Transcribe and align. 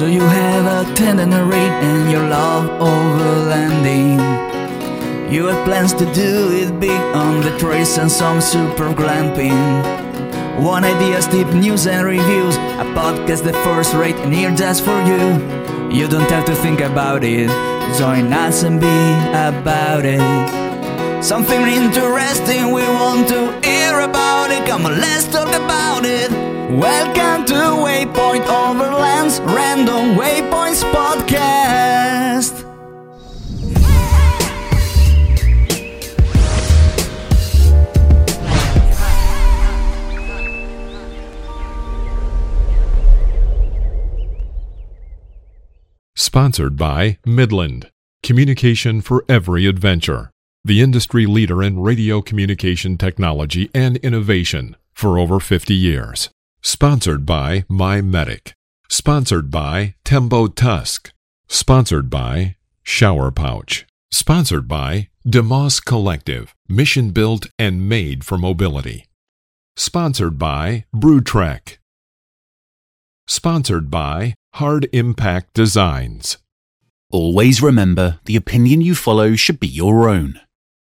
So 0.00 0.06
you 0.06 0.22
have 0.22 0.64
a 0.64 0.94
tendernary 0.94 1.56
and 1.58 2.10
your 2.10 2.26
love 2.26 2.70
overlanding. 2.80 4.16
You 5.30 5.44
have 5.48 5.62
plans 5.66 5.92
to 5.92 6.06
do 6.14 6.50
it 6.52 6.80
big 6.80 6.98
on 7.14 7.42
the 7.42 7.54
trace 7.58 7.98
and 7.98 8.10
some 8.10 8.40
super 8.40 8.94
glamping. 8.94 9.52
One 10.58 10.84
idea, 10.84 11.20
tip 11.20 11.52
news 11.52 11.86
and 11.86 12.06
reviews. 12.06 12.56
A 12.56 12.86
podcast 12.96 13.44
the 13.44 13.52
first 13.62 13.92
rate 13.92 14.16
and 14.16 14.32
here 14.32 14.54
just 14.56 14.86
for 14.86 14.98
you. 15.02 15.20
You 15.94 16.08
don't 16.08 16.30
have 16.30 16.46
to 16.46 16.54
think 16.54 16.80
about 16.80 17.22
it. 17.22 17.50
Join 17.98 18.32
us 18.32 18.62
and 18.62 18.80
be 18.80 19.00
about 19.36 20.06
it. 20.06 21.22
Something 21.22 21.60
interesting 21.60 22.72
we 22.72 22.84
want 22.84 23.28
to 23.28 23.52
hear 23.68 24.00
about 24.00 24.50
it. 24.50 24.66
Come 24.66 24.86
on, 24.86 24.98
let's 24.98 25.28
talk 25.28 25.48
about 25.48 26.06
it. 26.06 26.49
Welcome 26.70 27.46
to 27.46 27.54
Waypoint 27.54 28.44
Overlands 28.46 29.40
Random 29.44 30.14
Waypoints 30.14 30.84
Podcast. 30.92 32.64
Sponsored 46.14 46.76
by 46.76 47.18
Midland. 47.26 47.90
Communication 48.22 49.00
for 49.00 49.24
every 49.28 49.66
adventure. 49.66 50.30
The 50.64 50.80
industry 50.82 51.26
leader 51.26 51.64
in 51.64 51.80
radio 51.80 52.22
communication 52.22 52.96
technology 52.96 53.68
and 53.74 53.96
innovation 53.96 54.76
for 54.92 55.18
over 55.18 55.40
50 55.40 55.74
years. 55.74 56.30
Sponsored 56.62 57.24
by 57.24 57.62
MyMedic. 57.70 58.52
Sponsored 58.90 59.50
by 59.50 59.94
Tembo 60.04 60.46
Tusk. 60.46 61.10
Sponsored 61.48 62.10
by 62.10 62.56
Shower 62.82 63.30
Pouch. 63.30 63.86
Sponsored 64.12 64.68
by 64.68 65.08
DMOS 65.26 65.82
Collective, 65.82 66.54
mission 66.68 67.12
built 67.12 67.46
and 67.58 67.88
made 67.88 68.26
for 68.26 68.36
mobility. 68.36 69.06
Sponsored 69.74 70.38
by 70.38 70.84
BrewTrek. 70.94 71.78
Sponsored 73.26 73.90
by 73.90 74.34
Hard 74.56 74.86
Impact 74.92 75.54
Designs. 75.54 76.36
Always 77.10 77.62
remember 77.62 78.20
the 78.26 78.36
opinion 78.36 78.82
you 78.82 78.94
follow 78.94 79.34
should 79.34 79.60
be 79.60 79.66
your 79.66 80.10
own. 80.10 80.38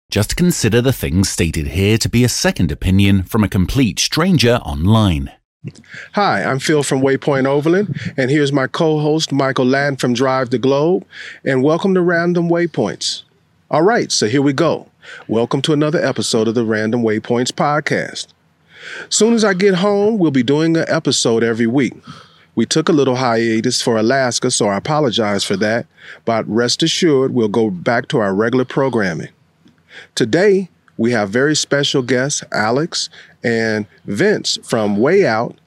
Just 0.09 0.35
consider 0.35 0.81
the 0.81 0.91
things 0.91 1.29
stated 1.29 1.67
here 1.67 1.99
to 1.99 2.09
be 2.09 2.23
a 2.23 2.29
second 2.29 2.71
opinion 2.71 3.21
from 3.21 3.43
a 3.43 3.47
complete 3.47 3.99
stranger 3.99 4.55
online. 4.65 5.31
Hi, 6.13 6.41
I'm 6.41 6.57
Phil 6.59 6.83
from 6.83 7.01
Waypoint 7.01 7.45
Overland, 7.45 8.13
and 8.15 8.31
here's 8.31 8.53
my 8.53 8.65
co 8.65 8.99
host, 8.99 9.33
Michael 9.33 9.65
Ladden 9.65 9.97
from 9.97 10.13
Drive 10.13 10.51
the 10.51 10.57
Globe, 10.57 11.05
and 11.43 11.61
welcome 11.61 11.93
to 11.95 12.01
Random 12.01 12.47
Waypoints. 12.47 13.23
All 13.69 13.81
right, 13.81 14.09
so 14.09 14.29
here 14.29 14.41
we 14.41 14.53
go. 14.53 14.87
Welcome 15.27 15.61
to 15.63 15.73
another 15.73 16.01
episode 16.01 16.47
of 16.47 16.55
the 16.55 16.63
Random 16.63 17.01
Waypoints 17.03 17.51
podcast. 17.51 18.27
Soon 19.09 19.33
as 19.33 19.43
I 19.43 19.53
get 19.53 19.75
home, 19.75 20.17
we'll 20.17 20.31
be 20.31 20.43
doing 20.43 20.77
an 20.77 20.85
episode 20.87 21.43
every 21.43 21.67
week. 21.67 21.93
We 22.55 22.65
took 22.65 22.87
a 22.87 22.93
little 22.93 23.17
hiatus 23.17 23.81
for 23.81 23.97
Alaska, 23.97 24.51
so 24.51 24.69
I 24.69 24.77
apologize 24.77 25.43
for 25.43 25.57
that, 25.57 25.87
but 26.23 26.47
rest 26.47 26.83
assured 26.83 27.33
we'll 27.33 27.49
go 27.49 27.69
back 27.69 28.07
to 28.09 28.19
our 28.19 28.33
regular 28.33 28.63
programming. 28.63 29.29
Today, 30.15 30.69
we 30.95 31.11
have 31.11 31.29
very 31.29 31.55
special 31.55 32.01
guests, 32.01 32.45
Alex 32.53 33.09
and 33.43 33.85
Vince 34.05 34.57
from 34.63 34.97
Way 34.97 35.25
Out, 35.25 35.57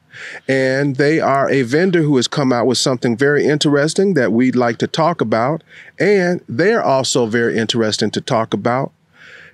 and 0.47 0.97
they 0.97 1.21
are 1.21 1.51
a 1.51 1.63
vendor 1.63 2.03
who 2.03 2.17
has 2.17 2.29
come 2.29 2.53
out 2.53 2.67
with 2.67 2.79
something 2.79 3.17
very 3.17 3.47
interesting 3.47 4.15
that 4.15 4.33
we'd 4.33 4.57
like 4.57 4.79
to 4.79 4.87
talk 4.87 5.21
about, 5.21 5.63
and 5.99 6.43
they're 6.49 6.83
also 6.83 7.27
very 7.27 7.57
interesting 7.57 8.11
to 8.11 8.21
talk 8.21 8.53
about. 8.55 8.93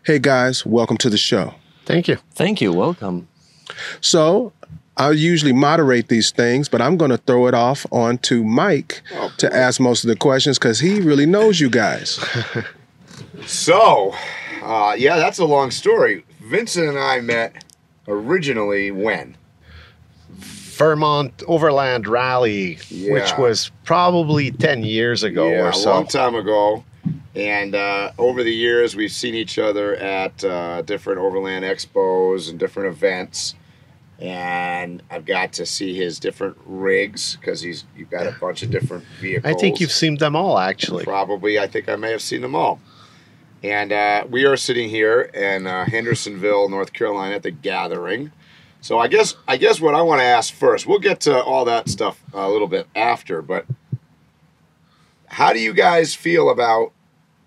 Hey 0.05 0.19
guys, 0.19 0.65
welcome 0.65 0.97
to 0.99 1.11
the 1.11 1.19
show. 1.19 1.55
Thank 1.85 2.09
you. 2.09 2.17
Thank 2.33 2.61
you. 2.61 2.73
Welcome. 2.73 3.29
So, 4.01 4.53
I 4.97 5.13
usually 5.13 5.53
moderate 5.53 6.09
these 6.09 6.33
things, 6.33 6.69
but 6.69 6.83
I'm 6.83 6.97
going 6.97 7.13
to 7.13 7.19
throw 7.19 7.47
it 7.47 7.55
off 7.55 7.87
onto 7.93 8.43
Mike 8.43 9.03
to 9.37 9.55
ask 9.55 9.81
most 9.81 10.03
of 10.03 10.09
the 10.09 10.17
questions 10.17 10.59
because 10.59 10.81
he 10.81 11.01
really 11.01 11.27
knows 11.27 11.61
you 11.61 11.71
guys. 11.71 12.19
So, 13.47 14.15
uh, 14.63 14.95
yeah, 14.99 15.17
that's 15.17 15.39
a 15.39 15.45
long 15.45 15.71
story. 15.71 16.25
Vincent 16.41 16.89
and 16.89 16.99
I 16.99 17.21
met 17.21 17.65
originally 18.09 18.91
when? 18.91 19.37
Vermont 20.31 21.43
Overland 21.49 22.07
Rally, 22.07 22.79
which 22.91 23.37
was 23.37 23.73
probably 23.85 24.53
10 24.53 24.85
years 24.85 25.25
ago 25.25 25.49
yeah, 25.49 25.65
or 25.65 25.71
a 25.71 25.79
long 25.79 26.07
time 26.07 26.35
ago. 26.37 26.85
And 27.35 27.75
uh, 27.75 28.13
over 28.17 28.43
the 28.43 28.55
years, 28.55 28.97
we've 28.97 29.13
seen 29.13 29.35
each 29.35 29.59
other 29.59 29.97
at 29.97 30.43
uh, 30.45 30.83
different 30.83 31.21
overland 31.21 31.65
expos 31.65 32.49
and 32.49 32.59
different 32.59 32.95
events. 32.95 33.55
And 34.19 35.03
I've 35.11 35.25
got 35.25 35.53
to 35.55 35.67
see 35.67 35.95
his 35.95 36.19
different 36.19 36.57
rigs 36.67 37.37
because 37.37 37.61
he's 37.61 37.85
you've 37.97 38.11
got 38.11 38.27
a 38.27 38.37
bunch 38.41 38.63
of 38.63 38.71
different 38.71 39.05
vehicles. 39.21 39.55
I 39.55 39.57
think 39.57 39.81
you've 39.81 39.93
seen 39.93 40.17
them 40.17 40.35
all, 40.35 40.59
actually. 40.59 41.05
Probably, 41.05 41.59
I 41.59 41.69
think 41.69 41.89
I 41.89 41.97
may 41.97 42.11
have 42.11 42.23
seen 42.23 42.41
them 42.41 42.57
all. 42.57 42.81
And 43.63 43.93
uh, 43.93 44.25
we 44.31 44.45
are 44.45 44.57
sitting 44.57 44.89
here 44.89 45.23
in 45.23 45.67
uh, 45.67 45.85
Hendersonville, 45.87 46.69
North 46.69 46.93
Carolina, 46.93 47.35
at 47.35 47.43
the 47.43 47.51
gathering. 47.51 48.31
So 48.81 48.99
I 48.99 49.09
guess 49.09 49.35
I 49.49 49.57
guess 49.57 49.81
what 49.81 49.95
I 49.97 50.03
want 50.03 50.21
to 50.21 50.25
ask 50.25 50.55
first, 50.55 50.87
we'll 50.87 51.01
get 51.01 51.21
to 51.23 51.43
all 51.43 51.65
that 51.65 51.89
stuff 51.89 52.23
a 52.33 52.49
little 52.49 52.69
bit 52.69 52.87
after, 52.95 53.43
but 53.43 53.67
how 55.27 55.53
do 55.53 55.59
you 55.59 55.73
guys 55.75 56.15
feel 56.15 56.49
about 56.49 56.93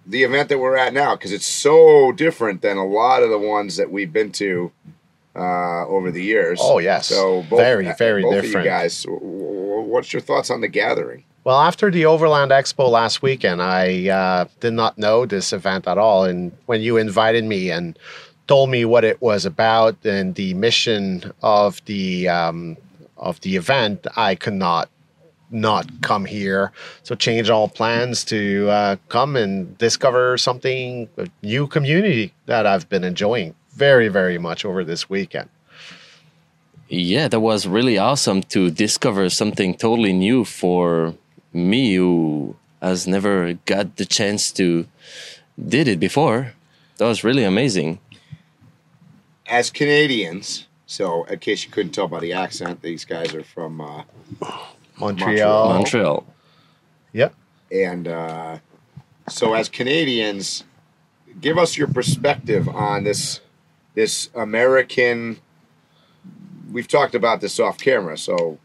the 0.05 0.23
event 0.23 0.49
that 0.49 0.59
we're 0.59 0.75
at 0.75 0.93
now? 0.93 1.15
Because 1.15 1.31
it's 1.31 1.47
so 1.47 2.11
different 2.11 2.61
than 2.61 2.75
a 2.77 2.85
lot 2.85 3.23
of 3.23 3.29
the 3.29 3.39
ones 3.39 3.77
that 3.77 3.89
we've 3.91 4.11
been 4.11 4.31
to 4.33 4.71
uh, 5.35 5.87
over 5.87 6.11
the 6.11 6.21
years. 6.21 6.59
Oh, 6.61 6.79
yes. 6.79 7.07
So 7.07 7.43
both, 7.49 7.59
Very, 7.59 7.91
very 7.97 8.21
both 8.21 8.35
Of 8.35 8.41
different. 8.43 8.65
you 8.65 8.69
guys, 8.71 9.05
what's 9.07 10.11
your 10.11 10.21
thoughts 10.21 10.49
on 10.49 10.59
the 10.61 10.67
gathering? 10.67 11.23
Well, 11.43 11.59
after 11.59 11.89
the 11.89 12.05
Overland 12.05 12.51
Expo 12.51 12.87
last 12.87 13.23
weekend, 13.23 13.63
I 13.63 14.09
uh, 14.09 14.45
did 14.59 14.73
not 14.73 14.99
know 14.99 15.25
this 15.25 15.53
event 15.53 15.87
at 15.87 15.97
all. 15.97 16.25
And 16.25 16.51
when 16.67 16.81
you 16.81 16.97
invited 16.97 17.45
me 17.45 17.71
and 17.71 17.97
told 18.47 18.69
me 18.69 18.85
what 18.85 19.03
it 19.03 19.19
was 19.23 19.43
about 19.43 19.95
and 20.05 20.35
the 20.35 20.53
mission 20.53 21.31
of 21.41 21.83
the 21.85 22.29
um, 22.29 22.77
of 23.17 23.41
the 23.41 23.55
event, 23.55 24.05
I 24.15 24.35
could 24.35 24.53
not 24.53 24.89
not 25.49 25.89
come 26.01 26.25
here. 26.25 26.71
So 27.01 27.15
change 27.15 27.49
all 27.49 27.67
plans 27.67 28.23
to 28.25 28.69
uh, 28.69 28.95
come 29.09 29.35
and 29.35 29.75
discover 29.79 30.37
something 30.37 31.09
a 31.17 31.27
new 31.41 31.65
community 31.65 32.33
that 32.45 32.67
I've 32.67 32.87
been 32.87 33.03
enjoying 33.03 33.55
very 33.73 34.09
very 34.09 34.37
much 34.37 34.63
over 34.63 34.83
this 34.83 35.09
weekend. 35.09 35.49
Yeah, 36.87 37.29
that 37.29 37.39
was 37.39 37.67
really 37.67 37.97
awesome 37.97 38.43
to 38.53 38.69
discover 38.69 39.29
something 39.29 39.73
totally 39.75 40.13
new 40.13 40.43
for 40.43 41.15
me 41.53 41.95
who 41.95 42.55
has 42.81 43.07
never 43.07 43.53
got 43.65 43.97
the 43.97 44.05
chance 44.05 44.51
to 44.53 44.87
did 45.57 45.87
it 45.87 45.99
before. 45.99 46.53
That 46.97 47.05
was 47.05 47.23
really 47.23 47.43
amazing. 47.43 47.99
as 49.47 49.69
Canadians, 49.69 50.67
so 50.85 51.23
in 51.25 51.39
case 51.39 51.65
you 51.65 51.71
couldn't 51.71 51.91
tell 51.91 52.07
by 52.07 52.19
the 52.19 52.33
accent, 52.33 52.81
these 52.81 53.05
guys 53.05 53.33
are 53.35 53.43
from 53.43 53.81
uh, 53.81 54.03
Montreal. 54.97 55.69
Montreal. 55.69 56.25
Yep. 57.13 57.33
and 57.71 58.07
uh, 58.07 58.57
so 59.27 59.53
as 59.53 59.67
Canadians, 59.67 60.63
give 61.41 61.57
us 61.57 61.77
your 61.77 61.87
perspective 61.87 62.69
on 62.69 63.03
this 63.03 63.41
this 63.93 64.29
American. 64.33 65.39
We've 66.71 66.87
talked 66.87 67.15
about 67.15 67.41
this 67.41 67.59
off 67.59 67.77
camera, 67.77 68.17
so 68.17 68.57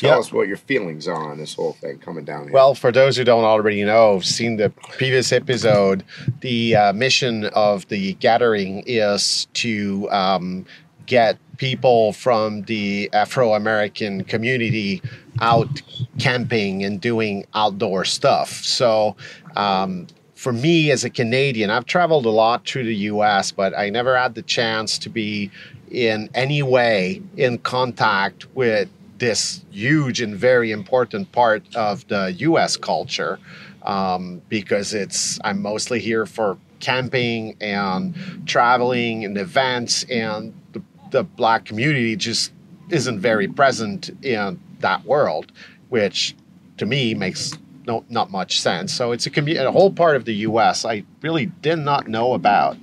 tell 0.00 0.10
Yeah. 0.10 0.18
us 0.18 0.32
what 0.32 0.48
your 0.48 0.56
feelings 0.56 1.06
are 1.06 1.30
on 1.30 1.38
this 1.38 1.54
whole 1.54 1.74
thing 1.74 1.98
coming 1.98 2.24
down 2.24 2.44
here. 2.44 2.52
Well, 2.52 2.74
for 2.74 2.90
those 2.90 3.16
who 3.16 3.24
don't 3.24 3.44
already 3.44 3.84
know, 3.84 4.20
seen 4.20 4.56
the 4.56 4.70
previous 4.70 5.32
episode, 5.32 6.02
the 6.40 6.76
uh, 6.76 6.92
mission 6.92 7.44
of 7.46 7.86
the 7.88 8.14
gathering 8.14 8.82
is 8.86 9.46
to 9.54 10.08
um, 10.10 10.64
get 11.06 11.38
people 11.58 12.12
from 12.12 12.62
the 12.62 13.10
Afro 13.12 13.52
American 13.54 14.24
community 14.24 15.02
out 15.40 15.82
camping 16.18 16.84
and 16.84 17.00
doing 17.00 17.44
outdoor 17.54 18.04
stuff. 18.04 18.50
So, 18.64 19.16
um, 19.56 20.06
for 20.34 20.52
me 20.54 20.90
as 20.90 21.04
a 21.04 21.10
Canadian, 21.10 21.68
I've 21.68 21.84
traveled 21.84 22.24
a 22.24 22.30
lot 22.30 22.66
through 22.66 22.84
the 22.84 22.94
US, 23.12 23.52
but 23.52 23.76
I 23.76 23.90
never 23.90 24.16
had 24.16 24.34
the 24.34 24.40
chance 24.42 24.96
to 25.00 25.10
be 25.10 25.50
in 25.90 26.30
any 26.34 26.62
way 26.62 27.20
in 27.36 27.58
contact 27.58 28.46
with 28.54 28.88
this 29.20 29.64
huge 29.70 30.20
and 30.20 30.34
very 30.34 30.72
important 30.72 31.30
part 31.30 31.62
of 31.76 32.06
the 32.08 32.32
US 32.38 32.76
culture 32.76 33.38
um, 33.82 34.42
because 34.48 34.92
it's 34.92 35.38
I'm 35.44 35.62
mostly 35.62 36.00
here 36.00 36.26
for 36.26 36.58
camping 36.80 37.56
and 37.60 38.14
traveling 38.46 39.24
and 39.24 39.36
events 39.36 40.04
and 40.04 40.54
the, 40.72 40.82
the 41.10 41.22
black 41.22 41.66
community 41.66 42.16
just 42.16 42.52
isn't 42.88 43.20
very 43.20 43.46
present 43.46 44.10
in 44.24 44.58
that 44.80 45.04
world 45.04 45.52
which 45.90 46.34
to 46.78 46.86
me 46.86 47.14
makes 47.14 47.52
no 47.86 48.04
not 48.08 48.30
much 48.30 48.60
sense. 48.60 48.92
So 48.92 49.12
it's 49.12 49.26
a 49.26 49.66
a 49.66 49.72
whole 49.72 49.92
part 49.92 50.16
of 50.16 50.24
the 50.24 50.34
U.S. 50.48 50.84
I 50.84 51.02
really 51.22 51.46
did 51.46 51.76
not 51.76 52.08
know 52.08 52.34
about. 52.34 52.76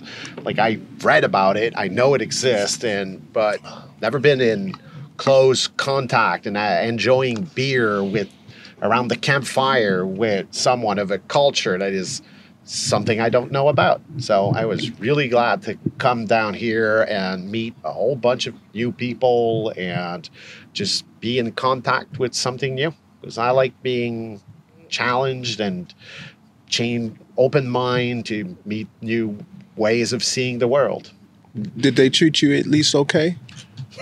Like 0.43 0.59
I 0.59 0.79
read 1.01 1.23
about 1.23 1.55
it, 1.55 1.73
I 1.77 1.87
know 1.87 2.13
it 2.13 2.21
exists, 2.21 2.83
and 2.83 3.31
but 3.31 3.59
never 4.01 4.19
been 4.19 4.41
in 4.41 4.73
close 5.17 5.67
contact 5.67 6.45
and 6.45 6.55
uh, 6.55 6.79
enjoying 6.83 7.43
beer 7.55 8.03
with 8.03 8.29
around 8.81 9.07
the 9.07 9.15
campfire 9.15 10.05
with 10.05 10.47
someone 10.51 10.99
of 10.99 11.11
a 11.11 11.17
culture 11.17 11.77
that 11.77 11.93
is 11.93 12.21
something 12.63 13.19
I 13.19 13.29
don't 13.29 13.51
know 13.51 13.69
about. 13.69 14.01
So 14.19 14.51
I 14.53 14.65
was 14.65 14.91
really 14.99 15.27
glad 15.27 15.61
to 15.63 15.77
come 15.97 16.25
down 16.25 16.53
here 16.53 17.03
and 17.03 17.49
meet 17.49 17.73
a 17.83 17.91
whole 17.91 18.15
bunch 18.15 18.45
of 18.45 18.55
new 18.73 18.91
people 18.91 19.73
and 19.77 20.29
just 20.73 21.05
be 21.19 21.39
in 21.39 21.51
contact 21.53 22.19
with 22.19 22.33
something 22.33 22.75
new 22.75 22.93
because 23.21 23.37
I 23.37 23.51
like 23.51 23.81
being 23.81 24.41
challenged 24.89 25.59
and 25.59 25.93
chain 26.67 27.17
open 27.37 27.67
mind 27.69 28.25
to 28.27 28.57
meet 28.65 28.87
new 29.01 29.37
ways 29.77 30.11
of 30.11 30.23
seeing 30.23 30.59
the 30.59 30.67
world. 30.67 31.11
Did 31.77 31.95
they 31.95 32.09
treat 32.09 32.41
you 32.41 32.53
at 32.53 32.67
least 32.67 32.93
okay? 32.93 33.37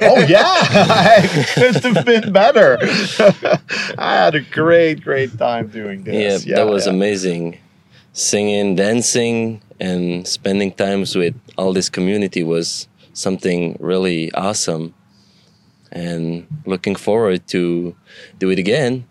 Oh 0.02 0.20
yeah, 0.20 0.44
I 0.46 1.46
couldn't 1.54 1.96
have 1.96 2.06
been 2.06 2.32
better. 2.32 2.78
I 3.98 4.16
had 4.16 4.36
a 4.36 4.42
great, 4.42 5.02
great 5.02 5.38
time 5.38 5.68
doing 5.68 6.04
this. 6.04 6.16
Yeah, 6.16 6.30
this. 6.30 6.46
that 6.58 6.68
was 6.68 6.86
yeah. 6.86 6.94
amazing. 6.94 7.60
Singing, 8.14 8.76
dancing, 8.76 9.62
and 9.80 10.28
spending 10.28 10.72
times 10.72 11.16
with 11.16 11.36
all 11.58 11.74
this 11.74 11.90
community 11.90 12.44
was 12.44 12.88
something 13.14 13.78
really 13.80 14.32
awesome. 14.34 14.94
And 15.92 16.48
looking 16.66 16.96
forward 16.96 17.48
to 17.48 17.96
do 18.40 18.50
it 18.50 18.60
again. 18.60 19.08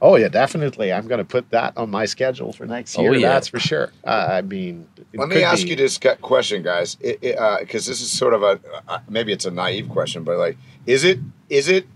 Oh 0.00 0.14
yeah, 0.16 0.28
definitely. 0.28 0.92
I'm 0.92 1.08
going 1.08 1.18
to 1.18 1.24
put 1.24 1.50
that 1.50 1.76
on 1.76 1.90
my 1.90 2.04
schedule 2.04 2.52
for 2.52 2.66
next 2.66 2.96
Oh, 2.98 3.02
year. 3.02 3.14
yeah. 3.16 3.30
That's 3.30 3.48
for 3.48 3.58
sure. 3.58 3.90
Uh, 4.04 4.28
I 4.30 4.42
mean, 4.42 4.86
it 5.12 5.18
Let 5.18 5.28
me 5.28 5.42
ask 5.42 5.64
be- 5.64 5.70
you 5.70 5.76
this 5.76 5.98
question, 6.22 6.62
guys, 6.62 6.94
because 6.94 7.86
this 7.86 8.00
is 8.00 8.10
sort 8.10 8.32
of 8.34 8.42
a 8.44 8.60
uh, 8.88 8.98
maybe 9.08 9.32
it's 9.32 9.44
a 9.44 9.50
naive 9.50 9.88
question, 9.88 10.22
but 10.22 10.38
like, 10.38 10.56
is 10.86 11.02
it 11.04 11.18
is 11.48 11.68
it 11.68 11.86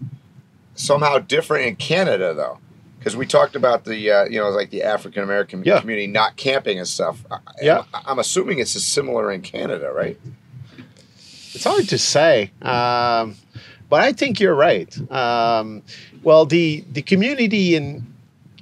somehow 0.74 1.18
different 1.18 1.66
in 1.66 1.76
Canada 1.76 2.34
though? 2.34 2.58
Because 2.98 3.16
we 3.16 3.26
talked 3.26 3.54
about 3.56 3.84
the 3.84 4.10
uh, 4.10 4.24
you 4.24 4.38
know 4.40 4.50
like 4.50 4.70
the 4.70 4.82
African 4.82 5.22
American 5.22 5.62
Yeah. 5.64 5.78
community 5.80 6.06
not 6.08 6.36
camping 6.36 6.78
and 6.78 6.88
stuff. 6.88 7.24
I- 7.30 7.38
Yeah. 7.60 7.84
I'm, 7.94 8.02
I'm 8.06 8.18
assuming 8.18 8.58
it's 8.58 8.72
similar 8.72 9.30
in 9.30 9.42
Canada, 9.42 9.92
right? 9.92 10.18
It's 11.54 11.64
hard 11.64 11.88
to 11.90 11.98
say, 11.98 12.50
um, 12.62 13.36
but 13.90 14.00
I 14.00 14.12
think 14.12 14.40
you're 14.40 14.54
right. 14.54 14.90
Um, 15.12 15.82
well, 16.22 16.46
the 16.46 16.84
the 16.92 17.02
community 17.02 17.74
in 17.74 18.06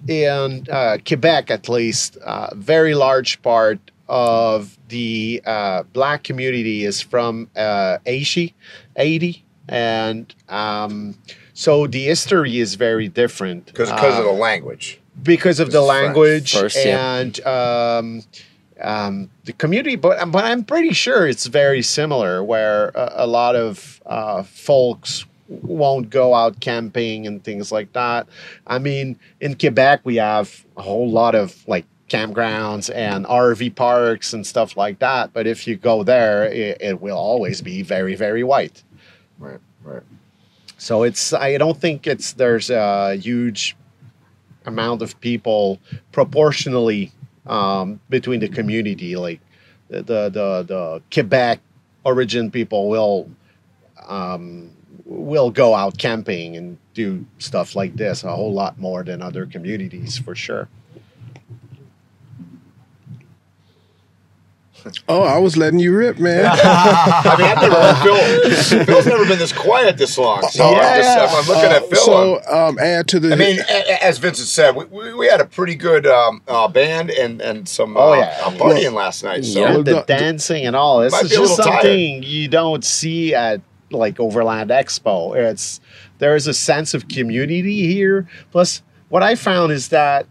in 0.08 0.66
uh, 0.70 0.98
Quebec, 1.06 1.50
at 1.50 1.68
least, 1.68 2.16
uh, 2.18 2.54
very 2.54 2.94
large 2.94 3.40
part 3.42 3.78
of 4.08 4.76
the 4.88 5.40
uh, 5.46 5.82
black 5.92 6.24
community 6.24 6.84
is 6.84 7.00
from 7.00 7.48
uh, 7.56 7.98
Haiti, 8.04 8.54
Haiti, 8.96 9.44
and 9.68 10.34
um, 10.48 11.16
so 11.54 11.86
the 11.86 12.04
history 12.04 12.58
is 12.58 12.74
very 12.74 13.08
different 13.08 13.66
Because 13.66 13.90
because 13.90 14.18
of 14.18 14.24
the 14.24 14.32
language. 14.32 15.00
because 15.22 15.60
of 15.60 15.70
the 15.70 15.82
language 15.82 16.54
First, 16.54 16.84
yeah. 16.84 17.16
and 17.16 17.40
um, 17.46 18.22
um, 18.80 19.30
the 19.44 19.52
community. 19.52 19.96
But 19.96 20.30
but 20.32 20.44
I'm 20.44 20.64
pretty 20.64 20.92
sure 20.92 21.28
it's 21.28 21.46
very 21.46 21.82
similar, 21.82 22.42
where 22.42 22.88
a, 22.94 23.12
a 23.18 23.26
lot 23.26 23.54
of 23.54 24.00
uh, 24.06 24.42
folks 24.42 25.24
won't 25.50 26.10
go 26.10 26.34
out 26.34 26.60
camping 26.60 27.26
and 27.26 27.42
things 27.42 27.72
like 27.72 27.92
that. 27.92 28.28
I 28.66 28.78
mean, 28.78 29.18
in 29.40 29.56
Quebec, 29.56 30.00
we 30.04 30.16
have 30.16 30.64
a 30.76 30.82
whole 30.82 31.10
lot 31.10 31.34
of 31.34 31.66
like 31.66 31.84
campgrounds 32.08 32.94
and 32.94 33.24
RV 33.26 33.74
parks 33.74 34.32
and 34.32 34.46
stuff 34.46 34.76
like 34.76 35.00
that. 35.00 35.32
But 35.32 35.46
if 35.46 35.66
you 35.66 35.76
go 35.76 36.02
there, 36.02 36.44
it, 36.44 36.80
it 36.80 37.00
will 37.00 37.16
always 37.16 37.60
be 37.60 37.82
very 37.82 38.14
very 38.14 38.44
white. 38.44 38.82
Right, 39.38 39.60
right. 39.82 40.02
So 40.78 41.02
it's 41.02 41.32
I 41.32 41.58
don't 41.58 41.78
think 41.78 42.06
it's 42.06 42.32
there's 42.32 42.70
a 42.70 43.16
huge 43.16 43.76
amount 44.66 45.02
of 45.02 45.20
people 45.20 45.80
proportionally 46.12 47.12
um, 47.46 48.00
between 48.08 48.40
the 48.40 48.48
community. 48.48 49.16
Like 49.16 49.40
the 49.88 50.02
the 50.02 50.30
the, 50.30 50.62
the 50.62 51.02
Quebec 51.12 51.60
origin 52.04 52.50
people 52.50 52.88
will 52.88 53.28
um, 54.08 54.70
will 55.10 55.50
go 55.50 55.74
out 55.74 55.98
camping 55.98 56.56
and 56.56 56.78
do 56.94 57.26
stuff 57.38 57.74
like 57.74 57.96
this 57.96 58.22
a 58.22 58.30
whole 58.34 58.52
lot 58.52 58.78
more 58.78 59.02
than 59.02 59.20
other 59.20 59.44
communities 59.44 60.16
for 60.18 60.34
sure. 60.36 60.68
Oh, 65.10 65.20
I 65.22 65.36
was 65.36 65.58
letting 65.58 65.78
you 65.78 65.94
rip, 65.94 66.18
man. 66.18 66.46
I 66.50 67.34
mean, 67.36 67.46
I've 67.46 67.60
never 67.60 67.94
Phil. 68.02 68.84
Phil's 68.86 69.04
never 69.06 69.26
been 69.26 69.38
this 69.38 69.52
quiet 69.52 69.98
this 69.98 70.16
long. 70.16 70.40
So 70.48 70.70
Yeah, 70.70 70.78
I'm, 70.78 71.02
just. 71.02 71.34
I'm 71.50 71.54
looking 71.54 71.70
at 71.70 71.90
Phil. 71.90 71.98
so, 71.98 72.40
um, 72.50 72.78
add 72.78 73.06
to 73.08 73.20
the. 73.20 73.32
I 73.32 73.36
mean, 73.36 73.60
a- 73.60 73.62
a- 73.92 74.02
as 74.04 74.16
Vincent 74.16 74.48
said, 74.48 74.74
we, 74.74 74.86
we, 74.86 75.12
we 75.12 75.26
had 75.26 75.42
a 75.42 75.44
pretty 75.44 75.74
good 75.74 76.06
um, 76.06 76.40
uh, 76.48 76.66
band 76.66 77.10
and 77.10 77.42
and 77.42 77.68
some 77.68 77.94
uh, 77.94 78.00
Oh, 78.00 78.14
yeah. 78.14 78.38
uh, 78.42 78.50
partying 78.52 78.94
last 78.94 79.22
night. 79.22 79.44
So 79.44 79.60
Yeah. 79.60 79.72
the 79.76 79.82
the- 79.82 80.04
dancing 80.06 80.64
and 80.64 80.74
all 80.74 81.00
this 81.00 81.12
is 81.14 81.28
just 81.28 81.40
little 81.40 81.56
tired. 81.56 81.72
something 81.82 82.22
you 82.22 82.48
don't 82.48 82.82
see 82.82 83.34
at 83.34 83.60
like 83.90 84.20
Overland 84.20 84.70
Expo. 84.70 85.36
It's 85.36 85.80
there 86.18 86.36
is 86.36 86.46
a 86.46 86.54
sense 86.54 86.94
of 86.94 87.08
community 87.08 87.86
here. 87.86 88.28
Plus, 88.50 88.82
what 89.08 89.22
I 89.22 89.34
found 89.34 89.72
is 89.72 89.88
that 89.88 90.26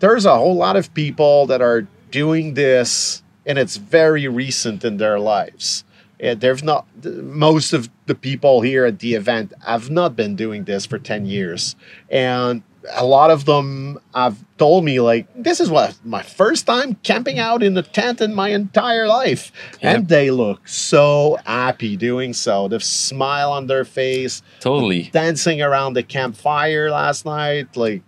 there's 0.00 0.24
a 0.24 0.36
whole 0.36 0.56
lot 0.56 0.76
of 0.76 0.92
people 0.94 1.46
that 1.46 1.60
are 1.60 1.86
doing 2.10 2.54
this, 2.54 3.22
and 3.46 3.58
it's 3.58 3.76
very 3.76 4.28
recent 4.28 4.84
in 4.84 4.96
their 4.96 5.18
lives. 5.18 5.84
And 6.20 6.40
there's 6.40 6.62
not 6.62 6.86
most 7.04 7.72
of 7.72 7.88
the 8.06 8.14
people 8.14 8.60
here 8.60 8.84
at 8.84 8.98
the 8.98 9.14
event 9.14 9.52
have 9.64 9.88
not 9.88 10.16
been 10.16 10.34
doing 10.34 10.64
this 10.64 10.84
for 10.84 10.98
10 10.98 11.26
years. 11.26 11.76
And 12.10 12.62
a 12.92 13.04
lot 13.04 13.30
of 13.30 13.44
them 13.44 13.98
have 14.14 14.36
told 14.58 14.84
me 14.84 15.00
like 15.00 15.26
this 15.34 15.60
is 15.60 15.70
what 15.70 15.98
my 16.04 16.22
first 16.22 16.66
time 16.66 16.94
camping 17.02 17.38
out 17.38 17.62
in 17.62 17.76
a 17.76 17.82
tent 17.82 18.20
in 18.20 18.34
my 18.34 18.48
entire 18.50 19.06
life. 19.06 19.52
And 19.82 20.08
they 20.08 20.30
look 20.30 20.66
so 20.68 21.38
happy 21.44 21.96
doing 21.96 22.32
so. 22.32 22.68
The 22.68 22.80
smile 22.80 23.52
on 23.52 23.66
their 23.66 23.84
face. 23.84 24.42
Totally. 24.60 25.10
dancing 25.12 25.62
around 25.62 25.94
the 25.94 26.02
campfire 26.02 26.90
last 26.90 27.24
night. 27.24 27.76
Like 27.76 28.02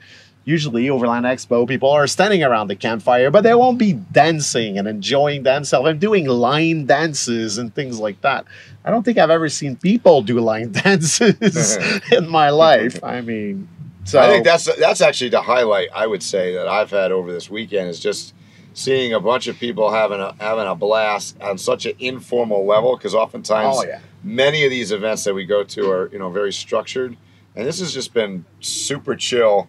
usually 0.45 0.89
overland 0.89 1.27
expo 1.27 1.69
people 1.69 1.91
are 1.91 2.07
standing 2.07 2.43
around 2.43 2.67
the 2.69 2.75
campfire 2.75 3.31
but 3.31 3.43
they 3.43 3.55
won't 3.55 3.79
be 3.79 3.93
dancing 3.93 4.79
and 4.79 4.89
enjoying 4.89 5.43
themselves 5.43 5.87
and 5.87 6.01
doing 6.01 6.27
line 6.27 6.87
dances 6.87 7.59
and 7.59 7.75
things 7.75 8.01
like 8.01 8.21
that. 8.23 8.45
I 8.85 8.91
don't 8.91 9.05
think 9.05 9.19
i've 9.19 9.31
ever 9.31 9.49
seen 9.49 9.77
people 9.77 10.23
do 10.23 10.41
line 10.41 10.73
dances 10.85 11.77
in 12.11 12.29
my 12.29 12.51
life. 12.51 13.03
I 13.05 13.21
mean 13.21 13.69
so 14.11 14.21
I 14.21 14.29
think 14.29 14.45
that's 14.45 14.65
that's 14.77 15.01
actually 15.01 15.31
the 15.31 15.43
highlight 15.43 15.89
I 15.95 16.07
would 16.07 16.23
say 16.23 16.55
that 16.55 16.69
I've 16.69 16.91
had 16.91 17.13
over 17.13 17.33
this 17.33 17.49
weekend 17.51 17.89
is 17.89 18.01
just 18.01 18.35
seeing 18.75 19.13
a 19.13 19.21
bunch 19.21 19.47
of 19.47 19.57
people 19.59 19.91
having 19.93 20.21
a 20.21 20.35
having 20.41 20.67
a 20.67 20.75
blast 20.75 21.41
on 21.41 21.59
such 21.59 21.87
an 21.87 21.93
informal 21.99 22.67
level 22.67 22.97
because 22.97 23.15
oftentimes 23.15 23.77
Oh, 23.79 23.85
yeah. 23.85 24.01
many 24.23 24.65
of 24.65 24.71
these 24.71 24.93
events 24.93 25.25
that 25.25 25.35
we 25.35 25.45
go 25.45 25.65
to 25.65 25.91
are 25.91 26.09
you 26.13 26.19
know 26.19 26.31
very 26.31 26.53
structured 26.53 27.17
and 27.57 27.67
this 27.67 27.79
has 27.81 27.93
just 27.93 28.15
been 28.15 28.45
super 28.61 29.15
chill 29.17 29.69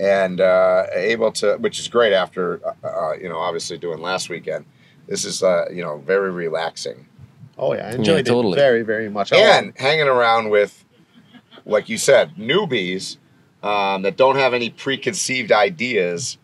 and 0.00 0.40
uh, 0.40 0.86
able 0.94 1.32
to 1.32 1.56
which 1.58 1.78
is 1.80 1.88
great 1.88 2.12
after 2.12 2.60
uh, 2.66 2.86
uh, 2.86 3.12
you 3.14 3.28
know 3.28 3.38
obviously 3.38 3.76
doing 3.78 4.00
last 4.00 4.28
weekend 4.28 4.64
this 5.08 5.24
is 5.24 5.42
uh, 5.42 5.66
you 5.72 5.82
know 5.82 5.98
very 5.98 6.30
relaxing 6.30 7.06
Oh 7.60 7.74
yeah, 7.74 7.88
I 7.88 7.90
enjoyed 7.94 8.24
totally. 8.24 8.52
it 8.56 8.60
very, 8.62 8.82
very 8.82 9.08
much. 9.10 9.32
and 9.32 9.72
hanging 9.76 10.06
around 10.06 10.50
with, 10.50 10.84
like 11.66 11.88
you 11.88 11.98
said, 11.98 12.36
newbies 12.36 13.16
um, 13.62 14.02
that 14.02 14.16
don't 14.16 14.36
have 14.36 14.54
any 14.54 14.70
preconceived 14.70 15.50
ideas 15.52 16.38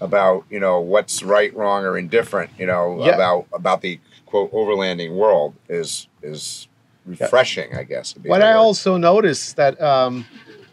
about 0.00 0.44
you 0.50 0.60
know 0.60 0.80
what's 0.80 1.22
right, 1.22 1.54
wrong, 1.54 1.84
or 1.84 1.96
indifferent. 1.98 2.50
You 2.58 2.66
know 2.66 3.04
Yeah. 3.04 3.14
about 3.14 3.46
about 3.52 3.80
the 3.80 4.00
quote 4.26 4.52
overlanding 4.52 5.14
world 5.14 5.54
is 5.68 6.08
is 6.22 6.68
refreshing, 7.06 7.76
I 7.76 7.82
guess. 7.84 8.14
what 8.24 8.40
I 8.42 8.54
word. 8.54 8.60
also 8.60 8.96
noticed 8.96 9.56
that 9.56 9.80
um, 9.80 10.24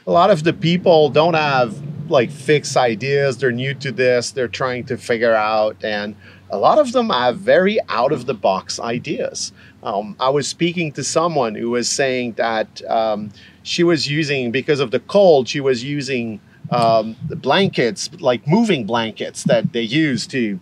a 0.07 0.11
lot 0.11 0.31
of 0.31 0.43
the 0.43 0.53
people 0.53 1.09
don't 1.09 1.33
have 1.33 1.75
like 2.09 2.31
fixed 2.31 2.77
ideas. 2.77 3.37
They're 3.37 3.51
new 3.51 3.73
to 3.75 3.91
this. 3.91 4.31
They're 4.31 4.47
trying 4.47 4.85
to 4.85 4.97
figure 4.97 5.33
out, 5.35 5.83
and 5.83 6.15
a 6.51 6.57
lot 6.57 6.77
of 6.77 6.91
them 6.91 7.09
have 7.09 7.37
very 7.37 7.79
out 7.89 8.11
of 8.11 8.25
the 8.25 8.33
box 8.33 8.79
ideas. 8.79 9.53
Um, 9.83 10.15
I 10.19 10.29
was 10.29 10.47
speaking 10.47 10.91
to 10.93 11.03
someone 11.03 11.55
who 11.55 11.69
was 11.71 11.89
saying 11.89 12.33
that 12.33 12.81
um, 12.89 13.31
she 13.63 13.83
was 13.83 14.09
using 14.09 14.51
because 14.51 14.79
of 14.79 14.91
the 14.91 14.99
cold. 14.99 15.47
She 15.47 15.61
was 15.61 15.83
using 15.83 16.39
um, 16.69 17.15
blankets, 17.29 18.09
like 18.19 18.47
moving 18.47 18.85
blankets 18.85 19.43
that 19.45 19.73
they 19.73 19.81
use 19.81 20.27
to 20.27 20.59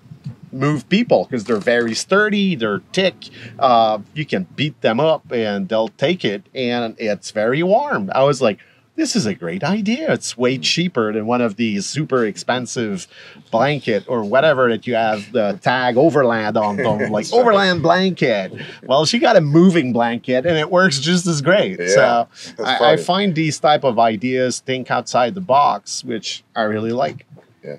move 0.52 0.88
people 0.90 1.26
because 1.26 1.44
they're 1.44 1.58
very 1.58 1.94
sturdy, 1.94 2.56
they're 2.56 2.82
thick. 2.94 3.16
Uh, 3.60 4.00
you 4.14 4.26
can 4.26 4.46
beat 4.56 4.80
them 4.82 5.00
up 5.00 5.32
and 5.32 5.70
they'll 5.70 5.90
take 5.90 6.26
it, 6.26 6.44
and 6.54 6.96
it's 6.98 7.32
very 7.32 7.64
warm. 7.64 8.12
I 8.14 8.24
was 8.24 8.42
like, 8.42 8.60
this 9.00 9.16
is 9.16 9.26
a 9.26 9.34
great 9.34 9.64
idea. 9.64 10.12
It's 10.14 10.38
way 10.38 10.58
cheaper 10.58 11.14
than 11.14 11.26
one 11.26 11.42
of 11.42 11.56
these 11.56 11.86
super 11.86 12.26
expensive 12.26 13.08
blanket 13.50 14.04
or 14.08 14.24
whatever 14.24 14.70
that 14.70 14.86
you 14.86 14.96
have 14.96 15.32
the 15.32 15.58
tag 15.62 15.98
overland 15.98 16.58
on 16.58 16.78
like 17.12 17.32
overland 17.32 17.82
blanket. 17.82 18.52
Well, 18.84 19.06
she 19.06 19.18
got 19.20 19.38
a 19.38 19.42
moving 19.42 19.94
blanket 19.94 20.46
and 20.46 20.58
it 20.58 20.70
works 20.70 21.00
just 21.00 21.26
as 21.28 21.42
great. 21.42 21.80
Yeah, 21.80 22.26
so 22.34 22.64
I, 22.64 22.94
I 22.94 22.98
find 22.98 23.34
these 23.34 23.60
type 23.60 23.84
of 23.86 23.98
ideas 23.98 24.60
think 24.60 24.92
outside 24.92 25.34
the 25.34 25.42
box, 25.42 26.04
which 26.04 26.44
I 26.56 26.64
really 26.64 26.92
like. 26.92 27.26
Yeah. 27.64 27.78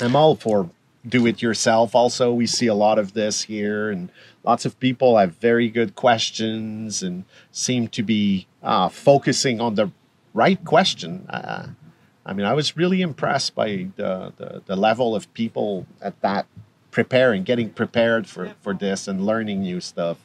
I'm 0.00 0.16
all 0.16 0.34
for 0.34 0.70
do 1.06 1.26
it 1.26 1.42
yourself. 1.42 1.94
Also, 1.94 2.32
we 2.32 2.46
see 2.46 2.66
a 2.66 2.74
lot 2.74 2.98
of 2.98 3.12
this 3.14 3.42
here, 3.42 3.90
and 3.90 4.10
lots 4.44 4.64
of 4.64 4.78
people 4.80 5.16
have 5.16 5.34
very 5.36 5.68
good 5.68 5.94
questions 5.94 7.02
and 7.02 7.24
seem 7.52 7.88
to 7.88 8.02
be 8.02 8.46
uh, 8.62 8.88
focusing 8.88 9.60
on 9.60 9.74
the 9.74 9.90
right 10.38 10.64
question. 10.64 11.26
Uh, 11.28 11.66
I 12.24 12.32
mean, 12.32 12.46
I 12.46 12.54
was 12.54 12.76
really 12.76 13.02
impressed 13.02 13.54
by 13.54 13.88
the, 13.96 14.32
the, 14.36 14.62
the 14.66 14.76
level 14.76 15.16
of 15.16 15.32
people 15.34 15.86
at 16.00 16.20
that 16.20 16.46
preparing, 16.92 17.42
getting 17.42 17.70
prepared 17.70 18.26
for, 18.26 18.54
for 18.60 18.72
this 18.72 19.08
and 19.08 19.26
learning 19.26 19.62
new 19.62 19.80
stuff. 19.80 20.18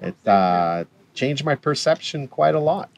It 0.00 0.16
uh, 0.26 0.84
changed 1.14 1.44
my 1.44 1.54
perception 1.54 2.28
quite 2.28 2.54
a 2.54 2.60
lot. 2.60 2.90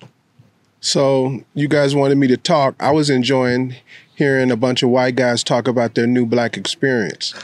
So 0.81 1.45
you 1.55 1.69
guys 1.69 1.95
wanted 1.95 2.19
me 2.19 2.27
to 2.29 2.37
talk. 2.37 2.75
I 2.81 2.91
was 2.91 3.11
enjoying 3.11 3.77
hearing 4.21 4.51
a 4.51 4.57
bunch 4.57 4.83
of 4.83 4.91
white 4.91 5.17
guys 5.17 5.43
talk 5.43 5.67
about 5.67 5.95
their 5.95 6.07
new 6.07 6.27
black 6.27 6.59
experience. 6.59 7.33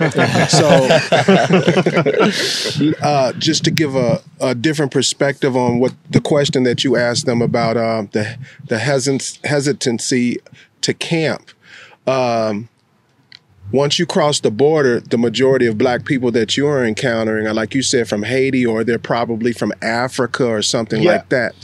so 0.50 0.68
uh, 3.02 3.32
just 3.38 3.64
to 3.64 3.70
give 3.70 3.96
a, 3.96 4.20
a 4.40 4.54
different 4.54 4.92
perspective 4.92 5.56
on 5.56 5.78
what 5.80 5.94
the 6.10 6.20
question 6.20 6.64
that 6.64 6.84
you 6.84 6.94
asked 6.96 7.24
them 7.24 7.40
about 7.40 7.78
uh, 7.78 8.02
the 8.12 8.36
the 8.68 8.76
hesit- 8.76 9.44
hesitancy 9.46 10.36
to 10.82 10.92
camp. 10.92 11.50
Um, 12.06 12.68
once 13.72 13.98
you 13.98 14.04
cross 14.06 14.40
the 14.40 14.50
border, 14.50 15.00
the 15.00 15.18
majority 15.18 15.66
of 15.66 15.76
black 15.78 16.04
people 16.04 16.30
that 16.30 16.56
you 16.58 16.68
are 16.68 16.84
encountering 16.84 17.46
are, 17.48 17.54
like 17.54 17.74
you 17.74 17.82
said, 17.82 18.06
from 18.08 18.22
Haiti 18.22 18.64
or 18.66 18.84
they're 18.84 18.98
probably 18.98 19.52
from 19.52 19.72
Africa 19.82 20.46
or 20.46 20.60
something 20.62 21.02
Yeah. 21.02 21.12
like 21.12 21.30
that. 21.30 21.54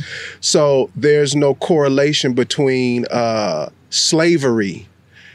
So 0.40 0.90
there's 0.96 1.36
no 1.36 1.54
correlation 1.54 2.32
between 2.32 3.04
uh, 3.10 3.68
slavery. 3.90 4.88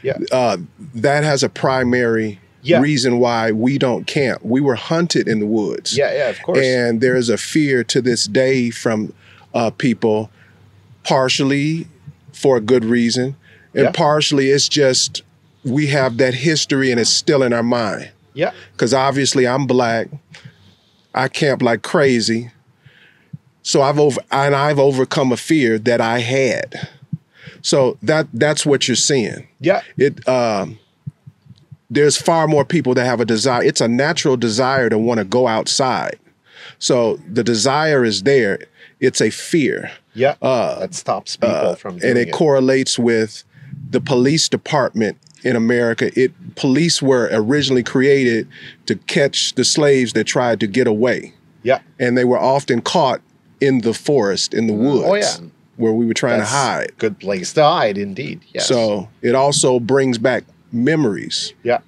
Yeah. 0.08 0.18
Uh, 0.32 0.56
that 0.94 1.24
has 1.24 1.42
a 1.42 1.48
primary 1.48 2.40
Yeah. 2.62 2.80
reason 2.80 3.18
why 3.18 3.52
we 3.52 3.78
don't 3.78 4.06
camp. 4.06 4.40
We 4.44 4.60
were 4.60 4.74
hunted 4.74 5.28
in 5.28 5.38
the 5.40 5.46
woods. 5.46 5.96
Yeah, 5.96 6.12
yeah, 6.12 6.28
of 6.30 6.42
course. 6.42 6.58
And 6.64 7.00
there 7.00 7.16
is 7.16 7.28
a 7.28 7.36
fear 7.38 7.84
to 7.84 8.00
this 8.02 8.26
day 8.26 8.70
from 8.70 9.12
uh, 9.54 9.70
people, 9.70 10.30
partially 11.04 11.86
for 12.32 12.56
a 12.56 12.60
good 12.60 12.84
reason, 12.84 13.34
and 13.74 13.84
Yeah. 13.84 13.90
partially 13.92 14.50
it's 14.50 14.68
just 14.68 15.22
we 15.64 15.88
have 15.88 16.16
that 16.18 16.34
history 16.34 16.90
and 16.90 17.00
it's 17.00 17.10
still 17.10 17.42
in 17.42 17.52
our 17.52 17.62
mind. 17.62 18.10
yeah. 18.34 18.52
Because 18.72 18.94
obviously 18.94 19.46
I'm 19.46 19.66
black, 19.66 20.08
I 21.14 21.28
camp 21.28 21.62
like 21.62 21.82
crazy, 21.82 22.50
so 23.62 23.82
I've 23.82 23.98
over 23.98 24.20
and 24.30 24.54
I've 24.54 24.78
overcome 24.78 25.32
a 25.32 25.36
fear 25.36 25.78
that 25.80 26.00
I 26.00 26.20
had. 26.20 26.88
So 27.62 27.98
that 28.02 28.26
that's 28.32 28.64
what 28.66 28.86
you're 28.88 28.96
seeing 28.96 29.48
Yeah. 29.60 29.80
it 29.96 30.26
um 30.28 30.78
there's 31.90 32.16
far 32.20 32.46
more 32.46 32.64
people 32.64 32.94
that 32.94 33.04
have 33.06 33.20
a 33.20 33.24
desire 33.24 33.62
it's 33.64 33.80
a 33.80 33.88
natural 33.88 34.36
desire 34.36 34.88
to 34.90 34.98
want 34.98 35.18
to 35.18 35.24
go 35.24 35.46
outside 35.48 36.18
so 36.78 37.16
the 37.32 37.42
desire 37.42 38.04
is 38.04 38.22
there 38.24 38.58
it's 39.00 39.20
a 39.20 39.30
fear 39.30 39.90
Yeah. 40.14 40.34
Uh, 40.42 40.80
that 40.80 40.94
stops 40.94 41.36
people 41.36 41.74
from 41.76 41.98
doing 41.98 42.10
and 42.10 42.18
it, 42.18 42.28
it. 42.28 42.32
correlates 42.32 42.98
with 42.98 43.44
the 43.90 44.00
police 44.00 44.48
department 44.48 45.16
in 45.44 45.56
America 45.56 46.10
it 46.18 46.32
police 46.56 47.00
were 47.00 47.28
originally 47.32 47.82
created 47.82 48.46
to 48.86 48.96
catch 49.06 49.54
the 49.54 49.64
slaves 49.64 50.12
that 50.12 50.24
tried 50.24 50.60
to 50.60 50.66
get 50.66 50.86
away 50.86 51.32
yeah. 51.62 51.78
and 51.98 52.18
they 52.18 52.24
were 52.24 52.38
often 52.38 52.80
caught 52.82 53.20
in 53.60 53.80
the 53.80 53.94
forest 53.94 54.52
in 54.52 54.66
the 54.66 54.72
woods 54.74 55.04
Oh, 55.06 55.14
yeah. 55.14 55.48
Where 55.78 55.92
we 55.92 56.04
were 56.06 56.14
trying 56.14 56.38
That's 56.40 56.50
to 56.50 56.56
hide 56.56 56.92
Good 56.98 57.18
place 57.18 57.52
to 57.54 57.62
hide, 57.62 57.96
indeed. 57.96 58.40
Yes. 58.52 58.68
so 58.68 59.08
it 59.22 59.34
also 59.34 59.80
brings 59.80 60.18
back 60.18 60.44
memories 60.72 61.54
yeah, 61.62 61.78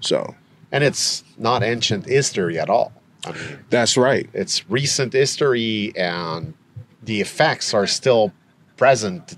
so 0.00 0.34
and 0.72 0.82
it's 0.82 1.22
not 1.38 1.62
ancient 1.62 2.06
history 2.06 2.58
at 2.58 2.68
all. 2.70 2.92
I 3.26 3.32
mean, 3.32 3.58
That's 3.70 3.96
right. 3.96 4.28
it's 4.34 4.68
recent 4.68 5.12
history, 5.12 5.92
and 5.96 6.52
the 7.02 7.20
effects 7.20 7.72
are 7.72 7.86
still 7.86 8.32
present 8.76 9.36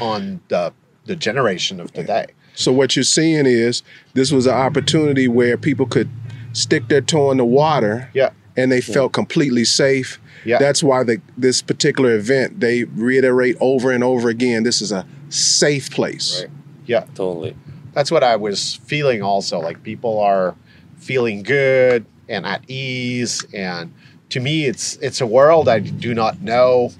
on 0.00 0.40
the 0.48 0.72
the 1.04 1.14
generation 1.16 1.80
of 1.80 1.92
today. 1.92 2.26
So 2.54 2.72
what 2.72 2.96
you're 2.96 3.04
seeing 3.04 3.46
is 3.46 3.82
this 4.14 4.32
was 4.32 4.46
an 4.46 4.54
opportunity 4.54 5.28
where 5.28 5.56
people 5.56 5.86
could 5.86 6.08
stick 6.52 6.88
their 6.88 7.00
toe 7.00 7.30
in 7.30 7.36
the 7.38 7.44
water 7.44 8.10
Yeah, 8.14 8.30
and 8.56 8.72
they 8.72 8.80
felt 8.80 9.12
completely 9.12 9.64
safe. 9.64 10.18
Yeah. 10.44 10.58
That's 10.58 10.82
why 10.82 11.04
the, 11.04 11.20
this 11.36 11.62
particular 11.62 12.14
event 12.14 12.60
they 12.60 12.84
reiterate 12.84 13.56
over 13.60 13.90
and 13.90 14.02
over 14.04 14.28
again 14.28 14.62
this 14.62 14.80
is 14.80 14.92
a 14.92 15.06
safe 15.28 15.90
place. 15.90 16.40
Right. 16.42 16.50
yeah. 16.86 17.04
Totally. 17.14 17.56
That's 17.92 18.10
what 18.10 18.22
I 18.22 18.36
was 18.36 18.76
feeling. 18.84 19.22
Also, 19.22 19.58
like 19.58 19.82
people 19.82 20.20
are 20.20 20.54
feeling 20.98 21.42
good 21.42 22.04
and 22.28 22.44
at 22.46 22.62
ease, 22.68 23.44
and 23.54 23.92
to 24.30 24.40
me, 24.40 24.66
it's 24.66 24.96
it's 24.96 25.20
a 25.20 25.26
world 25.26 25.68
I 25.68 25.80
do 25.80 26.14
not 26.14 26.40
know. 26.40 26.92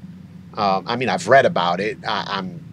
Um, 0.55 0.85
I 0.89 0.97
mean, 0.97 1.09
I've 1.09 1.29
read 1.29 1.47
about 1.47 1.81
it. 1.81 1.99
I, 2.07 2.25
I'm 2.27 2.65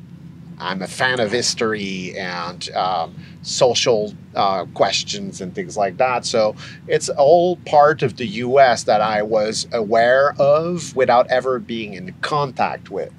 I'm 0.59 0.81
a 0.81 0.87
fan 0.87 1.19
of 1.19 1.31
history 1.31 2.17
and 2.17 2.69
um, 2.71 3.15
social 3.45 4.13
uh, 4.33 4.65
questions 4.73 5.39
and 5.39 5.53
things 5.53 5.77
like 5.77 5.97
that. 5.97 6.25
So 6.25 6.55
it's 6.87 7.09
all 7.09 7.57
part 7.57 8.01
of 8.01 8.17
the 8.17 8.25
U.S. 8.25 8.83
that 8.83 9.01
I 9.01 9.21
was 9.21 9.67
aware 9.71 10.33
of 10.39 10.95
without 10.95 11.27
ever 11.27 11.59
being 11.59 11.93
in 11.93 12.13
contact 12.21 12.89
with. 12.89 13.13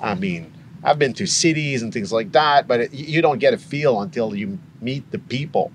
I 0.00 0.14
mean, 0.14 0.52
I've 0.82 0.98
been 0.98 1.12
to 1.14 1.26
cities 1.26 1.82
and 1.82 1.92
things 1.92 2.12
like 2.12 2.32
that, 2.32 2.66
but 2.66 2.80
it, 2.80 2.94
you 2.94 3.20
don't 3.20 3.38
get 3.38 3.52
a 3.54 3.58
feel 3.58 4.00
until 4.00 4.34
you 4.34 4.58
meet 4.80 5.10
the 5.10 5.18
people, 5.18 5.72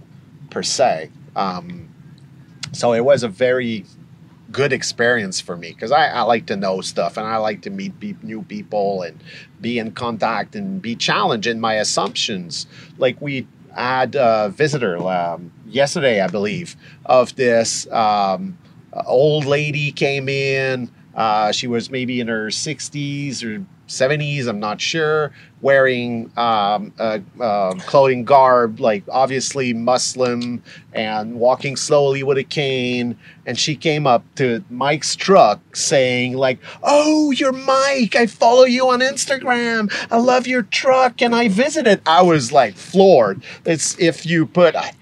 per 0.49 0.63
se. 0.63 1.11
Um, 1.35 1.89
so 2.71 2.93
it 2.93 3.01
was 3.01 3.23
a 3.23 3.27
very 3.27 3.85
good 4.51 4.73
experience 4.73 5.39
for 5.39 5.55
me 5.55 5.69
because 5.69 5.91
I, 5.91 6.07
I 6.07 6.21
like 6.23 6.47
to 6.47 6.55
know 6.55 6.81
stuff 6.81 7.17
and 7.17 7.25
I 7.25 7.37
like 7.37 7.61
to 7.61 7.69
meet 7.69 7.99
pe- 7.99 8.15
new 8.21 8.41
people 8.43 9.01
and 9.01 9.21
be 9.61 9.79
in 9.79 9.91
contact 9.91 10.55
and 10.55 10.81
be 10.81 10.95
challenged 10.95 11.47
in 11.47 11.59
my 11.59 11.75
assumptions. 11.75 12.67
Like 12.97 13.21
we 13.21 13.47
had 13.73 14.15
a 14.15 14.49
visitor 14.49 14.97
um, 14.97 15.51
yesterday, 15.67 16.21
I 16.21 16.27
believe, 16.27 16.75
of 17.05 17.35
this 17.35 17.89
um, 17.91 18.57
old 19.05 19.45
lady 19.45 19.91
came 19.91 20.29
in. 20.29 20.91
Uh, 21.15 21.51
she 21.51 21.67
was 21.67 21.89
maybe 21.89 22.19
in 22.19 22.27
her 22.27 22.47
60s 22.47 23.43
or 23.43 23.65
70s, 23.91 24.47
I'm 24.47 24.59
not 24.59 24.79
sure, 24.79 25.31
wearing 25.61 26.31
um, 26.37 26.93
uh, 26.97 27.19
clothing 27.85 28.23
garb, 28.23 28.79
like 28.79 29.03
obviously 29.09 29.73
Muslim, 29.73 30.63
and 30.93 31.35
walking 31.35 31.75
slowly 31.75 32.23
with 32.23 32.37
a 32.37 32.43
cane. 32.43 33.17
And 33.45 33.59
she 33.59 33.75
came 33.75 34.07
up 34.07 34.23
to 34.35 34.63
Mike's 34.69 35.15
truck 35.15 35.75
saying, 35.75 36.35
like, 36.35 36.59
"Oh, 36.81 37.31
you're 37.31 37.51
Mike. 37.51 38.15
I 38.15 38.27
follow 38.27 38.63
you 38.63 38.89
on 38.89 39.01
Instagram. 39.01 39.91
I 40.09 40.17
love 40.17 40.47
your 40.47 40.63
truck, 40.63 41.21
and 41.21 41.35
I 41.35 41.49
visited." 41.49 42.01
I 42.05 42.21
was 42.21 42.51
like 42.51 42.75
floored. 42.75 43.43
It's 43.65 43.99
if 43.99 44.25
you 44.25 44.45
put 44.45 44.75
a 44.75 44.93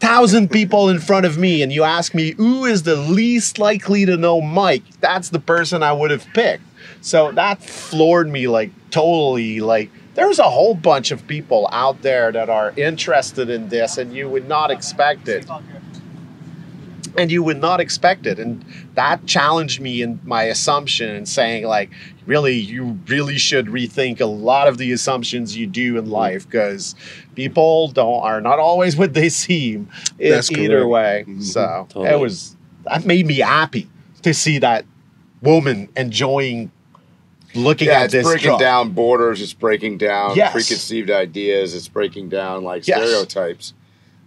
thousand 0.00 0.50
people 0.50 0.90
in 0.90 0.98
front 0.98 1.24
of 1.24 1.38
me 1.38 1.62
and 1.62 1.72
you 1.72 1.82
ask 1.82 2.14
me 2.14 2.32
who 2.32 2.66
is 2.66 2.82
the 2.82 2.96
least 2.96 3.58
likely 3.58 4.04
to 4.04 4.16
know 4.16 4.40
Mike, 4.40 4.82
that's 5.00 5.30
the 5.30 5.38
person 5.38 5.82
I 5.82 5.92
would 5.92 6.10
have 6.10 6.26
picked. 6.34 6.62
So 7.00 7.32
that 7.32 7.62
floored 7.62 8.28
me 8.28 8.48
like 8.48 8.70
totally 8.90 9.60
like 9.60 9.90
there's 10.14 10.38
a 10.38 10.44
whole 10.44 10.74
bunch 10.74 11.10
of 11.10 11.26
people 11.26 11.68
out 11.72 12.02
there 12.02 12.30
that 12.32 12.48
are 12.48 12.72
interested 12.76 13.50
in 13.50 13.68
this 13.68 13.98
and 13.98 14.14
you 14.14 14.28
would 14.28 14.48
not 14.48 14.70
expect 14.70 15.28
it. 15.28 15.46
And 17.16 17.30
you 17.30 17.44
would 17.44 17.58
not 17.60 17.80
expect 17.80 18.26
it. 18.26 18.40
And 18.40 18.64
that 18.94 19.24
challenged 19.26 19.80
me 19.80 20.02
in 20.02 20.18
my 20.24 20.44
assumption 20.44 21.10
and 21.10 21.28
saying 21.28 21.64
like 21.64 21.90
really 22.26 22.54
you 22.54 22.98
really 23.06 23.38
should 23.38 23.66
rethink 23.66 24.20
a 24.20 24.24
lot 24.26 24.66
of 24.66 24.78
the 24.78 24.90
assumptions 24.92 25.56
you 25.56 25.66
do 25.66 25.96
in 25.96 26.10
life 26.10 26.44
because 26.48 26.94
people 27.36 27.88
don't 27.88 28.22
are 28.22 28.40
not 28.40 28.58
always 28.58 28.96
what 28.96 29.14
they 29.14 29.28
seem 29.28 29.88
That's 30.18 30.50
either 30.50 30.80
correct. 30.84 30.88
way. 30.88 31.24
Mhm. 31.28 31.42
So 31.42 31.86
it 32.04 32.18
was 32.18 32.56
that 32.84 33.04
made 33.04 33.26
me 33.26 33.38
happy 33.38 33.88
to 34.22 34.34
see 34.34 34.58
that 34.58 34.84
woman 35.42 35.88
enjoying 35.96 36.70
looking 37.54 37.88
Yeah, 37.88 38.00
at 38.00 38.04
it's 38.06 38.12
this 38.12 38.26
breaking 38.26 38.48
truck. 38.48 38.60
down 38.60 38.90
borders. 38.90 39.40
It's 39.40 39.52
breaking 39.52 39.98
down 39.98 40.36
Yes. 40.36 40.52
preconceived 40.52 41.10
ideas. 41.10 41.74
It's 41.74 41.88
breaking 41.88 42.28
down 42.28 42.64
like 42.64 42.86
Yes. 42.86 42.98
stereotypes 43.00 43.74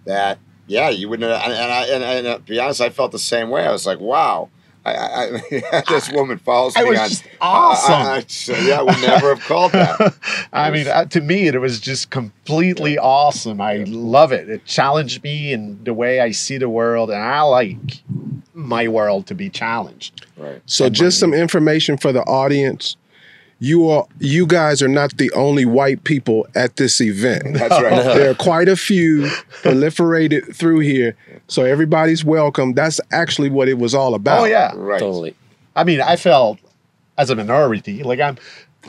that 0.06 0.40
yeah 0.68 0.90
you 0.90 1.10
wouldn't. 1.10 1.32
And, 1.32 1.54
and 1.54 1.72
I 1.72 1.84
and, 1.86 2.04
and 2.04 2.28
uh, 2.28 2.36
to 2.38 2.42
be 2.44 2.60
honest, 2.60 2.82
I 2.82 2.90
felt 2.90 3.12
the 3.12 3.20
same 3.20 3.50
way. 3.50 3.66
I 3.66 3.72
was 3.72 3.86
like, 3.86 4.00
wow. 4.00 4.50
I, 4.86 4.94
I, 4.94 5.24
I 5.74 5.84
this 5.90 6.10
woman 6.14 6.38
follows 6.38 6.78
I 6.78 6.84
me 6.86 6.92
was 6.92 7.00
on. 7.00 7.10
just 7.10 7.26
awesome. 7.42 7.94
I, 7.94 8.58
I, 8.58 8.62
yeah, 8.70 8.80
I 8.80 8.84
would 8.84 9.02
never 9.02 9.36
have 9.36 9.44
called 9.44 9.74
that. 9.74 10.16
I 10.54 10.72
mean, 10.72 10.88
uh, 10.88 11.04
to 11.06 11.20
me, 11.20 11.48
it 11.48 11.60
was 11.60 11.82
just 11.82 12.10
completely 12.10 12.98
awesome. 12.98 13.60
I 13.60 13.84
love 13.86 14.32
it. 14.32 14.50
It 14.50 14.64
challenged 14.64 15.24
me 15.24 15.52
in 15.52 15.84
the 15.84 15.94
way 15.94 16.22
I 16.22 16.32
see 16.32 16.58
the 16.58 16.70
world, 16.70 17.10
and 17.12 17.22
I 17.22 17.42
like 17.42 18.02
my 18.58 18.88
world 18.88 19.28
to 19.28 19.36
be 19.36 19.50
challenged. 19.50 20.26
Right. 20.36 20.62
So 20.66 20.90
just 20.90 21.20
some 21.20 21.34
information 21.34 21.96
for 21.96 22.12
the 22.12 22.24
audience. 22.24 22.98
You 23.60 23.90
are 23.90 24.06
you 24.20 24.46
guys 24.46 24.82
are 24.84 24.88
not 24.88 25.18
the 25.18 25.32
only 25.32 25.66
white 25.66 26.04
people 26.04 26.46
at 26.56 26.76
this 26.76 27.00
event. 27.02 27.56
That's 27.56 27.82
right. 27.82 28.04
There 28.18 28.30
are 28.30 28.36
quite 28.36 28.68
a 28.68 28.76
few 28.76 29.24
proliferated 29.64 30.56
through 30.56 30.80
here. 30.80 31.16
So 31.48 31.64
everybody's 31.64 32.24
welcome. 32.26 32.74
That's 32.74 33.00
actually 33.12 33.50
what 33.50 33.68
it 33.68 33.78
was 33.80 33.96
all 33.96 34.14
about. 34.14 34.42
Oh 34.42 34.46
yeah, 34.46 34.74
Right. 34.76 35.00
Totally. 35.00 35.36
I 35.76 35.84
mean, 35.84 36.02
I 36.02 36.16
felt 36.16 36.60
as 37.18 37.30
a 37.30 37.36
minority, 37.36 38.04
like 38.04 38.20
I'm. 38.20 38.38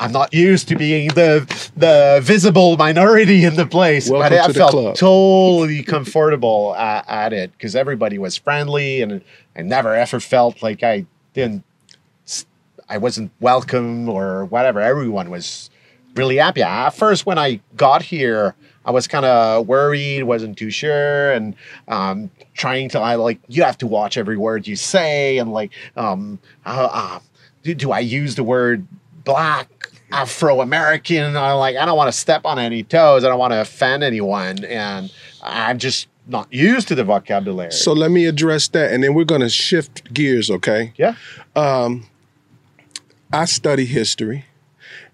I'm 0.00 0.12
not 0.12 0.32
used 0.32 0.68
to 0.68 0.76
being 0.76 1.08
the 1.08 1.46
the 1.76 2.20
visible 2.22 2.76
minority 2.76 3.44
in 3.44 3.56
the 3.56 3.66
place, 3.66 4.08
Welcome 4.08 4.36
but 4.36 4.50
I 4.50 4.52
felt 4.52 4.96
totally 4.96 5.82
comfortable 5.82 6.74
at, 6.76 7.04
at 7.08 7.32
it 7.32 7.52
because 7.52 7.74
everybody 7.74 8.18
was 8.18 8.36
friendly, 8.36 9.02
and 9.02 9.22
I 9.56 9.62
never 9.62 9.94
ever 9.94 10.20
felt 10.20 10.62
like 10.62 10.82
I 10.82 11.06
didn't, 11.34 11.64
I 12.88 12.98
wasn't 12.98 13.32
welcome 13.40 14.08
or 14.08 14.44
whatever. 14.44 14.80
Everyone 14.80 15.30
was 15.30 15.70
really 16.14 16.36
happy. 16.36 16.62
At 16.62 16.90
first, 16.90 17.26
when 17.26 17.38
I 17.38 17.60
got 17.76 18.02
here, 18.02 18.54
I 18.84 18.90
was 18.90 19.06
kind 19.06 19.24
of 19.24 19.66
worried, 19.66 20.22
wasn't 20.24 20.56
too 20.56 20.70
sure, 20.70 21.32
and 21.32 21.54
um, 21.88 22.30
trying 22.54 22.88
to 22.90 23.00
I 23.00 23.16
like 23.16 23.38
you 23.48 23.62
have 23.62 23.78
to 23.78 23.86
watch 23.86 24.16
every 24.16 24.36
word 24.36 24.66
you 24.66 24.76
say, 24.76 25.38
and 25.38 25.52
like 25.52 25.72
um, 25.96 26.38
uh, 26.64 26.88
uh, 26.90 27.20
do, 27.62 27.74
do 27.74 27.92
I 27.92 28.00
use 28.00 28.34
the 28.34 28.44
word 28.44 28.86
black? 29.24 29.68
Afro 30.10 30.60
American. 30.60 31.36
I'm 31.36 31.58
like, 31.58 31.76
I 31.76 31.84
don't 31.84 31.96
want 31.96 32.12
to 32.12 32.18
step 32.18 32.44
on 32.44 32.58
any 32.58 32.82
toes. 32.82 33.24
I 33.24 33.28
don't 33.28 33.38
want 33.38 33.52
to 33.52 33.60
offend 33.60 34.02
anyone. 34.02 34.64
And 34.64 35.12
I'm 35.42 35.78
just 35.78 36.08
not 36.26 36.52
used 36.52 36.88
to 36.88 36.94
the 36.94 37.04
vocabulary. 37.04 37.72
So 37.72 37.92
let 37.92 38.10
me 38.10 38.26
address 38.26 38.68
that 38.68 38.92
and 38.92 39.02
then 39.02 39.14
we're 39.14 39.24
going 39.24 39.40
to 39.40 39.48
shift 39.48 40.12
gears, 40.12 40.50
okay? 40.50 40.92
yeah. 40.96 41.14
Um, 41.56 42.06
I 43.32 43.44
study 43.44 43.84
history, 43.84 44.46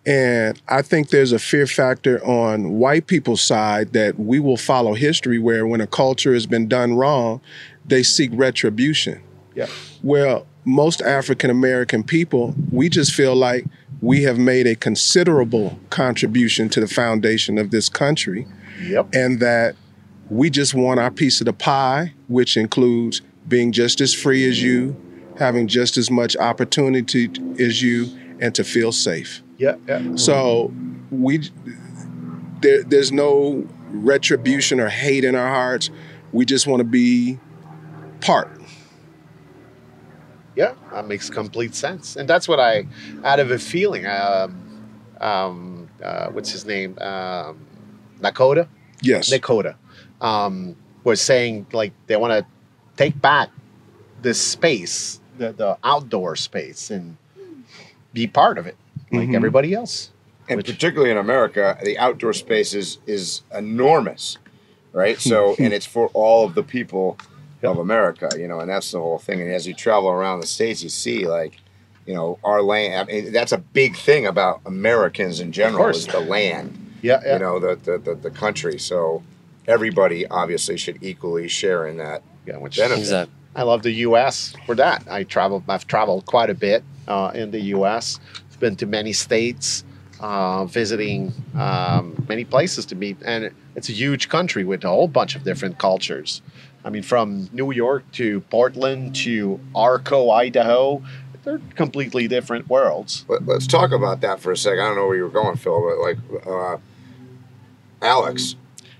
and 0.06 0.60
I 0.68 0.82
think 0.82 1.08
there's 1.08 1.32
a 1.32 1.38
fear 1.38 1.66
factor 1.66 2.24
on 2.24 2.74
white 2.78 3.06
people's 3.06 3.40
side 3.40 3.92
that 3.92 4.18
we 4.18 4.38
will 4.38 4.56
follow 4.56 4.94
history 4.94 5.38
where 5.38 5.66
when 5.66 5.80
a 5.80 5.86
culture 5.86 6.32
has 6.34 6.46
been 6.46 6.68
done 6.68 6.94
wrong, 6.94 7.40
they 7.84 8.02
seek 8.02 8.30
retribution. 8.34 9.20
Yeah. 9.54 9.66
Well, 10.02 10.46
most 10.64 11.02
African 11.02 11.50
American 11.50 12.04
people, 12.04 12.54
we 12.70 12.88
just 12.88 13.12
feel 13.12 13.34
like 13.34 13.64
we 14.04 14.22
have 14.22 14.38
made 14.38 14.66
a 14.66 14.74
considerable 14.74 15.78
contribution 15.90 16.68
to 16.68 16.80
the 16.80 16.86
foundation 16.86 17.58
of 17.58 17.70
this 17.70 17.88
country 17.88 18.46
Yep. 18.82 19.14
and 19.14 19.40
that 19.40 19.76
we 20.28 20.50
just 20.50 20.74
want 20.74 21.00
our 21.00 21.10
piece 21.10 21.40
of 21.40 21.46
the 21.46 21.52
pie, 21.52 22.12
which 22.28 22.56
includes 22.56 23.22
being 23.46 23.72
just 23.72 24.00
as 24.00 24.12
free 24.12 24.48
as 24.48 24.62
you, 24.62 24.96
having 25.38 25.66
just 25.68 25.96
as 25.96 26.10
much 26.10 26.36
opportunity 26.36 27.30
as 27.58 27.82
you, 27.82 28.06
and 28.40 28.54
to 28.54 28.64
feel 28.64 28.90
safe. 28.92 29.42
Yeah. 29.58 29.76
Yeah. 29.88 30.16
So 30.16 30.72
we 31.10 31.50
there, 32.60 32.82
there's 32.82 33.12
no 33.12 33.66
retribution 33.90 34.80
or 34.80 34.88
hate 34.88 35.24
in 35.24 35.34
our 35.34 35.48
hearts. 35.48 35.90
We 36.32 36.44
just 36.44 36.66
want 36.66 36.80
to 36.80 36.84
be 36.84 37.38
part. 38.20 38.50
Yeah. 40.56 40.74
That 40.92 41.06
makes 41.08 41.28
complete 41.30 41.74
sense. 41.74 42.16
And 42.16 42.28
that's 42.28 42.46
what 42.48 42.60
I, 42.60 42.86
out 43.24 43.40
of 43.40 43.50
a 43.50 43.58
feeling, 43.58 44.06
um, 44.06 44.60
um, 45.20 45.88
uh, 46.02 46.28
what's 46.30 46.50
his 46.50 46.64
name? 46.64 46.98
Um, 47.00 47.58
Nakota? 48.20 48.68
Yes. 49.02 49.32
Nakota 49.32 49.74
um, 50.20 50.76
was 51.02 51.20
saying 51.20 51.66
like 51.72 51.92
they 52.06 52.16
want 52.16 52.32
to 52.32 52.46
take 52.96 53.20
back 53.20 53.50
this 54.22 54.40
space, 54.40 55.20
the, 55.38 55.52
the 55.52 55.76
outdoor 55.84 56.36
space, 56.36 56.90
and 56.90 57.16
be 58.12 58.26
part 58.26 58.58
of 58.58 58.66
it 58.66 58.76
like 59.12 59.28
Mhm. 59.28 59.34
everybody 59.34 59.74
else. 59.74 60.10
and 60.48 60.58
Which- 60.58 60.66
particularly 60.66 61.10
in 61.10 61.16
America, 61.16 61.78
the 61.82 61.98
outdoor 61.98 62.32
space 62.34 62.74
is 62.74 62.98
is 63.06 63.42
enormous, 63.52 64.38
right? 64.92 65.18
So, 65.30 65.56
and 65.58 65.72
it's 65.72 65.86
for 65.86 66.08
all 66.14 66.44
of 66.46 66.54
the 66.54 66.62
people 66.62 67.16
of 67.72 67.78
America, 67.78 68.28
you 68.38 68.48
know, 68.48 68.60
and 68.60 68.68
that's 68.68 68.90
the 68.90 68.98
whole 69.00 69.18
thing. 69.18 69.40
And 69.40 69.50
as 69.52 69.66
you 69.66 69.74
travel 69.74 70.08
around 70.10 70.40
the 70.40 70.46
states, 70.46 70.82
you 70.82 70.88
see 70.88 71.26
like, 71.26 71.58
you 72.06 72.14
know, 72.14 72.38
our 72.44 72.62
land. 72.62 73.08
I 73.08 73.12
mean, 73.12 73.32
that's 73.32 73.52
a 73.52 73.58
big 73.58 73.96
thing 73.96 74.26
about 74.26 74.60
Americans 74.66 75.40
in 75.40 75.52
general 75.52 75.88
is 75.88 76.06
the 76.06 76.20
land, 76.20 76.92
Yeah, 77.02 77.20
yeah. 77.24 77.34
you 77.34 77.38
know, 77.40 77.58
the 77.58 77.76
the, 77.76 77.98
the 77.98 78.14
the 78.14 78.30
country. 78.30 78.78
So, 78.78 79.22
everybody 79.66 80.26
obviously 80.28 80.76
should 80.76 81.02
equally 81.02 81.48
share 81.48 81.86
in 81.86 81.96
that 81.98 82.22
yeah 82.46 82.56
which 82.58 82.76
benefit. 82.76 82.98
Exactly. 82.98 83.34
I 83.56 83.62
love 83.62 83.82
the 83.82 83.92
U.S. 84.08 84.52
for 84.66 84.74
that. 84.74 85.04
I 85.08 85.22
travel. 85.24 85.62
I've 85.68 85.86
traveled 85.86 86.26
quite 86.26 86.50
a 86.50 86.54
bit 86.54 86.82
uh, 87.06 87.30
in 87.34 87.50
the 87.52 87.60
U.S. 87.76 88.18
I've 88.50 88.60
been 88.60 88.76
to 88.76 88.86
many 88.86 89.12
states, 89.12 89.84
uh, 90.20 90.64
visiting 90.66 91.32
um, 91.54 92.24
many 92.28 92.44
places 92.44 92.84
to 92.86 92.96
meet, 92.96 93.16
and 93.24 93.50
it's 93.76 93.88
a 93.88 93.92
huge 93.92 94.28
country 94.28 94.64
with 94.64 94.84
a 94.84 94.88
whole 94.88 95.08
bunch 95.08 95.36
of 95.36 95.44
different 95.44 95.78
cultures. 95.78 96.42
I 96.84 96.90
mean, 96.90 97.02
from 97.02 97.48
New 97.52 97.72
York 97.72 98.10
to 98.12 98.40
Portland 98.40 99.16
to 99.16 99.58
Arco, 99.74 100.30
Idaho, 100.30 101.02
they're 101.44 101.60
completely 101.74 102.28
different 102.28 102.68
worlds. 102.68 103.24
Let, 103.28 103.48
us 103.48 103.66
talk 103.66 103.92
about 103.92 104.20
that 104.22 104.40
for 104.40 104.52
a 104.52 104.56
second. 104.56 104.80
I 104.80 104.86
don't 104.88 104.96
know 104.96 105.06
where 105.06 105.16
you 105.16 105.24
were 105.24 105.30
going, 105.30 105.56
Phil, 105.56 105.80
but 105.80 105.98
like, 105.98 106.46
uh, 106.46 106.78
Alex. 108.02 108.56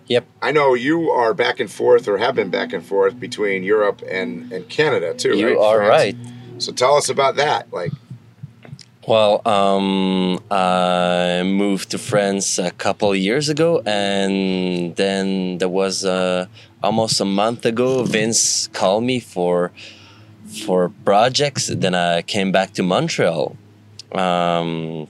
Yep. 0.06 0.26
I 0.42 0.52
know 0.52 0.74
you 0.74 1.10
are 1.10 1.32
back 1.32 1.60
and 1.60 1.70
forth, 1.70 2.06
or 2.06 2.18
have 2.18 2.34
been 2.34 2.50
back 2.50 2.72
and 2.72 2.84
forth 2.84 3.18
between 3.18 3.62
Europe 3.62 4.02
and, 4.08 4.52
and 4.52 4.68
Canada 4.68 5.14
too. 5.14 5.36
You 5.36 5.48
right? 5.48 5.56
are 5.56 5.78
France. 5.78 6.16
right. 6.16 6.62
So 6.62 6.72
tell 6.72 6.96
us 6.96 7.08
about 7.08 7.36
that. 7.36 7.72
Like, 7.72 7.92
Well, 9.08 9.46
um, 9.48 10.42
I 10.50 11.42
moved 11.44 11.90
to 11.92 11.98
France 11.98 12.58
a 12.58 12.70
couple 12.72 13.14
years 13.14 13.48
ago, 13.48 13.82
and 13.86 14.94
then 14.96 15.58
there 15.58 15.70
was 15.70 16.04
uh, 16.04 16.46
almost 16.84 17.20
a 17.20 17.24
month 17.24 17.66
ago. 17.66 18.04
Vince 18.04 18.68
called 18.68 19.04
me 19.04 19.18
for 19.20 19.72
for 20.64 20.90
projects. 21.04 21.66
Then 21.66 21.94
I 21.94 22.22
came 22.22 22.52
back 22.52 22.72
to 22.74 22.82
Montreal. 22.82 23.56
Um, 24.12 25.08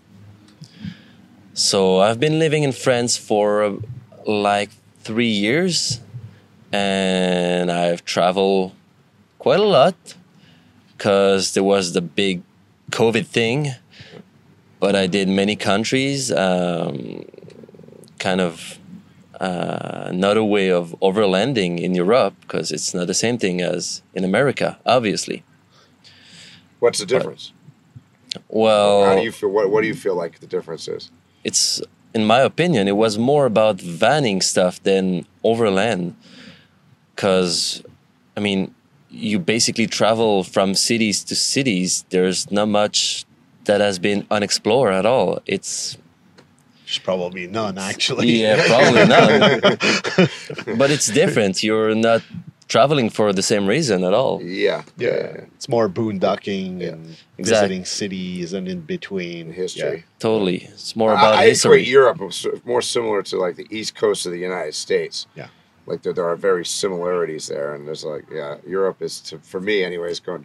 so 1.53 2.01
I've 2.01 2.21
been 2.21 2.39
living 2.39 2.63
in 2.63 2.73
France 2.73 3.17
for 3.17 3.79
like 4.27 4.71
three 5.01 5.35
years, 5.47 6.01
and 6.73 7.71
I've 7.71 8.05
traveled 8.05 8.73
quite 9.39 9.61
a 9.61 9.71
lot 9.81 9.97
because 10.93 11.53
there 11.53 11.65
was 11.65 11.93
the 11.93 12.01
big 12.01 12.43
COVID 12.91 13.27
thing 13.27 13.75
but 14.85 14.95
I 14.95 15.07
did 15.07 15.31
many 15.31 15.57
countries. 15.57 16.31
Um, 16.31 17.25
kind 18.19 18.43
of 18.43 18.79
uh, 19.45 20.05
another 20.17 20.45
way 20.55 20.71
of 20.71 20.95
overlanding 21.09 21.81
in 21.87 21.95
Europe 21.95 22.35
because 22.43 22.67
it's 22.77 22.95
not 22.95 23.07
the 23.07 23.19
same 23.25 23.37
thing 23.39 23.57
as 23.61 24.03
in 24.17 24.23
America, 24.25 24.69
obviously. 24.97 25.39
what's 26.81 26.99
the 26.99 27.07
difference? 27.07 27.53
Well, 28.49 29.05
How 29.05 29.17
do 29.17 29.23
you 29.23 29.33
feel? 29.33 29.51
What, 29.57 29.71
what 29.71 29.81
do 29.83 29.87
you 29.87 29.99
feel 30.05 30.17
like 30.23 30.41
the 30.41 30.51
difference 30.57 30.89
is? 30.97 31.11
it's 31.45 31.83
in 32.15 32.25
my 32.25 32.41
opinion, 32.41 32.89
it 32.89 32.97
was 32.97 33.19
more 33.19 33.45
about 33.45 33.77
vanning 33.79 34.43
stuff 34.43 34.83
than 34.83 35.27
overland. 35.43 36.17
Because, 37.15 37.83
I 38.37 38.41
mean, 38.41 38.75
you 39.11 39.39
basically 39.39 39.87
travel 39.87 40.45
from 40.45 40.75
cities 40.75 41.23
to 41.25 41.35
cities. 41.35 42.05
There's 42.11 42.51
not 42.51 42.69
much 42.69 43.25
that 43.65 43.81
has 43.81 43.99
been 43.99 44.27
unexplored 44.31 44.95
at 44.95 45.07
all. 45.07 45.41
It's 45.47 45.99
There's 46.87 46.99
probably 46.99 47.47
none, 47.47 47.79
actually. 47.79 48.29
Yeah, 48.43 48.63
probably 48.67 49.07
not. 49.17 50.79
but 50.79 50.91
it's 50.91 51.07
different. 51.07 51.63
You're 51.63 51.95
not 51.95 52.23
traveling 52.69 53.11
for 53.11 53.33
the 53.33 53.43
same 53.43 53.67
reason 53.67 54.05
at 54.05 54.15
all. 54.15 54.43
Yeah, 54.43 54.83
Yeah, 54.97 55.45
it's 55.57 55.69
more 55.69 55.89
boondocking 55.89 56.87
and 56.87 57.17
Exactly. 57.39 57.69
visiting 57.69 57.85
cities 57.85 58.53
and 58.53 58.69
in 58.69 58.81
between 58.81 59.53
history. 59.53 60.05
Totally. 60.19 60.65
It's 60.73 60.95
more 60.97 61.13
about 61.13 61.35
I 61.35 61.47
history. 61.49 61.81
equate 61.83 61.89
Europe 61.89 62.21
was 62.21 62.47
more 62.65 62.83
similar 62.83 63.23
to 63.25 63.39
like 63.39 63.57
the 63.57 63.67
East 63.71 63.95
Coast 63.95 64.25
of 64.27 64.33
the 64.33 64.39
United 64.39 64.75
States. 64.75 65.27
Yeah. 65.35 65.49
like 65.87 66.03
there, 66.03 66.13
there 66.15 66.29
are 66.29 66.37
very 66.37 66.65
similarities 66.65 67.49
there, 67.49 67.75
and 67.75 67.87
there's 67.87 68.05
like 68.05 68.25
yeah, 68.33 68.57
Europe 68.67 69.03
is 69.03 69.21
to, 69.29 69.39
for 69.41 69.61
me 69.61 69.83
anyways 69.85 70.21
going 70.21 70.43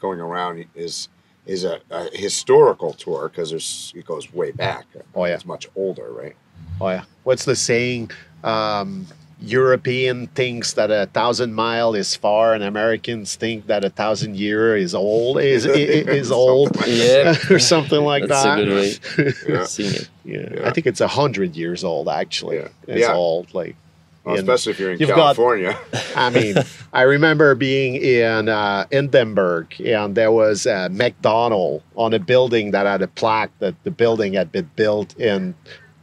going 0.00 0.20
around 0.20 0.64
is 0.74 1.08
is 1.46 1.64
a, 1.64 1.80
a 1.90 2.08
historical 2.16 2.92
tour 2.92 3.28
because 3.28 3.50
there's 3.50 3.92
it 3.96 4.04
goes 4.06 4.32
way 4.32 4.50
back. 4.50 4.86
Oh, 5.14 5.24
yeah. 5.24 5.34
it's 5.34 5.44
much 5.46 5.68
older, 5.76 6.10
right? 6.12 6.36
Oh 6.80 6.88
yeah. 6.88 7.04
What's 7.24 7.44
the 7.44 7.56
saying? 7.56 8.10
Um, 8.44 9.06
European 9.42 10.26
thinks 10.28 10.74
that 10.74 10.90
a 10.90 11.06
thousand 11.06 11.54
mile 11.54 11.94
is 11.94 12.14
far, 12.14 12.52
and 12.54 12.62
Americans 12.62 13.36
think 13.36 13.66
that 13.68 13.84
a 13.86 13.90
thousand 13.90 14.36
year 14.36 14.76
is 14.76 14.94
old 14.94 15.40
is 15.40 15.64
is, 15.64 16.06
is 16.06 16.30
old, 16.30 16.76
Yeah. 16.86 17.34
or 17.50 17.58
something 17.58 18.02
like 18.02 18.26
That's 18.28 18.42
that. 18.44 18.58
a 18.58 18.64
good 18.64 18.74
way 18.74 19.34
Yeah. 19.48 19.60
of 19.62 19.68
seeing 19.76 19.94
it. 19.94 20.08
Yeah. 20.24 20.48
Yeah. 20.56 20.68
I 20.68 20.72
think 20.72 20.86
it's 20.86 21.00
a 21.00 21.08
hundred 21.08 21.56
years 21.56 21.84
old. 21.84 22.08
Actually, 22.08 22.56
Yeah. 22.58 22.68
it's 22.86 23.00
Yeah. 23.00 23.14
old. 23.14 23.52
Like, 23.54 23.76
Well, 24.24 24.34
especially 24.34 24.72
if 24.72 24.78
you're 24.78 24.92
in 24.92 24.98
you've 24.98 25.08
got- 25.08 25.36
California. 25.36 25.78
I 26.16 26.30
mean, 26.30 26.56
I 26.92 27.02
remember 27.02 27.54
being 27.54 27.94
in 27.96 28.48
uh, 28.48 28.86
Hindenburg, 28.90 29.80
and 29.80 30.14
there 30.14 30.30
was 30.32 30.66
a 30.66 30.88
McDonald 30.90 31.82
on 31.96 32.12
a 32.12 32.18
building 32.18 32.72
that 32.72 32.86
had 32.86 33.00
a 33.02 33.08
plaque 33.08 33.50
that 33.60 33.82
the 33.84 33.90
building 33.90 34.34
had 34.34 34.52
been 34.52 34.70
built 34.76 35.18
in 35.18 35.54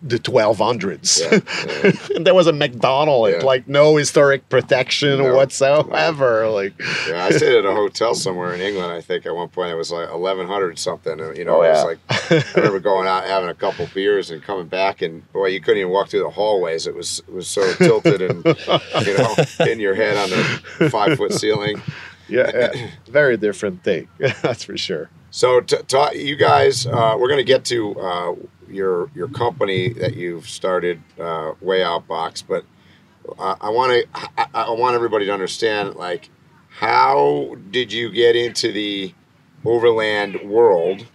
the 0.02 0.20
1200s. 0.20 1.20
Yeah, 1.22 2.12
and 2.16 2.26
there 2.26 2.34
was 2.36 2.46
a 2.48 2.54
McDonald's, 2.54 3.38
Yeah. 3.38 3.44
like 3.44 3.68
no 3.68 3.96
historic 3.96 4.48
protection 4.50 5.18
No, 5.18 5.36
whatsoever. 5.36 6.48
Like, 6.50 6.74
yeah, 7.08 7.26
I 7.26 7.32
stayed 7.32 7.56
at 7.58 7.66
a 7.66 7.72
hotel 7.72 8.14
somewhere 8.14 8.54
in 8.54 8.62
England. 8.62 8.92
I 8.92 9.02
think 9.02 9.26
at 9.26 9.36
one 9.36 9.50
point 9.50 9.72
it 9.72 9.76
was 9.76 9.92
like 9.92 10.10
eleven 10.10 10.48
hundred 10.48 10.78
something. 10.80 11.20
and, 11.20 11.36
You 11.38 11.46
know, 11.46 11.58
Oh, 11.58 11.62
it 11.64 11.70
was 11.70 11.84
like 11.84 12.00
I 12.32 12.44
remember 12.58 12.80
going 12.80 13.08
out 13.08 13.24
having 13.26 13.50
a 13.50 13.56
couple 13.56 13.88
beers 13.94 14.30
and 14.30 14.42
coming 14.44 14.68
back, 14.68 15.02
and 15.02 15.30
boy, 15.34 15.48
you 15.48 15.60
couldn't 15.62 15.80
even 15.80 15.92
walk 15.92 16.10
through 16.10 16.24
the 16.24 16.30
hallways. 16.30 16.86
It 16.88 16.96
was 16.96 17.20
it 17.28 17.34
was 17.34 17.48
so 17.48 17.74
tilted 17.74 18.22
and 18.22 18.46
you 18.46 19.18
know 19.18 19.36
in 19.72 19.80
your 19.80 19.96
head 19.96 20.16
on 20.18 20.30
the 20.30 20.90
five 20.92 21.18
foot 21.18 21.34
ceiling. 21.34 21.82
yeah, 22.30 22.52
yeah, 22.76 22.90
very 23.08 23.38
different 23.38 23.84
thing. 23.84 24.08
That's 24.20 24.64
for 24.64 24.78
sure. 24.78 25.10
So, 25.30 25.60
t- 25.62 25.78
t- 25.88 26.24
you 26.26 26.36
guys, 26.36 26.88
uh, 26.88 27.16
we're 27.20 27.28
going 27.28 27.38
to 27.40 27.44
get 27.44 27.66
to 27.66 28.00
uh, 28.00 28.34
your 28.70 29.10
your 29.16 29.28
company 29.28 29.90
that 29.94 30.16
you've 30.16 30.48
started, 30.50 31.02
uh, 31.20 31.54
Way 31.62 31.84
Out 31.84 32.08
Box, 32.08 32.42
but 32.42 32.66
I 33.40 33.70
want 33.70 33.92
to 33.92 34.08
I, 34.38 34.48
I 34.54 34.70
want 34.72 34.96
everybody 34.96 35.26
to 35.26 35.34
understand, 35.34 35.96
like, 35.96 36.30
how 36.70 37.56
did 37.72 37.92
you 37.92 38.10
get 38.12 38.36
into 38.36 38.72
the 38.72 39.14
overland 39.66 40.40
world, 40.50 41.06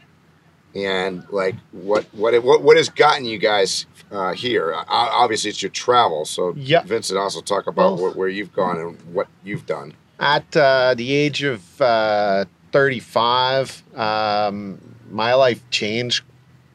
and 0.74 1.24
like 1.30 1.54
what 1.72 2.04
what 2.12 2.34
what 2.42 2.62
what 2.62 2.76
has 2.76 2.88
gotten 2.88 3.24
you 3.24 3.38
guys 3.38 3.86
uh, 4.10 4.32
here? 4.32 4.74
Uh, 4.74 4.84
obviously, 4.88 5.50
it's 5.50 5.62
your 5.62 5.70
travel. 5.70 6.24
So, 6.24 6.52
Yep. 6.56 6.84
Vincent, 6.86 7.18
also 7.18 7.40
talk 7.40 7.66
about 7.66 7.98
Well- 7.98 8.12
wh- 8.12 8.16
where 8.16 8.28
you've 8.28 8.52
gone 8.52 8.78
and 8.78 9.00
what 9.14 9.28
you've 9.44 9.66
done. 9.66 9.94
At 10.20 10.54
uh, 10.56 10.94
the 10.94 11.12
age 11.12 11.42
of 11.42 11.80
uh, 11.80 12.44
35, 12.70 13.82
um, 13.96 14.78
my 15.10 15.34
life 15.34 15.60
changed 15.70 16.22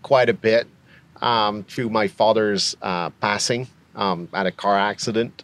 quite 0.08 0.30
a 0.30 0.34
bit 0.34 0.68
um, 1.22 1.64
through 1.66 1.90
my 1.90 2.08
father's 2.08 2.78
uh, 2.82 3.10
passing 3.20 3.68
um, 3.96 4.30
at 4.34 4.46
a 4.46 4.52
car 4.52 4.78
accident. 4.78 5.44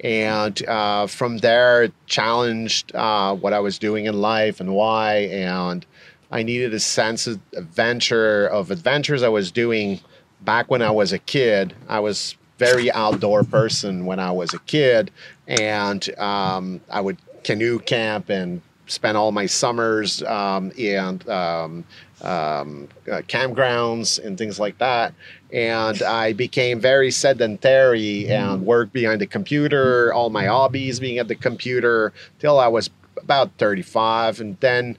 And 0.00 0.66
uh, 0.66 1.08
from 1.08 1.38
there, 1.38 1.88
challenged 2.06 2.94
uh, 2.94 3.34
what 3.34 3.52
I 3.52 3.58
was 3.58 3.78
doing 3.78 4.06
in 4.06 4.18
life 4.18 4.60
and 4.60 4.72
why. 4.72 5.28
And 5.30 5.84
I 6.30 6.42
needed 6.42 6.72
a 6.72 6.80
sense 6.80 7.26
of 7.26 7.38
adventure, 7.54 8.46
of 8.46 8.70
adventures 8.70 9.22
I 9.22 9.28
was 9.28 9.50
doing 9.50 10.00
back 10.40 10.70
when 10.70 10.80
I 10.80 10.90
was 10.90 11.12
a 11.12 11.18
kid. 11.18 11.74
I 11.86 12.00
was 12.00 12.34
very 12.56 12.90
outdoor 12.90 13.44
person 13.44 14.06
when 14.06 14.18
I 14.18 14.32
was 14.32 14.54
a 14.54 14.58
kid, 14.60 15.10
and 15.46 16.18
um, 16.18 16.80
I 16.90 17.00
would 17.00 17.18
canoe 17.44 17.78
camp 17.78 18.30
and 18.30 18.62
spend 18.86 19.16
all 19.16 19.32
my 19.32 19.46
summers 19.46 20.22
um, 20.22 20.72
in 20.76 21.20
um, 21.28 21.84
um, 22.22 22.88
uh, 23.10 23.22
campgrounds 23.22 24.22
and 24.24 24.36
things 24.36 24.58
like 24.58 24.78
that. 24.78 25.14
And 25.52 26.02
I 26.02 26.32
became 26.32 26.80
very 26.80 27.10
sedentary 27.10 28.28
and 28.28 28.66
worked 28.66 28.92
behind 28.92 29.20
the 29.20 29.26
computer, 29.26 30.12
all 30.12 30.30
my 30.30 30.46
hobbies 30.46 31.00
being 31.00 31.18
at 31.18 31.28
the 31.28 31.34
computer 31.34 32.12
till 32.38 32.58
I 32.58 32.68
was 32.68 32.90
about 33.16 33.52
35. 33.58 34.40
And 34.40 34.58
then 34.60 34.98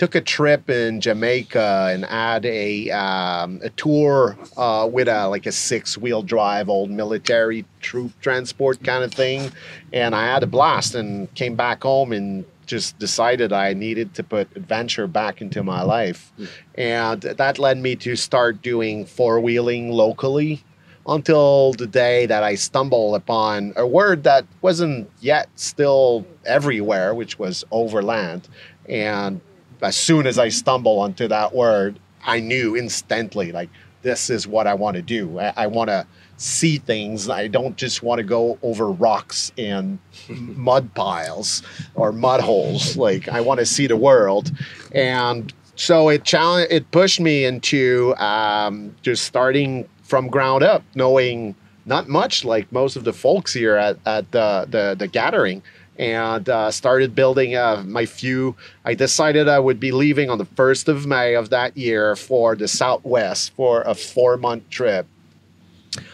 took 0.00 0.14
a 0.14 0.20
trip 0.22 0.70
in 0.70 0.98
Jamaica 0.98 1.90
and 1.92 2.06
had 2.06 2.46
a 2.46 2.88
um, 2.90 3.60
a 3.62 3.68
tour 3.68 4.38
uh, 4.56 4.88
with 4.90 5.08
a 5.08 5.28
like 5.28 5.44
a 5.44 5.52
six 5.52 5.98
wheel 5.98 6.22
drive 6.22 6.70
old 6.70 6.90
military 6.90 7.66
troop 7.82 8.18
transport 8.22 8.82
kind 8.82 9.04
of 9.04 9.12
thing, 9.12 9.52
and 9.92 10.14
I 10.14 10.24
had 10.24 10.42
a 10.42 10.46
blast 10.46 10.94
and 10.94 11.32
came 11.34 11.54
back 11.54 11.82
home 11.82 12.12
and 12.12 12.46
just 12.70 12.98
decided 12.98 13.52
I 13.52 13.74
needed 13.74 14.14
to 14.14 14.22
put 14.22 14.56
adventure 14.56 15.06
back 15.06 15.42
into 15.42 15.62
my 15.62 15.82
life, 15.82 16.32
hmm. 16.36 16.44
and 16.76 17.20
that 17.22 17.58
led 17.58 17.78
me 17.78 17.96
to 17.96 18.16
start 18.16 18.62
doing 18.62 19.04
four 19.04 19.40
wheeling 19.40 19.90
locally. 19.90 20.64
Until 21.06 21.72
the 21.72 21.86
day 21.86 22.26
that 22.26 22.44
I 22.44 22.54
stumbled 22.54 23.16
upon 23.16 23.72
a 23.74 23.86
word 23.86 24.22
that 24.24 24.44
wasn't 24.60 25.10
yet 25.20 25.48
still 25.56 26.26
everywhere, 26.44 27.14
which 27.14 27.38
was 27.38 27.64
overland. 27.70 28.46
And 28.86 29.40
as 29.80 29.96
soon 29.96 30.26
as 30.26 30.38
I 30.38 30.50
stumble 30.50 31.00
onto 31.00 31.26
that 31.26 31.54
word, 31.54 31.98
I 32.22 32.40
knew 32.40 32.76
instantly 32.76 33.50
like 33.50 33.70
this 34.02 34.30
is 34.30 34.46
what 34.46 34.66
I 34.66 34.74
want 34.74 34.96
to 34.96 35.02
do. 35.02 35.38
I, 35.38 35.52
I 35.56 35.66
want 35.66 35.88
to 35.88 36.06
see 36.40 36.78
things. 36.78 37.28
I 37.28 37.46
don't 37.48 37.76
just 37.76 38.02
want 38.02 38.18
to 38.18 38.24
go 38.24 38.58
over 38.62 38.90
rocks 38.90 39.52
and 39.58 39.98
mud 40.28 40.94
piles 40.94 41.62
or 41.94 42.12
mud 42.12 42.40
holes. 42.40 42.96
Like 42.96 43.28
I 43.28 43.40
want 43.40 43.60
to 43.60 43.66
see 43.66 43.86
the 43.86 43.96
world, 43.96 44.50
and 44.92 45.52
so 45.76 46.08
it 46.08 46.24
challenge 46.24 46.68
it 46.70 46.90
pushed 46.90 47.20
me 47.20 47.44
into 47.44 48.14
um, 48.16 48.94
just 49.02 49.24
starting 49.24 49.88
from 50.02 50.28
ground 50.28 50.62
up, 50.62 50.82
knowing 50.94 51.54
not 51.86 52.08
much 52.08 52.44
like 52.44 52.70
most 52.72 52.96
of 52.96 53.04
the 53.04 53.12
folks 53.12 53.52
here 53.52 53.76
at, 53.76 53.98
at 54.06 54.30
the, 54.32 54.66
the 54.68 54.96
the 54.98 55.06
gathering 55.06 55.62
and 56.00 56.48
uh, 56.48 56.70
started 56.70 57.14
building 57.14 57.56
uh, 57.56 57.84
my 57.86 58.06
few. 58.06 58.56
I 58.86 58.94
decided 58.94 59.48
I 59.48 59.58
would 59.58 59.78
be 59.78 59.92
leaving 59.92 60.30
on 60.30 60.38
the 60.38 60.46
1st 60.46 60.88
of 60.88 61.06
May 61.06 61.34
of 61.34 61.50
that 61.50 61.76
year 61.76 62.16
for 62.16 62.56
the 62.56 62.68
Southwest 62.68 63.52
for 63.54 63.82
a 63.82 63.94
four 63.94 64.38
month 64.38 64.68
trip. 64.70 65.06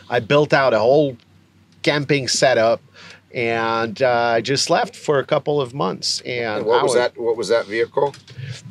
I 0.09 0.21
built 0.21 0.53
out 0.53 0.75
a 0.75 0.79
whole 0.79 1.17
camping 1.83 2.29
setup 2.29 2.81
and 3.37 4.01
uh, 4.01 4.35
I 4.37 4.41
just 4.41 4.71
left 4.71 4.97
for 4.97 5.19
a 5.19 5.25
couple 5.25 5.61
of 5.61 5.75
months. 5.75 6.23
And, 6.23 6.59
And 6.59 6.67
what 6.67 6.81
I 6.81 6.83
was 6.83 6.95
that? 6.95 7.19
What 7.19 7.37
was 7.37 7.49
that 7.49 7.67
vehicle? 7.67 8.15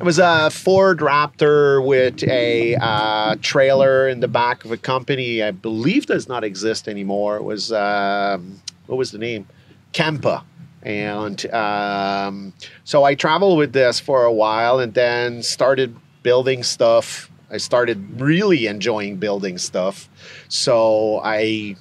It 0.00 0.02
was 0.02 0.18
a 0.18 0.50
Ford 0.50 0.98
Raptor 0.98 1.86
with 1.86 2.24
a 2.24 2.74
uh, 2.80 3.36
trailer 3.42 4.08
in 4.08 4.20
the 4.20 4.28
back 4.28 4.64
of 4.64 4.72
a 4.72 4.76
company 4.76 5.40
I 5.42 5.52
believe 5.52 6.06
does 6.06 6.26
not 6.26 6.42
exist 6.42 6.88
anymore. 6.88 7.36
It 7.36 7.44
was, 7.44 7.70
um, 7.70 8.60
what 8.86 8.96
was 8.96 9.12
the 9.12 9.18
name? 9.18 9.46
Kempa. 9.92 10.42
And 10.82 11.46
um, 11.52 12.52
so 12.84 13.04
I 13.04 13.14
traveled 13.14 13.58
with 13.58 13.72
this 13.72 14.00
for 14.00 14.24
a 14.24 14.32
while 14.32 14.80
and 14.80 14.94
then 14.94 15.42
started 15.44 15.96
building 16.22 16.64
stuff. 16.64 17.30
I 17.50 17.58
started 17.58 18.20
really 18.20 18.66
enjoying 18.66 19.16
building 19.16 19.58
stuff. 19.58 20.08
So 20.48 21.20
I 21.22 21.76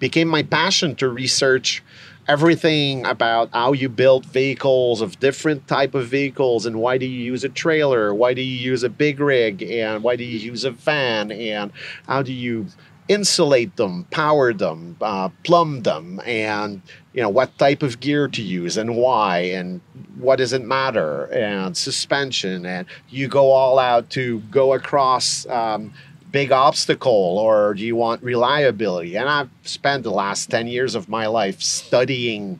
became 0.00 0.28
my 0.28 0.42
passion 0.42 0.96
to 0.96 1.08
research 1.08 1.82
everything 2.26 3.04
about 3.04 3.50
how 3.52 3.72
you 3.72 3.88
build 3.88 4.24
vehicles 4.26 5.00
of 5.00 5.20
different 5.20 5.68
type 5.68 5.94
of 5.94 6.06
vehicles 6.06 6.64
and 6.66 6.76
why 6.80 6.96
do 6.98 7.06
you 7.06 7.22
use 7.22 7.44
a 7.44 7.48
trailer? 7.48 8.14
Why 8.14 8.34
do 8.34 8.40
you 8.40 8.56
use 8.56 8.82
a 8.82 8.88
big 8.88 9.20
rig? 9.20 9.62
And 9.62 10.02
why 10.02 10.16
do 10.16 10.24
you 10.24 10.38
use 10.38 10.64
a 10.64 10.70
van? 10.70 11.30
And 11.30 11.70
how 12.06 12.22
do 12.22 12.32
you 12.32 12.66
insulate 13.08 13.76
them 13.76 14.04
power 14.10 14.52
them 14.52 14.96
uh, 15.00 15.28
plumb 15.44 15.82
them? 15.82 16.20
And 16.24 16.82
you 17.14 17.22
know 17.22 17.28
what 17.28 17.56
type 17.58 17.82
of 17.82 18.00
gear 18.00 18.26
to 18.28 18.42
use 18.42 18.76
and 18.76 18.96
why 18.96 19.38
and 19.38 19.80
what 20.18 20.36
does 20.36 20.52
it 20.52 20.62
matter 20.62 21.26
and 21.26 21.76
suspension 21.76 22.66
and 22.66 22.86
you 23.08 23.28
go 23.28 23.52
all 23.52 23.78
out 23.78 24.10
to 24.10 24.40
go 24.50 24.74
across 24.74 25.46
um, 25.46 25.94
big 26.32 26.50
obstacle 26.50 27.38
or 27.38 27.74
do 27.74 27.84
you 27.84 27.94
want 27.94 28.20
reliability? 28.22 29.16
And 29.16 29.28
i've 29.28 29.50
spent 29.62 30.02
the 30.02 30.10
last 30.10 30.50
10 30.50 30.66
years 30.66 30.96
of 30.96 31.08
my 31.08 31.28
life 31.28 31.62
studying 31.62 32.58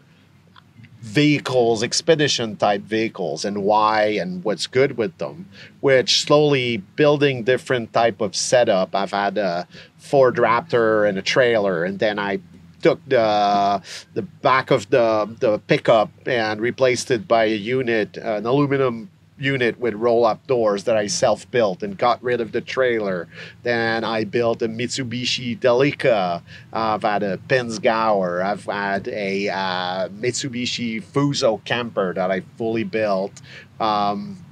vehicles 1.01 1.83
expedition 1.83 2.57
type 2.57 2.81
vehicles 2.81 3.45
and 3.45 3.62
why 3.62 4.05
and 4.05 4.43
what's 4.45 4.69
good 4.69 4.97
with 4.97 5.19
them 5.19 5.47
which 5.81 6.23
slowly 6.23 6.79
building 6.97 7.43
different 7.43 7.93
type 7.93 8.23
of 8.23 8.35
setup. 8.35 8.95
I've 8.95 9.11
had 9.11 9.37
a 9.37 9.67
ford 9.99 10.37
raptor 10.37 11.07
and 11.07 11.19
a 11.19 11.23
trailer 11.23 11.85
and 11.85 11.99
then 11.99 12.19
i 12.19 12.38
took 12.85 13.01
the 13.09 13.83
the 14.12 14.20
back 14.20 14.70
of 14.70 14.90
the 14.90 15.35
the 15.40 15.59
pickup 15.61 16.11
and 16.27 16.61
replaced 16.61 17.11
it 17.11 17.27
by 17.27 17.44
a 17.44 17.57
unit 17.57 18.18
an 18.18 18.44
aluminum 18.44 19.09
unit 19.38 19.81
with 19.81 19.94
roll 19.94 20.27
up 20.27 20.47
doors 20.47 20.85
that 20.85 20.94
I 20.94 21.07
self 21.07 21.51
built 21.51 21.83
and 21.83 21.97
got 21.97 22.23
rid 22.23 22.42
of 22.42 22.53
the 22.53 22.61
trailer. 22.61 23.27
Then 23.62 24.05
I 24.05 24.25
built 24.25 24.61
a 24.61 24.68
Mitsubishi 24.68 25.59
Delica. 25.59 26.37
Uh, 26.37 26.40
I've 26.73 27.03
had 27.03 27.23
a 27.23 27.38
Pinzgauer. 27.38 28.44
I've 28.44 28.66
had 28.66 29.09
a 29.09 29.49
uh, 29.49 30.09
Mitsubishi 30.11 31.03
Fuso 31.03 31.64
camper 31.64 32.12
that 32.12 32.31
I 32.31 32.40
fully 32.59 32.85
built. 32.85 33.40
Um, 33.81 34.44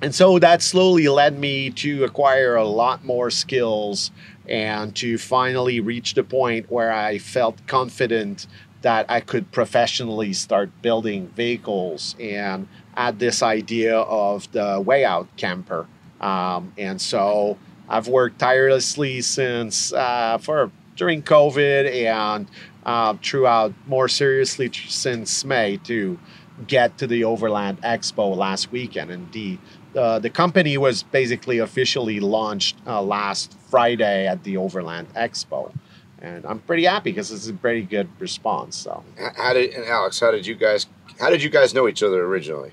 and 0.00 0.14
so 0.14 0.38
that 0.38 0.62
slowly 0.62 1.08
led 1.08 1.38
me 1.38 1.70
to 1.70 2.04
acquire 2.04 2.56
a 2.56 2.64
lot 2.64 3.04
more 3.04 3.30
skills 3.30 4.10
and 4.48 4.94
to 4.96 5.18
finally 5.18 5.80
reach 5.80 6.14
the 6.14 6.24
point 6.24 6.70
where 6.70 6.92
I 6.92 7.18
felt 7.18 7.66
confident 7.66 8.46
that 8.82 9.06
I 9.08 9.20
could 9.20 9.50
professionally 9.50 10.34
start 10.34 10.70
building 10.82 11.28
vehicles 11.28 12.14
and 12.20 12.68
add 12.96 13.18
this 13.18 13.42
idea 13.42 13.96
of 13.98 14.50
the 14.52 14.80
way 14.84 15.04
out 15.04 15.34
camper. 15.36 15.86
Um, 16.20 16.72
and 16.76 17.00
so 17.00 17.56
I've 17.88 18.08
worked 18.08 18.38
tirelessly 18.38 19.22
since 19.22 19.92
uh, 19.92 20.38
for 20.38 20.70
during 20.96 21.22
COVID 21.22 21.90
and 21.92 22.46
uh, 22.84 23.14
throughout 23.22 23.72
more 23.86 24.08
seriously 24.08 24.70
since 24.72 25.44
May 25.44 25.78
to 25.84 26.18
get 26.66 26.98
to 26.98 27.06
the 27.06 27.24
Overland 27.24 27.80
Expo 27.82 28.36
last 28.36 28.70
weekend. 28.70 29.10
And 29.10 29.32
the 29.32 29.58
uh, 29.96 30.18
the 30.18 30.30
company 30.30 30.76
was 30.78 31.02
basically 31.02 31.58
officially 31.58 32.20
launched 32.20 32.76
uh, 32.86 33.00
last 33.02 33.56
Friday 33.70 34.26
at 34.26 34.42
the 34.44 34.56
Overland 34.56 35.06
Expo, 35.14 35.72
and 36.20 36.44
I'm 36.46 36.58
pretty 36.60 36.84
happy 36.84 37.10
because 37.12 37.30
it's 37.30 37.48
a 37.48 37.54
pretty 37.54 37.82
good 37.82 38.08
response. 38.18 38.76
So 38.76 39.02
How 39.36 39.52
did 39.54 39.72
and 39.74 39.84
Alex? 39.86 40.20
How 40.20 40.30
did 40.30 40.46
you 40.46 40.54
guys? 40.54 40.86
How 41.20 41.30
did 41.30 41.42
you 41.42 41.50
guys 41.50 41.74
know 41.74 41.86
each 41.88 42.02
other 42.02 42.24
originally? 42.24 42.72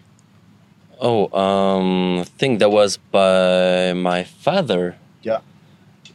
Oh, 1.00 1.32
um, 1.38 2.20
I 2.20 2.24
think 2.24 2.60
that 2.60 2.70
was 2.70 2.98
by 2.98 3.94
my 3.94 4.24
father. 4.24 4.98
yeah, 5.24 5.40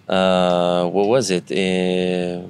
Uh, 0.09 0.87
what 0.87 1.09
was 1.09 1.31
it? 1.31 1.51
Uh, 1.51 2.47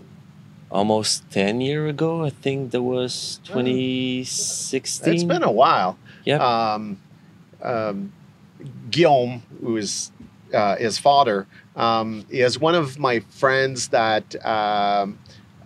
almost 0.71 1.25
10 1.31 1.61
year 1.63 1.87
ago. 1.89 2.25
I 2.25 2.31
think 2.31 2.73
that 2.73 2.83
was 2.83 3.41
2016. 3.45 5.15
it's 5.15 5.25
been 5.25 5.43
a 5.43 5.51
while. 5.51 5.97
Yeah. 6.25 6.39
Um, 6.45 6.99
um, 7.63 8.13
Guillaume, 8.91 9.43
who 9.61 9.77
is 9.77 10.13
uh, 10.55 10.77
his 10.77 10.99
father, 10.99 11.47
um, 11.75 12.25
is 12.31 12.59
one 12.59 12.75
of 12.75 12.99
my 12.99 13.21
friends 13.21 13.89
that 13.89 14.35
um, 14.45 15.19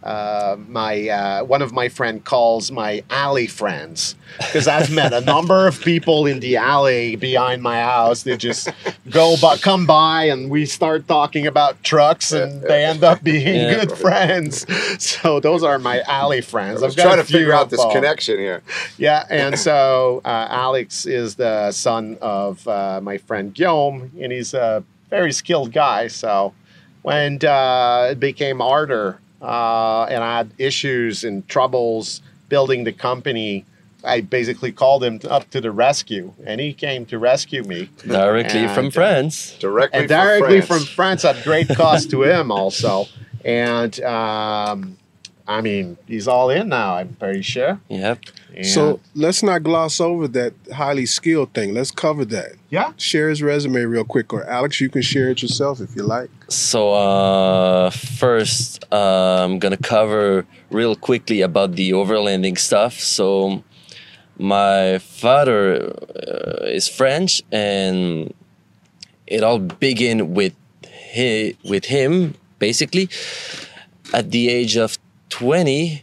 uh, 0.02 0.56
my 0.68 1.08
uh, 1.08 1.44
one 1.44 1.60
of 1.62 1.72
my 1.72 1.88
friend 1.88 2.24
calls 2.24 2.70
my 2.72 3.02
alley 3.10 3.46
friends 3.46 4.14
because 4.38 4.66
I've 4.66 4.90
met 4.90 5.12
a 5.12 5.20
number 5.20 5.66
of 5.66 5.80
people 5.82 6.24
in 6.26 6.40
the 6.40 6.56
alley 6.56 7.16
behind 7.16 7.62
my 7.62 7.80
house. 7.80 8.22
They 8.22 8.36
just 8.36 8.70
go 9.10 9.36
but 9.40 9.60
come 9.60 9.86
by 9.86 10.24
and 10.24 10.50
we 10.50 10.64
start 10.66 11.06
talking 11.06 11.46
about 11.46 11.82
trucks 11.82 12.32
and 12.32 12.62
they 12.62 12.84
end 12.84 13.04
up 13.04 13.22
being 13.22 13.46
Yeah. 13.56 13.84
good 13.84 13.92
friends. 13.98 14.66
So 15.02 15.40
those 15.40 15.62
are 15.62 15.78
my 15.78 16.00
alley 16.06 16.40
friends. 16.40 16.82
I'm 16.82 16.92
trying 16.92 17.18
to 17.18 17.24
figure 17.24 17.52
out 17.52 17.68
this 17.70 17.82
both. 17.82 17.92
connection 17.92 18.38
here. 18.38 18.62
Yeah, 18.96 19.26
and 19.28 19.58
so 19.58 20.22
uh, 20.24 20.46
Alex 20.50 21.04
is 21.06 21.34
the 21.34 21.72
son 21.72 22.16
of 22.22 22.66
uh, 22.66 23.00
my 23.02 23.18
friend 23.18 23.52
Guillaume, 23.52 24.10
and 24.20 24.32
he's 24.32 24.54
a 24.54 24.82
very 25.10 25.32
skilled 25.32 25.72
guy. 25.72 26.06
So 26.08 26.54
when 27.02 27.44
uh, 27.44 28.08
it 28.12 28.20
became 28.20 28.60
harder 28.60 29.18
uh, 29.40 30.04
and 30.04 30.22
I 30.22 30.38
had 30.38 30.50
issues 30.58 31.24
and 31.24 31.46
troubles 31.48 32.20
building 32.48 32.84
the 32.84 32.92
company, 32.92 33.64
I 34.04 34.20
basically 34.22 34.72
called 34.72 35.04
him 35.04 35.20
up 35.28 35.50
to 35.50 35.60
the 35.60 35.70
rescue, 35.70 36.32
and 36.44 36.60
he 36.60 36.72
came 36.72 37.06
to 37.06 37.18
rescue 37.18 37.62
me. 37.62 37.90
Directly 38.06 38.66
from 38.68 38.86
And, 38.86 38.86
uh, 38.86 38.90
France. 38.90 39.56
Directly 39.58 40.00
and 40.00 40.08
directly 40.08 40.60
from 40.60 40.78
from 40.78 40.86
France. 40.86 41.22
France 41.22 41.24
at 41.24 41.44
great 41.44 41.68
cost 41.76 42.10
to 42.10 42.22
him 42.22 42.50
also. 42.50 43.06
And 43.44 43.98
um, 44.02 44.96
I 45.46 45.60
mean, 45.60 45.96
he's 46.06 46.28
all 46.28 46.50
in 46.50 46.68
now. 46.68 46.94
I'm 46.96 47.14
pretty 47.14 47.42
sure. 47.42 47.80
Yep. 47.88 48.18
And 48.56 48.66
So 48.66 49.00
let's 49.14 49.42
not 49.42 49.62
gloss 49.62 50.00
over 50.00 50.26
that 50.28 50.52
highly 50.74 51.06
skilled 51.06 51.52
thing. 51.54 51.72
Let's 51.74 51.90
cover 51.90 52.24
that. 52.26 52.52
yeah, 52.70 52.92
Share 52.96 53.28
his 53.28 53.42
resume 53.42 53.82
real 53.84 54.04
quick, 54.04 54.32
or 54.32 54.44
Alex, 54.44 54.80
you 54.80 54.88
can 54.88 55.02
share 55.02 55.30
it 55.30 55.42
yourself 55.42 55.80
if 55.80 55.94
you 55.96 56.02
like. 56.02 56.30
So 56.48 56.92
uh, 56.94 57.90
first, 57.90 58.84
uh, 58.92 59.44
I'm 59.44 59.58
gonna 59.58 59.76
cover 59.76 60.46
real 60.70 60.94
quickly 60.96 61.40
about 61.42 61.76
the 61.76 61.90
overlanding 61.92 62.58
stuff. 62.58 62.94
So 63.00 63.62
my 64.38 64.98
father 64.98 65.92
uh, 65.92 66.64
is 66.66 66.88
French, 66.88 67.42
and 67.52 68.32
it 69.26 69.42
all 69.42 69.58
began 69.58 70.34
with 70.34 70.54
hi- 71.14 71.54
with 71.64 71.84
him 71.86 72.34
basically 72.58 73.08
at 74.12 74.30
the 74.32 74.48
age 74.48 74.76
of 74.76 74.98
20 75.30 76.02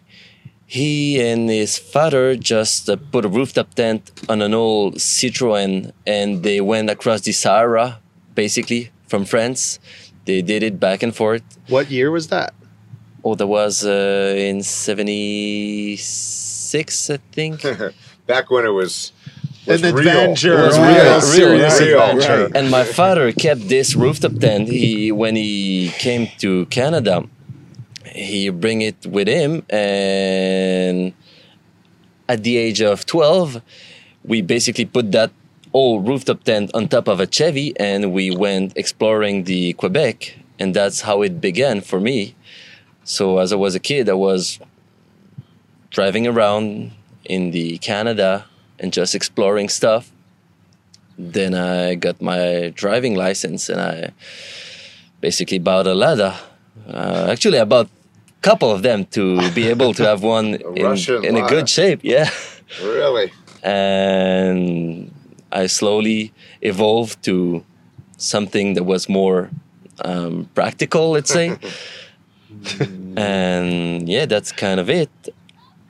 he 0.69 1.17
and 1.21 1.49
his 1.49 1.77
father 1.80 2.36
just 2.36 2.89
uh, 2.89 2.97
put 3.12 3.23
a 3.23 3.30
rooftop 3.30 3.73
tent 3.73 4.12
on 4.27 4.41
an 4.41 4.53
old 4.53 4.95
Citroen 4.95 5.91
and 6.06 6.43
they 6.43 6.60
went 6.60 6.89
across 6.89 7.21
the 7.21 7.32
Sahara, 7.32 7.99
basically 8.36 8.91
from 9.08 9.23
France. 9.25 9.80
They 10.25 10.41
did 10.41 10.62
it 10.63 10.77
back 10.80 11.01
and 11.03 11.15
forth. 11.15 11.41
what 11.69 11.89
year 11.89 12.12
was 12.12 12.27
that? 12.27 12.53
Oh, 13.23 13.36
that 13.36 13.47
was 13.47 13.86
uh, 13.86 14.36
in 14.38 14.62
76, 15.97 17.10
I 17.10 17.17
think. 17.32 17.62
Back 18.27 18.51
when 18.51 18.65
it 18.65 18.69
was, 18.69 19.12
was 19.65 19.82
An 19.84 19.95
real. 19.95 20.08
adventure, 20.08 20.60
It 20.60 20.67
was 20.67 20.77
a 20.77 20.82
real, 20.82 20.93
real 20.93 21.60
real, 21.60 21.80
real. 21.80 22.01
adventure. 22.01 22.43
Right. 22.45 22.56
and 22.56 22.69
my 22.69 22.84
father 22.84 23.32
kept 23.32 23.67
this 23.69 23.95
rooftop 23.95 24.34
tent. 24.39 24.67
He 24.67 25.12
when 25.12 25.36
he 25.38 25.91
came 25.97 26.27
to 26.39 26.65
Canada, 26.67 27.23
he 28.17 28.49
bring 28.49 28.82
it 28.82 29.06
with 29.06 29.27
him, 29.27 29.63
and 29.69 31.13
at 32.27 32.43
the 32.43 32.58
age 32.58 32.82
of 32.82 33.06
twelve, 33.06 33.62
we 34.23 34.41
basically 34.41 34.86
put 34.86 35.12
that 35.12 35.32
old 35.73 36.08
rooftop 36.08 36.43
tent 36.43 36.71
on 36.73 36.88
top 36.88 37.08
of 37.08 37.19
a 37.19 37.27
Chevy, 37.27 37.73
and 37.80 38.12
we 38.12 38.36
went 38.36 38.73
exploring 38.75 39.43
the 39.43 39.73
Quebec, 39.73 40.38
and 40.60 40.73
that's 40.73 41.01
how 41.01 41.21
it 41.21 41.39
began 41.39 41.82
for 41.82 41.99
me. 41.99 42.36
So 43.03 43.38
as 43.38 43.53
I 43.53 43.56
was 43.56 43.75
a 43.75 43.80
kid, 43.80 44.10
I 44.10 44.13
was 44.13 44.60
driving 45.89 46.27
around 46.27 46.91
in 47.23 47.51
the 47.51 47.77
Canada 47.77 48.45
and 48.80 48.91
just 48.91 49.15
exploring 49.15 49.69
stuff 49.69 50.12
then 51.17 51.56
I 51.56 51.95
got 51.95 52.21
my 52.21 52.71
driving 52.75 53.15
license 53.15 53.69
and 53.69 53.82
I 53.82 54.12
basically 55.19 55.60
bought 55.60 55.88
a 55.88 55.93
Lada. 55.93 56.38
Uh, 56.88 57.27
actually, 57.30 57.60
I 57.60 57.65
bought 57.65 57.89
couple 58.41 58.71
of 58.71 58.82
them 58.82 59.06
to 59.06 59.52
be 59.52 59.67
able 59.67 59.93
to 59.93 60.04
have 60.04 60.23
one 60.23 60.56
in, 60.76 60.97
in 61.23 61.38
a 61.38 61.47
good 61.47 61.69
shape. 61.69 62.00
Yeah. 62.04 62.30
Really? 62.84 63.32
And 63.63 65.12
I 65.52 65.67
slowly 65.67 66.34
evolved 66.62 67.23
to 67.23 67.63
something 68.17 68.73
that 68.76 68.84
was 68.84 69.08
more 69.10 69.50
um, 70.04 70.50
practical, 70.54 71.12
let's 71.12 71.32
say. 71.32 71.58
and 73.15 74.08
yeah, 74.08 74.26
that's 74.26 74.52
kind 74.52 74.80
of 74.80 74.89
it. 74.89 75.10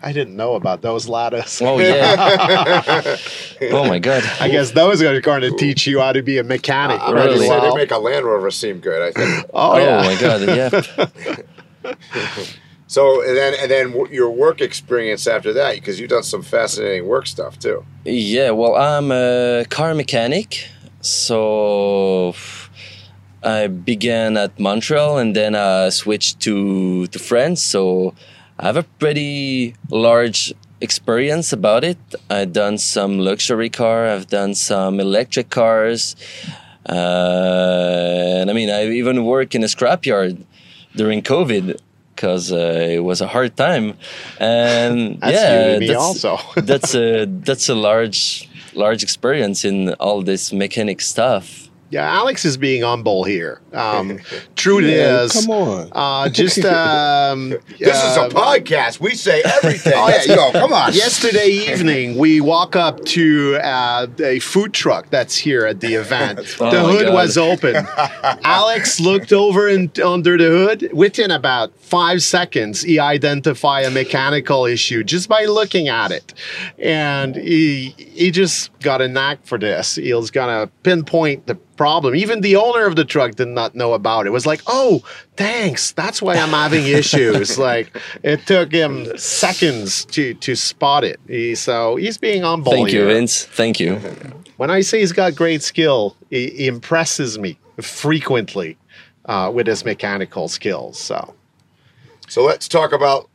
I 0.02 0.14
didn't 0.14 0.36
know 0.36 0.54
about 0.54 0.84
those 0.84 1.08
Ladas. 1.08 1.60
Oh, 1.66 1.80
yeah. 1.80 3.18
oh, 3.74 3.88
my 3.88 3.98
God. 3.98 4.24
I 4.40 4.48
guess 4.48 4.72
those 4.72 5.02
are 5.02 5.20
going 5.22 5.42
to 5.42 5.52
teach 5.58 5.88
you 5.88 6.00
how 6.00 6.12
to 6.14 6.22
be 6.22 6.38
a 6.38 6.44
mechanic. 6.44 7.02
I'm 7.02 7.14
pretty 7.14 7.28
going 7.30 7.40
to 7.40 7.44
say 7.46 7.50
well. 7.50 7.72
they 7.74 7.82
make 7.82 7.92
a 7.92 7.98
Land 7.98 8.24
Rover 8.26 8.52
seem 8.52 8.80
good. 8.80 9.02
I 9.02 9.12
think. 9.12 9.46
oh, 9.56 9.72
Oh, 9.72 9.78
yeah. 9.78 10.02
my 10.04 10.16
God. 10.22 10.42
Yeah. 10.48 11.38
So 12.88 13.22
and 13.22 13.36
then 13.36 13.54
and 13.62 13.70
then 13.70 14.08
your 14.12 14.30
work 14.32 14.62
experience 14.62 15.28
after 15.28 15.52
that, 15.54 15.76
because 15.76 16.00
you've 16.00 16.10
done 16.10 16.24
some 16.24 16.42
fascinating 16.42 17.06
work 17.06 17.28
stuff 17.28 17.60
too. 17.60 17.86
Yeah, 18.06 18.52
well, 18.52 18.76
I'm 18.76 19.12
a 19.12 19.66
car 19.70 19.94
mechanic. 19.94 20.70
So 21.02 22.34
I 23.44 23.68
began 23.68 24.36
at 24.38 24.60
Montreal 24.60 25.18
and 25.18 25.36
then 25.36 25.56
I 25.56 25.90
switched 25.90 26.40
to, 26.42 27.08
to 27.08 27.20
France. 27.20 27.62
So 27.62 28.14
I 28.60 28.66
have 28.66 28.78
a 28.78 28.84
pretty 28.84 29.76
large 29.90 30.54
experience 30.82 31.54
about 31.54 31.84
it. 31.84 31.98
I've 32.30 32.54
done 32.54 32.78
some 32.78 33.20
luxury 33.20 33.70
car, 33.70 34.08
I've 34.08 34.28
done 34.28 34.56
some 34.56 35.00
electric 35.00 35.50
cars. 35.50 36.16
Uh, 36.90 38.40
and 38.40 38.50
I 38.50 38.54
mean, 38.54 38.70
I 38.70 38.88
even 38.88 39.26
work 39.26 39.56
in 39.56 39.64
a 39.64 39.68
scrapyard 39.68 40.44
during 40.98 41.22
COVID 41.22 41.78
because 42.14 42.52
uh, 42.52 42.96
it 42.98 43.04
was 43.04 43.22
a 43.22 43.28
hard 43.28 43.56
time. 43.56 43.94
And 44.40 45.20
That's 45.22 45.34
yeah, 45.36 45.68
new 45.68 45.74
to 45.76 45.80
me 45.80 45.88
that's- 45.88 46.26
also. 46.26 46.38
that's 46.62 46.96
a 47.06 47.26
that's 47.26 47.70
a 47.70 47.76
large 47.76 48.50
large 48.74 49.02
experience 49.04 49.64
in 49.66 49.94
all 50.00 50.22
this 50.24 50.52
mechanic 50.52 51.02
stuff. 51.02 51.67
Yeah, 51.90 52.10
Alex 52.10 52.44
is 52.44 52.58
being 52.58 52.84
humble 52.84 53.24
here. 53.24 53.62
Um, 53.72 54.20
truth 54.56 54.84
Yeah, 54.84 55.22
is, 55.24 55.32
come 55.32 55.50
on. 55.52 55.90
Uh, 55.94 56.28
just 56.30 56.60
um, 56.66 57.50
This 57.80 57.98
is 58.04 58.18
a 58.18 58.24
uh, 58.24 58.30
podcast. 58.30 59.00
We 59.00 59.16
say 59.16 59.42
everything. 59.44 59.94
Oh, 59.98 60.06
Let's 60.06 60.28
yeah, 60.28 60.36
go. 60.36 60.52
Come 60.52 60.74
on. 60.74 60.94
Yesterday 60.94 61.48
evening, 61.48 62.18
we 62.18 62.42
walk 62.42 62.76
up 62.76 63.04
to 63.06 63.58
uh, 63.64 64.08
a 64.20 64.40
food 64.40 64.74
truck 64.74 65.10
that's 65.10 65.38
here 65.38 65.66
at 65.66 65.80
the 65.80 65.94
event. 65.96 66.40
Oh 66.60 66.70
the 66.70 66.84
hood 66.84 67.06
God. 67.08 67.14
was 67.14 67.38
open. 67.38 67.76
Alex 68.44 69.00
looked 69.00 69.32
over 69.32 69.68
and 69.70 69.98
under 70.00 70.38
the 70.38 70.44
hood. 70.50 70.90
Within 70.94 71.32
about 71.32 71.76
five 71.80 72.22
seconds, 72.22 72.82
he 72.82 73.00
identified 73.00 73.86
a 73.86 73.92
mechanical 73.92 74.66
issue 74.66 75.04
just 75.04 75.30
by 75.30 75.46
looking 75.46 75.88
at 75.88 76.12
it, 76.12 76.34
and 76.78 77.36
he 77.36 77.96
he 77.98 78.30
just 78.32 78.78
got 78.80 79.02
a 79.02 79.08
knack 79.08 79.46
for 79.46 79.58
this. 79.58 79.96
He 79.96 80.14
was 80.14 80.32
gonna 80.32 80.68
pinpoint 80.84 81.48
the 81.48 81.58
problem. 81.78 82.16
Even 82.16 82.42
the 82.42 82.56
owner 82.56 82.86
of 82.86 82.96
the 82.96 83.06
truck 83.06 83.36
did 83.36 83.48
not 83.48 83.76
know 83.76 83.94
about 83.94 84.26
it. 84.26 84.30
it 84.30 84.32
was 84.32 84.46
like, 84.46 84.62
oh, 84.68 85.04
thanks. 85.38 85.92
That's 85.94 86.22
why 86.22 86.36
I'm 86.36 86.50
having 86.50 86.86
issues. 87.02 87.58
like 87.58 87.96
it 88.24 88.46
took 88.46 88.72
him 88.72 89.18
seconds 89.18 90.04
to 90.06 90.34
to 90.34 90.56
spot 90.56 91.04
it. 91.04 91.20
He, 91.28 91.56
so 91.56 91.96
he's 91.96 92.18
being 92.18 92.42
humble. 92.42 92.72
Thank 92.72 92.92
you, 92.92 93.00
here. 93.00 93.08
Vince. 93.08 93.46
Thank 93.46 93.80
you. 93.80 94.02
When 94.58 94.72
I 94.72 94.82
say 94.82 95.02
he's 95.02 95.12
got 95.12 95.36
great 95.36 95.62
skill, 95.62 96.18
he, 96.32 96.50
he 96.50 96.66
impresses 96.68 97.38
me 97.38 97.60
frequently 97.80 98.76
uh, 99.26 99.52
with 99.54 99.68
his 99.68 99.86
mechanical 99.86 100.48
skills. 100.48 100.98
So 101.00 101.36
So 102.28 102.44
let's 102.44 102.68
talk 102.68 102.92
about 102.92 103.30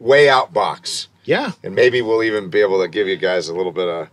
way 0.00 0.28
out 0.28 0.52
box, 0.52 1.08
yeah, 1.24 1.52
and 1.62 1.74
maybe 1.74 2.02
we'll 2.02 2.22
even 2.22 2.50
be 2.50 2.60
able 2.60 2.82
to 2.82 2.88
give 2.88 3.08
you 3.08 3.16
guys 3.16 3.48
a 3.48 3.54
little 3.54 3.72
bit 3.72 3.88
of 3.88 4.08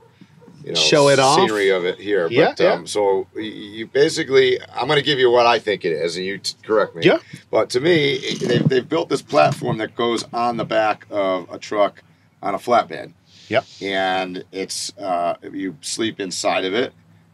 you 0.63 0.73
know 0.73 0.79
Show 0.79 1.09
it 1.09 1.19
off. 1.19 1.37
scenery 1.39 1.69
of 1.69 1.85
it 1.85 1.99
here. 1.99 2.27
Yeah, 2.29 2.53
but, 2.57 2.65
um. 2.65 2.87
So 2.87 3.27
you 3.35 3.87
basically, 3.87 4.59
I'm 4.73 4.87
going 4.87 4.99
to 4.99 5.05
give 5.05 5.19
you 5.19 5.29
what 5.29 5.45
I 5.45 5.59
think 5.59 5.85
it 5.85 5.91
is, 5.93 6.17
and 6.17 6.25
you 6.25 6.37
t- 6.37 6.55
correct 6.63 6.95
me. 6.95 7.05
Yeah. 7.05 7.19
But 7.51 7.69
to 7.71 7.79
me, 7.79 8.19
they've, 8.39 8.67
they've 8.67 8.87
built 8.87 9.09
this 9.09 9.21
platform 9.21 9.77
that 9.79 9.95
goes 9.95 10.23
on 10.33 10.57
the 10.57 10.65
back 10.65 11.05
of 11.09 11.49
a 11.51 11.57
truck 11.59 12.01
on 12.41 12.55
a 12.55 12.57
flatbed. 12.57 13.13
Yep. 13.49 13.65
And 13.81 14.43
it's 14.51 14.97
uh, 14.97 15.35
you 15.51 15.77
sleep 15.81 16.19
inside 16.19 16.65
of 16.65 16.73
it, 16.73 16.93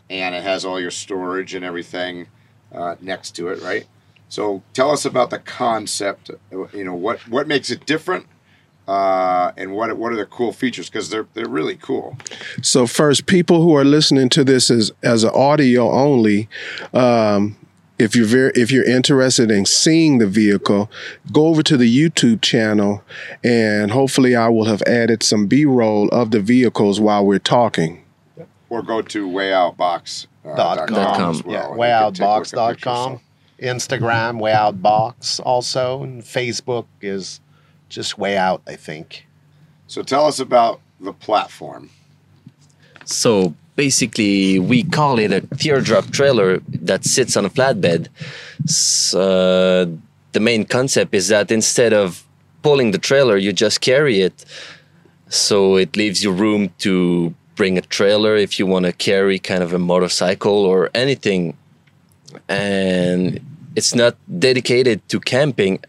and 0.10 0.34
it 0.34 0.44
has 0.44 0.66
all 0.66 0.80
your 0.80 0.92
storage 0.92 1.54
and 1.54 1.64
everything 1.64 2.28
uh, 2.74 2.96
next 3.00 3.32
to 3.36 3.50
it, 3.50 3.62
right? 3.62 3.86
So 4.28 4.62
tell 4.74 4.92
us 4.92 5.06
about 5.06 5.30
the 5.30 5.40
concept. 5.40 6.30
You 6.52 6.84
know 6.84 6.94
what 6.94 7.20
what 7.28 7.48
makes 7.48 7.70
it 7.72 7.86
different, 7.86 8.28
uh, 8.90 9.52
and 9.56 9.76
what 9.76 9.96
what 9.98 10.12
are 10.12 10.16
the 10.16 10.26
cool 10.26 10.52
features? 10.52 10.90
Because 10.90 11.12
they're 11.12 11.28
they're 11.36 11.48
really 11.48 11.76
cool. 11.76 12.18
So 12.64 12.88
first, 12.88 13.28
people 13.28 13.62
who 13.62 13.76
are 13.76 13.86
listening 13.86 14.30
to 14.30 14.44
this 14.44 14.72
as 14.72 14.92
as 15.04 15.24
an 15.24 15.30
audio 15.36 15.92
only, 15.92 16.50
um, 16.92 17.56
if 18.00 18.16
you're 18.16 18.26
very 18.26 18.52
if 18.56 18.72
you're 18.72 18.90
interested 18.90 19.52
in 19.52 19.68
seeing 19.68 20.18
the 20.18 20.26
vehicle, 20.26 20.90
go 21.32 21.46
over 21.50 21.62
to 21.62 21.78
the 21.78 21.88
YouTube 21.88 22.42
channel, 22.42 23.04
and 23.44 23.92
hopefully 23.92 24.36
I 24.36 24.50
will 24.50 24.66
have 24.66 24.82
added 24.88 25.22
some 25.22 25.46
B-roll 25.46 26.08
of 26.10 26.32
the 26.32 26.40
vehicles 26.40 27.00
while 27.00 27.24
we're 27.24 27.38
talking. 27.38 28.04
Or 28.70 28.82
go 28.82 29.04
to 29.04 29.28
wayoutbox. 29.28 30.26
Uh, 30.44 30.56
Dot 30.56 30.88
dot 30.88 31.18
com. 31.18 31.32
as 31.36 31.44
well, 31.44 31.54
yeah, 31.54 32.08
and 32.08 32.18
you 32.18 32.24
can 32.26 32.44
take 32.44 32.56
a 32.56 32.56
wayoutbox.com. 32.56 33.20
Instagram, 33.62 34.40
wayoutbox 34.40 35.42
also, 35.46 36.02
and 36.02 36.24
Facebook 36.24 36.86
is 37.02 37.40
just 37.90 38.18
way 38.18 38.38
out, 38.38 38.62
I 38.68 38.76
think. 38.76 39.28
So 39.88 40.04
tell 40.04 40.26
us 40.26 40.40
about 40.40 40.80
the 41.00 41.14
platform. 41.14 41.90
So 43.06 43.56
basically, 43.76 44.60
we 44.60 44.84
call 44.84 45.20
it 45.20 45.32
a 45.32 45.42
teardrop 45.58 46.12
trailer 46.12 46.60
that 46.68 47.06
sits 47.06 47.36
on 47.36 47.46
a 47.46 47.50
flatbed. 47.50 48.08
S- 48.66 49.14
uh, 49.16 49.88
the 50.32 50.40
main 50.40 50.66
concept 50.66 51.14
is 51.16 51.28
that 51.30 51.52
instead 51.52 51.92
of 51.92 52.24
pulling 52.62 52.92
the 52.92 53.00
trailer, 53.00 53.38
you 53.38 53.52
just 53.52 53.82
carry 53.82 54.22
it. 54.22 54.46
So 55.30 55.76
it 55.76 55.96
leaves 55.96 56.24
you 56.24 56.32
room 56.32 56.72
to 56.80 57.34
bring 57.56 57.78
a 57.78 57.82
trailer 57.82 58.36
if 58.36 58.60
you 58.60 58.66
want 58.66 58.86
to 58.86 58.94
carry 58.94 59.40
kind 59.40 59.64
of 59.64 59.74
a 59.74 59.80
motorcycle 59.80 60.66
or 60.66 60.90
anything. 60.94 61.58
And 62.48 63.40
it's 63.80 63.96
not 63.96 64.14
dedicated 64.48 64.98
to 65.08 65.18
camping. 65.22 65.80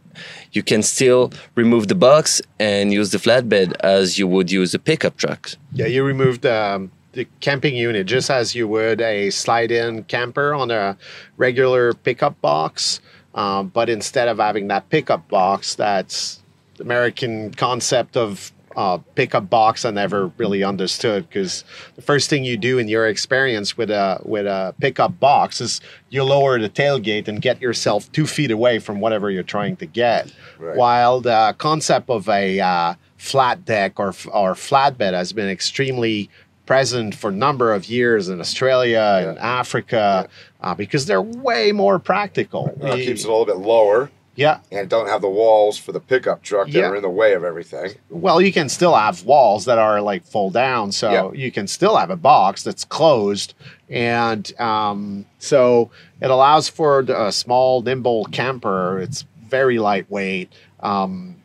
You 0.52 0.62
can 0.62 0.82
still 0.82 1.32
remove 1.56 1.88
the 1.88 1.98
box 2.08 2.40
and 2.58 2.92
use 2.92 3.10
the 3.10 3.18
flatbed 3.18 3.68
as 3.80 4.16
you 4.18 4.26
would 4.28 4.48
use 4.60 4.70
a 4.74 4.78
pickup 4.78 5.16
truck. 5.16 5.42
Yeah, 5.72 5.86
you 5.86 6.04
removed 6.04 6.46
um, 6.46 6.92
the 7.12 7.26
camping 7.40 7.74
unit 7.74 8.06
just 8.06 8.30
as 8.30 8.54
you 8.54 8.68
would 8.68 9.00
a 9.00 9.30
slide-in 9.30 10.04
camper 10.04 10.54
on 10.54 10.70
a 10.70 10.96
regular 11.36 11.92
pickup 11.94 12.40
box, 12.40 13.00
um, 13.34 13.68
but 13.68 13.88
instead 13.88 14.28
of 14.28 14.38
having 14.38 14.68
that 14.68 14.88
pickup 14.88 15.28
box, 15.28 15.74
that's 15.74 16.40
American 16.78 17.52
concept 17.54 18.16
of 18.16 18.52
uh, 18.80 18.96
pickup 19.14 19.50
box 19.50 19.84
I 19.84 19.90
never 19.90 20.28
really 20.38 20.64
understood 20.64 21.28
because 21.28 21.64
the 21.96 22.02
first 22.02 22.30
thing 22.30 22.44
you 22.44 22.56
do 22.56 22.78
in 22.78 22.88
your 22.88 23.06
experience 23.06 23.76
with 23.76 23.90
a 23.90 24.22
with 24.24 24.46
a 24.46 24.74
pickup 24.80 25.20
box 25.20 25.60
is 25.60 25.82
you 26.08 26.24
lower 26.24 26.58
the 26.58 26.70
tailgate 26.70 27.28
and 27.28 27.42
get 27.42 27.60
yourself 27.60 28.10
two 28.12 28.26
feet 28.26 28.50
away 28.50 28.78
from 28.78 29.00
whatever 29.00 29.30
you're 29.30 29.42
trying 29.42 29.76
to 29.76 29.86
get. 29.86 30.32
Right. 30.58 30.78
While 30.78 31.20
the 31.20 31.54
concept 31.58 32.08
of 32.08 32.26
a 32.30 32.58
uh, 32.58 32.94
flat 33.18 33.66
deck 33.66 34.00
or 34.00 34.14
or 34.32 34.54
flatbed 34.54 35.12
has 35.12 35.34
been 35.34 35.50
extremely 35.50 36.30
present 36.64 37.14
for 37.14 37.28
a 37.28 37.34
number 37.34 37.74
of 37.74 37.84
years 37.86 38.30
in 38.30 38.40
Australia 38.40 39.26
and 39.28 39.38
Africa 39.40 40.26
uh, 40.62 40.74
because 40.74 41.04
they're 41.04 41.20
way 41.20 41.72
more 41.72 41.98
practical. 41.98 42.68
It 42.80 43.04
keeps 43.04 43.24
it 43.24 43.26
a 43.26 43.30
little 43.30 43.44
bit 43.44 43.58
lower 43.58 44.10
yeah. 44.40 44.58
and 44.72 44.88
don't 44.88 45.06
have 45.06 45.20
the 45.20 45.28
walls 45.28 45.76
for 45.76 45.92
the 45.92 46.00
pickup 46.00 46.42
truck 46.42 46.66
that 46.66 46.72
Yeah. 46.74 46.88
are 46.88 46.96
in 46.96 47.02
the 47.02 47.10
way 47.10 47.34
of 47.34 47.44
everything. 47.44 47.92
Well, 48.08 48.40
you 48.40 48.52
can 48.52 48.68
still 48.70 48.94
have 48.94 49.24
walls 49.24 49.66
that 49.66 49.78
are 49.78 50.00
like 50.00 50.24
full 50.24 50.50
down, 50.50 50.92
so 50.92 51.10
Yeah. 51.12 51.30
you 51.44 51.52
can 51.52 51.66
still 51.66 51.96
have 51.96 52.08
a 52.10 52.16
box 52.16 52.62
that's 52.62 52.84
closed, 52.84 53.52
and 53.90 54.50
um, 54.58 55.26
so 55.38 55.90
it 56.22 56.30
allows 56.30 56.68
for 56.70 57.00
a 57.00 57.30
small, 57.30 57.82
nimble 57.82 58.24
camper. 58.32 58.98
It's 58.98 59.26
very 59.46 59.78
lightweight, 59.78 60.50
um, 60.80 61.36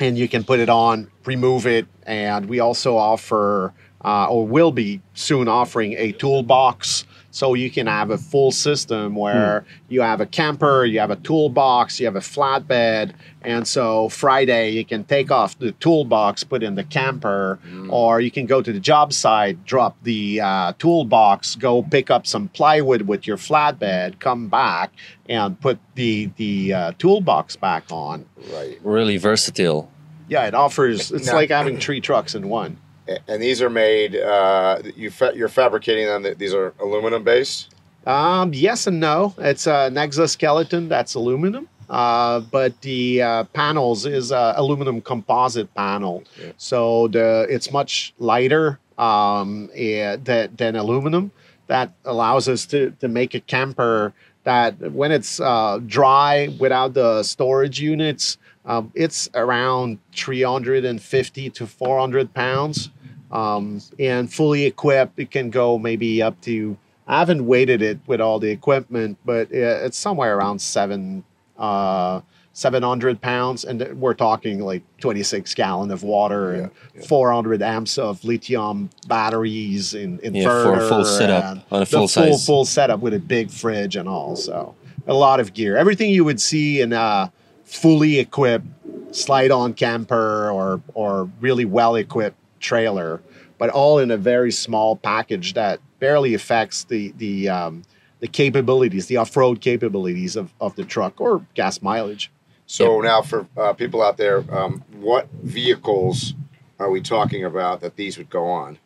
and 0.00 0.18
you 0.18 0.28
can 0.28 0.42
put 0.42 0.58
it 0.58 0.68
on, 0.68 1.08
remove 1.24 1.66
it, 1.66 1.86
and 2.04 2.46
we 2.46 2.58
also 2.58 2.96
offer, 2.96 3.72
uh, 4.04 4.26
or 4.28 4.44
will 4.46 4.72
be 4.72 5.00
soon 5.14 5.46
offering 5.46 5.94
a 5.96 6.12
toolbox. 6.12 7.04
So 7.38 7.54
you 7.54 7.70
can 7.70 7.86
have 7.86 8.10
a 8.10 8.18
full 8.18 8.50
system 8.50 9.14
where 9.14 9.64
you 9.88 10.00
have 10.00 10.20
a 10.20 10.26
camper, 10.26 10.84
you 10.84 10.98
have 10.98 11.12
a 11.12 11.16
toolbox, 11.16 12.00
you 12.00 12.06
have 12.06 12.16
a 12.16 12.20
flatbed, 12.20 13.12
and 13.42 13.64
so 13.64 14.08
Friday 14.08 14.70
you 14.70 14.84
can 14.84 15.04
take 15.04 15.30
off 15.30 15.56
the 15.60 15.70
toolbox, 15.70 16.42
put 16.42 16.64
in 16.64 16.74
the 16.74 16.82
camper, 16.82 17.60
or 17.90 18.20
you 18.20 18.32
can 18.32 18.46
go 18.46 18.60
to 18.60 18.72
the 18.72 18.80
job 18.80 19.12
site, 19.12 19.64
drop 19.64 19.96
the 20.02 20.40
uh, 20.40 20.72
toolbox, 20.80 21.54
go 21.54 21.80
pick 21.84 22.10
up 22.10 22.26
some 22.26 22.48
plywood 22.48 23.02
with 23.02 23.24
your 23.24 23.36
flatbed, 23.36 24.18
come 24.18 24.48
back, 24.48 24.90
and 25.28 25.60
put 25.60 25.78
the 25.94 26.30
the 26.38 26.72
uh, 26.74 26.92
toolbox 26.98 27.54
back 27.54 27.84
on. 27.92 28.26
Right. 28.52 28.80
Really 28.82 29.16
versatile. 29.16 29.88
Yeah, 30.26 30.48
it 30.48 30.54
offers. 30.54 31.12
It's 31.12 31.28
Now- 31.28 31.34
like 31.34 31.50
having 31.50 31.78
three 31.78 32.00
trucks 32.00 32.34
in 32.34 32.48
one. 32.48 32.78
And 33.26 33.42
these 33.42 33.62
are 33.62 33.70
made. 33.70 34.16
Uh, 34.16 34.82
you 34.96 35.10
fa- 35.10 35.32
you're 35.34 35.48
fabricating 35.48 36.06
them. 36.06 36.34
These 36.36 36.54
are 36.54 36.74
aluminum 36.80 37.24
based. 37.24 37.74
Um, 38.06 38.52
yes 38.54 38.86
and 38.86 39.00
no. 39.00 39.34
It's 39.38 39.66
an 39.66 39.96
exoskeleton 39.98 40.88
that's 40.88 41.14
aluminum, 41.14 41.68
uh, 41.90 42.40
but 42.40 42.80
the 42.80 43.22
uh, 43.22 43.44
panels 43.44 44.06
is 44.06 44.30
a 44.30 44.54
aluminum 44.56 45.00
composite 45.00 45.72
panel. 45.74 46.24
So 46.56 47.08
the 47.08 47.46
it's 47.50 47.70
much 47.70 48.14
lighter 48.18 48.78
um, 48.98 49.70
eh, 49.74 50.16
than, 50.22 50.54
than 50.56 50.76
aluminum. 50.76 51.32
That 51.66 51.92
allows 52.04 52.48
us 52.48 52.64
to 52.66 52.90
to 53.00 53.08
make 53.08 53.34
a 53.34 53.40
camper 53.40 54.14
that 54.44 54.78
when 54.92 55.12
it's 55.12 55.40
uh, 55.40 55.78
dry 55.86 56.48
without 56.58 56.94
the 56.94 57.22
storage 57.22 57.78
units, 57.80 58.38
um, 58.64 58.90
it's 58.94 59.28
around 59.34 59.98
350 60.14 61.50
to 61.50 61.66
400 61.66 62.32
pounds. 62.32 62.90
Um, 63.30 63.80
and 63.98 64.32
fully 64.32 64.64
equipped, 64.64 65.18
it 65.18 65.30
can 65.30 65.50
go 65.50 65.78
maybe 65.78 66.22
up 66.22 66.40
to 66.42 66.76
I 67.06 67.18
haven't 67.20 67.46
weighted 67.46 67.80
it 67.82 67.98
with 68.06 68.20
all 68.20 68.38
the 68.38 68.50
equipment, 68.50 69.18
but 69.24 69.48
uh, 69.48 69.84
it's 69.84 69.96
somewhere 69.98 70.36
around 70.36 70.60
seven, 70.60 71.24
uh, 71.58 72.20
seven 72.52 72.82
hundred 72.82 73.20
pounds, 73.20 73.64
and 73.64 73.82
we're 74.00 74.14
talking 74.14 74.60
like 74.60 74.82
twenty 74.98 75.22
six 75.22 75.54
gallon 75.54 75.90
of 75.90 76.02
water 76.02 76.52
and 76.52 76.70
four 77.06 77.32
hundred 77.32 77.62
amps 77.62 77.96
of 77.98 78.22
lithium 78.24 78.90
batteries 79.06 79.94
in 79.94 80.20
Yeah, 80.22 80.42
for 80.44 80.74
a 80.74 80.78
inverter. 80.78 80.88
full 80.88 81.04
setup, 81.04 81.44
on 81.70 81.82
a 81.82 81.84
the 81.84 81.86
full 81.86 82.08
full 82.08 82.38
full 82.38 82.64
setup 82.64 83.00
with 83.00 83.14
a 83.14 83.18
big 83.20 83.50
fridge 83.50 83.96
and 83.96 84.08
all. 84.08 84.36
So 84.36 84.74
a 85.06 85.14
lot 85.14 85.40
of 85.40 85.54
gear, 85.54 85.76
everything 85.78 86.10
you 86.10 86.24
would 86.24 86.40
see 86.40 86.80
in 86.82 86.92
a 86.92 87.32
fully 87.64 88.18
equipped 88.18 88.66
slide 89.12 89.50
on 89.50 89.72
camper 89.72 90.50
or 90.50 90.82
or 90.94 91.30
really 91.40 91.64
well 91.64 91.94
equipped 91.96 92.36
trailer, 92.60 93.20
but 93.58 93.70
all 93.70 93.98
in 93.98 94.10
a 94.10 94.16
very 94.16 94.52
small 94.52 94.96
package 94.96 95.54
that 95.54 95.80
barely 95.98 96.34
affects 96.34 96.84
the 96.84 97.12
the 97.18 97.48
um, 97.48 97.82
the 98.20 98.28
capabilities, 98.28 99.06
the 99.06 99.16
off 99.16 99.36
road 99.36 99.60
capabilities 99.60 100.36
of, 100.36 100.52
of 100.60 100.74
the 100.76 100.84
truck 100.84 101.20
or 101.20 101.44
gas 101.54 101.80
mileage. 101.82 102.30
So 102.66 103.00
now, 103.00 103.22
for 103.22 103.46
uh, 103.56 103.72
people 103.72 104.02
out 104.02 104.18
there, 104.18 104.44
um, 104.54 104.84
what 104.92 105.28
vehicles 105.42 106.34
are 106.78 106.90
we 106.90 107.00
talking 107.00 107.44
about 107.44 107.80
that 107.80 107.96
these 107.96 108.18
would 108.18 108.28
go 108.28 108.44
on? 108.46 108.78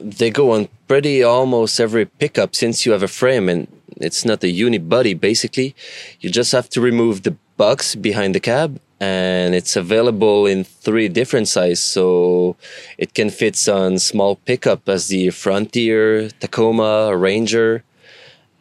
They 0.00 0.30
go 0.30 0.52
on 0.52 0.68
pretty 0.86 1.22
almost 1.22 1.80
every 1.80 2.06
pickup 2.06 2.54
since 2.54 2.86
you 2.86 2.92
have 2.92 3.02
a 3.02 3.08
frame 3.08 3.48
and 3.48 3.66
it's 3.96 4.24
not 4.24 4.44
a 4.44 4.46
unibody 4.46 5.18
basically. 5.18 5.74
You 6.20 6.30
just 6.30 6.52
have 6.52 6.68
to 6.70 6.80
remove 6.80 7.24
the 7.24 7.36
box 7.56 7.96
behind 7.96 8.36
the 8.36 8.40
cab 8.40 8.80
and 9.00 9.54
it's 9.54 9.76
available 9.76 10.46
in 10.46 10.64
three 10.64 11.08
different 11.08 11.48
sizes. 11.48 11.82
So 11.82 12.56
it 12.98 13.14
can 13.14 13.30
fit 13.30 13.68
on 13.68 13.98
small 13.98 14.36
pickup 14.36 14.88
as 14.88 15.08
the 15.08 15.30
Frontier, 15.30 16.28
Tacoma, 16.40 17.16
Ranger. 17.16 17.82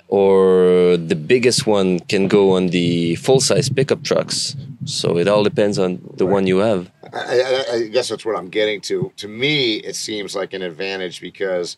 or 0.08 0.98
the 0.98 1.16
biggest 1.16 1.68
one 1.68 2.00
can 2.00 2.28
go 2.28 2.54
on 2.56 2.68
the 2.68 3.14
full 3.16 3.40
size 3.40 3.70
pickup 3.70 4.02
trucks. 4.04 4.56
So 4.86 5.18
it 5.20 5.28
all 5.28 5.44
depends 5.44 5.78
on 5.78 6.00
the 6.18 6.26
one 6.26 6.48
you 6.48 6.58
have. 6.60 6.90
I, 7.14 7.42
I, 7.42 7.74
I 7.76 7.88
guess 7.90 8.10
that's 8.10 8.26
what 8.26 8.36
I'm 8.36 8.50
getting 8.50 8.82
to. 8.90 9.12
To 9.18 9.28
me, 9.28 9.76
it 9.76 9.96
seems 9.96 10.36
like 10.36 10.54
an 10.54 10.64
advantage 10.64 11.22
because 11.22 11.78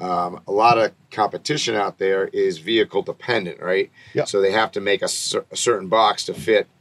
um, 0.00 0.40
a 0.48 0.52
lot 0.52 0.78
of 0.78 0.90
competition 1.12 1.76
out 1.76 1.98
there 1.98 2.26
is 2.32 2.58
vehicle 2.58 3.02
dependent, 3.02 3.60
right? 3.60 3.90
Yeah. 4.14 4.24
So 4.24 4.40
they 4.40 4.50
have 4.52 4.72
to 4.72 4.80
make 4.80 5.02
a, 5.02 5.08
cer- 5.08 5.44
a 5.52 5.56
certain 5.56 5.86
box 5.88 6.24
to 6.24 6.34
fit, 6.34 6.66
Yeah. 6.66 6.79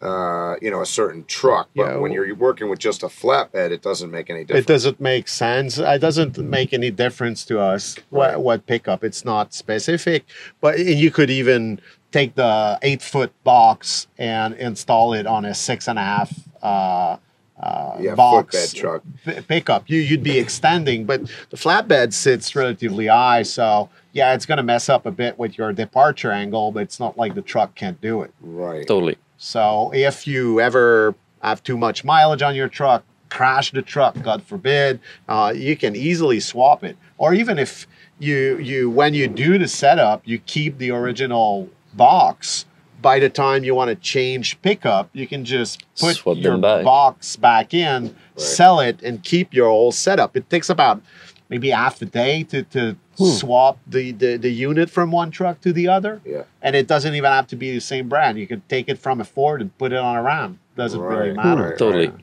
Uh, 0.00 0.54
you 0.62 0.70
know, 0.70 0.80
a 0.80 0.86
certain 0.86 1.24
truck. 1.24 1.68
But 1.74 1.82
Yeah, 1.82 1.96
when 1.96 2.12
you're 2.12 2.34
working 2.34 2.68
with 2.68 2.78
just 2.78 3.02
a 3.02 3.06
flatbed, 3.08 3.70
it 3.70 3.82
doesn't 3.82 4.10
make 4.10 4.30
any 4.30 4.44
difference. 4.44 4.64
It 4.64 4.68
doesn't 4.68 5.00
make 5.00 5.28
sense. 5.28 5.78
It 5.78 6.00
doesn't 6.00 6.38
make 6.38 6.72
any 6.72 6.90
difference 6.90 7.44
to 7.46 7.58
us 7.60 7.96
Right. 8.10 8.36
what, 8.36 8.40
what 8.40 8.66
pickup. 8.66 9.02
It's 9.02 9.24
not 9.24 9.52
specific, 9.54 10.24
but 10.60 10.78
you 10.78 11.10
could 11.10 11.30
even 11.30 11.80
take 12.12 12.34
the 12.36 12.78
eight 12.82 13.02
foot 13.02 13.32
box 13.44 14.06
and 14.18 14.54
install 14.54 15.12
it 15.14 15.26
on 15.26 15.44
a 15.44 15.54
six 15.54 15.88
and 15.88 15.98
a 15.98 16.02
half 16.02 16.32
uh, 16.62 17.16
uh, 17.60 17.96
Yeah, 18.00 18.14
box 18.14 18.72
truck. 18.72 19.02
p- 19.24 19.40
pickup. 19.40 19.90
You 19.90 19.98
you'd 19.98 20.22
be 20.22 20.38
extending, 20.38 21.04
but 21.06 21.22
the 21.50 21.56
flatbed 21.56 22.12
sits 22.12 22.54
relatively 22.54 23.08
high, 23.08 23.42
so 23.42 23.90
yeah, 24.12 24.32
it's 24.32 24.46
going 24.46 24.56
to 24.58 24.62
mess 24.62 24.88
up 24.88 25.06
a 25.06 25.10
bit 25.10 25.38
with 25.38 25.58
your 25.58 25.72
departure 25.72 26.30
angle. 26.30 26.70
But 26.72 26.84
it's 26.84 27.00
not 27.00 27.18
like 27.18 27.34
the 27.34 27.42
truck 27.42 27.74
can't 27.74 28.00
do 28.00 28.22
it. 28.22 28.32
Right. 28.40 28.86
Totally. 28.86 29.18
So 29.38 29.92
if 29.94 30.26
you 30.26 30.60
ever 30.60 31.14
have 31.40 31.62
too 31.62 31.78
much 31.78 32.04
mileage 32.04 32.42
on 32.42 32.54
your 32.56 32.68
truck, 32.68 33.04
crash 33.30 33.70
the 33.70 33.82
truck, 33.82 34.20
God 34.20 34.42
forbid, 34.42 35.00
uh, 35.28 35.52
you 35.54 35.76
can 35.76 35.94
easily 35.94 36.40
swap 36.40 36.82
it. 36.82 36.96
Or 37.16 37.32
even 37.32 37.58
if 37.58 37.86
you 38.18 38.58
you 38.58 38.90
when 38.90 39.14
you 39.14 39.28
do 39.28 39.56
the 39.56 39.68
setup, 39.68 40.22
you 40.26 40.38
keep 40.40 40.78
the 40.78 40.90
original 40.90 41.70
box. 41.94 42.66
By 43.00 43.20
the 43.20 43.28
time 43.30 43.62
you 43.62 43.76
want 43.76 43.90
to 43.90 43.94
change 43.94 44.60
pickup, 44.60 45.08
you 45.12 45.28
can 45.28 45.44
just 45.44 45.84
put 46.00 46.16
Swap 46.16 46.36
your 46.36 46.58
back. 46.58 46.84
box 46.84 47.36
back 47.36 47.72
in, 47.72 48.16
sell 48.34 48.80
it, 48.80 49.00
and 49.02 49.22
keep 49.22 49.54
your 49.54 49.68
old 49.68 49.94
setup. 49.94 50.36
It 50.36 50.50
takes 50.50 50.68
about 50.68 51.00
maybe 51.48 51.70
half 51.70 52.02
a 52.02 52.06
day 52.06 52.42
to, 52.44 52.64
to 52.64 52.96
swap 53.18 53.78
the, 53.86 54.12
the, 54.12 54.36
the 54.36 54.50
unit 54.50 54.88
from 54.90 55.10
one 55.10 55.30
truck 55.30 55.60
to 55.62 55.72
the 55.72 55.88
other. 55.88 56.20
Yeah. 56.24 56.44
And 56.62 56.76
it 56.76 56.86
doesn't 56.86 57.14
even 57.14 57.30
have 57.30 57.46
to 57.48 57.56
be 57.56 57.72
the 57.74 57.80
same 57.80 58.08
brand. 58.08 58.38
You 58.38 58.46
could 58.46 58.66
take 58.68 58.88
it 58.88 58.98
from 58.98 59.20
a 59.20 59.24
Ford 59.24 59.60
and 59.60 59.76
put 59.78 59.92
it 59.92 59.98
on 59.98 60.16
a 60.16 60.22
Ram. 60.22 60.58
Doesn't 60.76 61.00
really 61.00 61.32
matter. 61.32 61.70
right, 61.70 61.78
Totally. 61.78 62.08
right. 62.08 62.20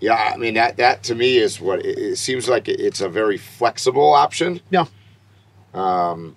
Yeah, 0.00 0.32
I 0.32 0.36
mean 0.36 0.54
that 0.54 0.76
that 0.76 1.02
to 1.04 1.14
me 1.16 1.38
is 1.38 1.60
what 1.60 1.84
it, 1.84 1.98
it 1.98 2.16
seems 2.18 2.48
like. 2.48 2.68
it- 2.68 2.78
It's 2.80 3.00
a 3.00 3.08
very 3.08 3.36
flexible 3.36 4.12
option. 4.12 4.60
Yeah. 4.70 4.84
Um, 5.74 6.36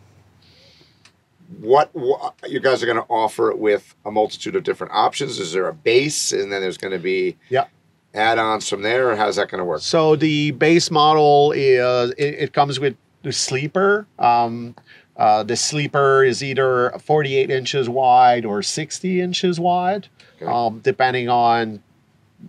what, 1.60 1.90
what 1.94 2.34
you 2.48 2.60
guys 2.60 2.82
are 2.82 2.86
going 2.86 2.98
to 2.98 3.06
offer 3.10 3.52
it 3.52 3.60
with 3.60 3.94
a 4.06 4.12
multitude 4.12 4.56
of 4.56 4.64
different 4.64 4.94
options? 4.94 5.40
Is 5.40 5.52
there 5.54 5.68
a 5.68 5.74
base, 5.74 6.32
and 6.32 6.52
then 6.52 6.62
there's 6.62 6.78
going 6.78 6.94
to 6.94 7.00
be 7.00 7.38
Yeah. 7.50 7.66
add-ons 8.14 8.70
from 8.70 8.82
there, 8.84 9.10
or 9.12 9.16
how's 9.16 9.36
that 9.36 9.50
going 9.50 9.60
to 9.60 9.66
work? 9.66 9.82
So 9.82 10.16
the 10.16 10.52
base 10.52 10.90
model 10.90 11.52
is 11.52 12.12
it, 12.18 12.24
it 12.40 12.54
comes 12.54 12.80
with 12.80 12.96
the 13.24 13.32
sleeper. 13.32 14.08
Um, 14.20 14.76
uh, 15.18 15.44
the 15.44 15.56
sleeper 15.56 16.24
is 16.24 16.44
either 16.44 16.92
48 17.04 17.50
inches 17.52 17.88
wide 17.90 18.46
or 18.46 18.62
60 18.64 19.22
inches 19.22 19.60
wide, 19.60 20.08
Okay. 20.42 20.52
um, 20.52 20.80
depending 20.80 21.30
on 21.30 21.84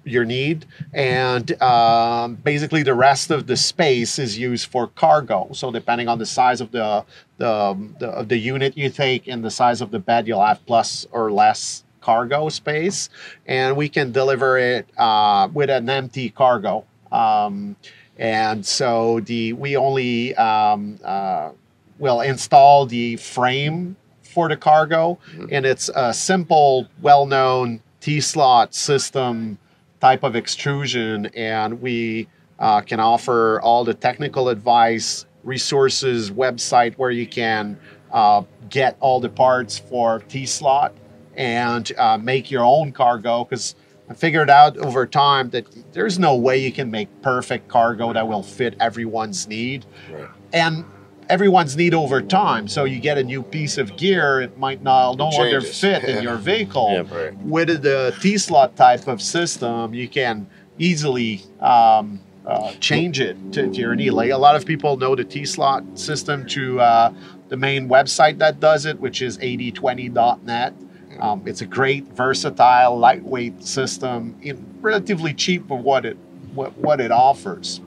your 0.04 0.24
need. 0.24 0.64
And 0.94 1.60
um, 1.62 2.36
basically, 2.36 2.82
the 2.82 2.94
rest 2.94 3.30
of 3.30 3.46
the 3.46 3.56
space 3.56 4.18
is 4.18 4.38
used 4.38 4.70
for 4.70 4.86
cargo. 4.86 5.48
So 5.52 5.70
depending 5.70 6.08
on 6.08 6.18
the 6.18 6.24
size 6.26 6.60
of 6.62 6.70
the 6.72 7.04
the, 7.36 7.76
the 7.98 8.22
the 8.22 8.38
unit 8.38 8.76
you 8.78 8.88
take 8.88 9.28
and 9.28 9.44
the 9.44 9.50
size 9.50 9.80
of 9.82 9.90
the 9.90 9.98
bed, 9.98 10.26
you'll 10.26 10.44
have 10.44 10.64
plus 10.64 11.06
or 11.12 11.30
less 11.30 11.84
cargo 12.00 12.48
space, 12.48 13.10
and 13.46 13.76
we 13.76 13.88
can 13.88 14.12
deliver 14.12 14.56
it 14.56 14.88
uh, 14.96 15.48
with 15.52 15.68
an 15.68 15.90
empty 15.90 16.30
cargo. 16.30 16.84
Um, 17.12 17.76
and 18.18 18.64
so 18.64 19.20
the 19.20 19.52
we 19.54 19.76
only 19.76 20.34
um, 20.36 20.98
uh, 21.04 21.50
will 21.98 22.20
install 22.20 22.86
the 22.86 23.16
frame 23.16 23.96
for 24.22 24.48
the 24.48 24.56
cargo, 24.56 25.18
and 25.50 25.66
it's 25.66 25.90
a 25.94 26.12
simple, 26.12 26.88
well-known 27.02 27.82
T-slot 28.00 28.74
system 28.74 29.58
type 30.00 30.22
of 30.22 30.34
extrusion, 30.34 31.26
and 31.26 31.80
we 31.80 32.28
uh, 32.58 32.80
can 32.80 32.98
offer 32.98 33.60
all 33.60 33.84
the 33.84 33.94
technical 33.94 34.48
advice, 34.48 35.26
resources, 35.44 36.30
website 36.30 36.94
where 36.94 37.10
you 37.10 37.26
can 37.26 37.78
uh, 38.10 38.42
get 38.70 38.96
all 39.00 39.20
the 39.20 39.28
parts 39.28 39.78
for 39.78 40.20
T-slot 40.28 40.94
and 41.36 41.92
uh, 41.98 42.18
make 42.18 42.50
your 42.50 42.64
own 42.64 42.92
cargo. 42.92 43.44
Because. 43.44 43.74
I 44.12 44.14
figured 44.14 44.50
out 44.50 44.76
over 44.76 45.06
time 45.06 45.48
that 45.50 45.64
there's 45.94 46.18
no 46.18 46.36
way 46.36 46.58
you 46.58 46.70
can 46.70 46.90
make 46.90 47.08
perfect 47.22 47.68
cargo 47.68 48.12
that 48.12 48.28
will 48.28 48.42
fit 48.42 48.74
everyone's 48.78 49.48
need 49.48 49.86
Right. 50.12 50.28
and 50.52 50.84
everyone's 51.30 51.78
need 51.78 51.94
over 51.94 52.20
time. 52.20 52.68
So 52.68 52.84
you 52.84 53.00
get 53.00 53.16
a 53.16 53.24
new 53.24 53.42
piece 53.42 53.78
of 53.78 53.96
gear, 53.96 54.42
it 54.42 54.58
might 54.58 54.82
not 54.82 55.16
no 55.16 55.30
longer 55.30 55.62
fit 55.62 56.04
in 56.04 56.22
your 56.22 56.36
vehicle. 56.50 56.90
Yeah. 56.92 57.16
Right. 57.16 57.34
With 57.38 57.82
the 57.82 58.14
T 58.20 58.36
slot 58.36 58.76
type 58.76 59.08
of 59.08 59.22
system, 59.22 59.94
you 59.94 60.08
can 60.08 60.46
easily 60.78 61.40
um, 61.60 62.20
uh, 62.46 62.72
change 62.80 63.18
it 63.18 63.36
to, 63.54 63.70
to 63.70 63.78
your 63.80 63.94
need. 63.94 64.10
Like 64.10 64.30
a 64.30 64.36
lot 64.36 64.56
of 64.56 64.66
people 64.66 64.98
know 64.98 65.16
the 65.16 65.24
T 65.24 65.46
slot 65.46 65.84
system 65.98 66.44
to 66.48 66.80
uh, 66.80 67.14
the 67.48 67.56
main 67.56 67.88
website 67.88 68.36
that 68.40 68.60
does 68.60 68.84
it, 68.84 69.00
which 69.00 69.22
is 69.22 69.38
8020.net. 69.38 70.74
Um, 71.20 71.42
it's 71.46 71.60
a 71.60 71.66
great, 71.66 72.04
versatile, 72.08 72.98
lightweight 72.98 73.64
system, 73.64 74.36
in 74.42 74.64
relatively 74.80 75.34
cheap 75.34 75.68
for 75.68 75.78
what 75.78 76.04
it 76.04 76.16
what, 76.54 76.76
what 76.78 77.00
it 77.00 77.10
offers. 77.10 77.80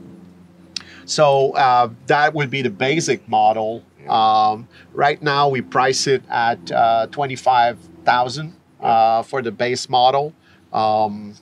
So 1.06 1.52
uh, 1.52 1.90
that 2.08 2.34
would 2.34 2.50
be 2.50 2.62
the 2.62 2.70
basic 2.70 3.28
model. 3.28 3.84
Um, 4.08 4.68
right 4.94 5.22
now, 5.22 5.50
we 5.50 5.62
price 5.62 6.08
it 6.08 6.24
at 6.30 6.72
uh, 6.72 7.08
twenty 7.08 7.36
five 7.36 7.78
thousand 8.04 8.56
uh, 8.80 9.24
for 9.24 9.42
the 9.42 9.52
base 9.52 9.90
model, 9.90 10.34
um, 10.74 11.36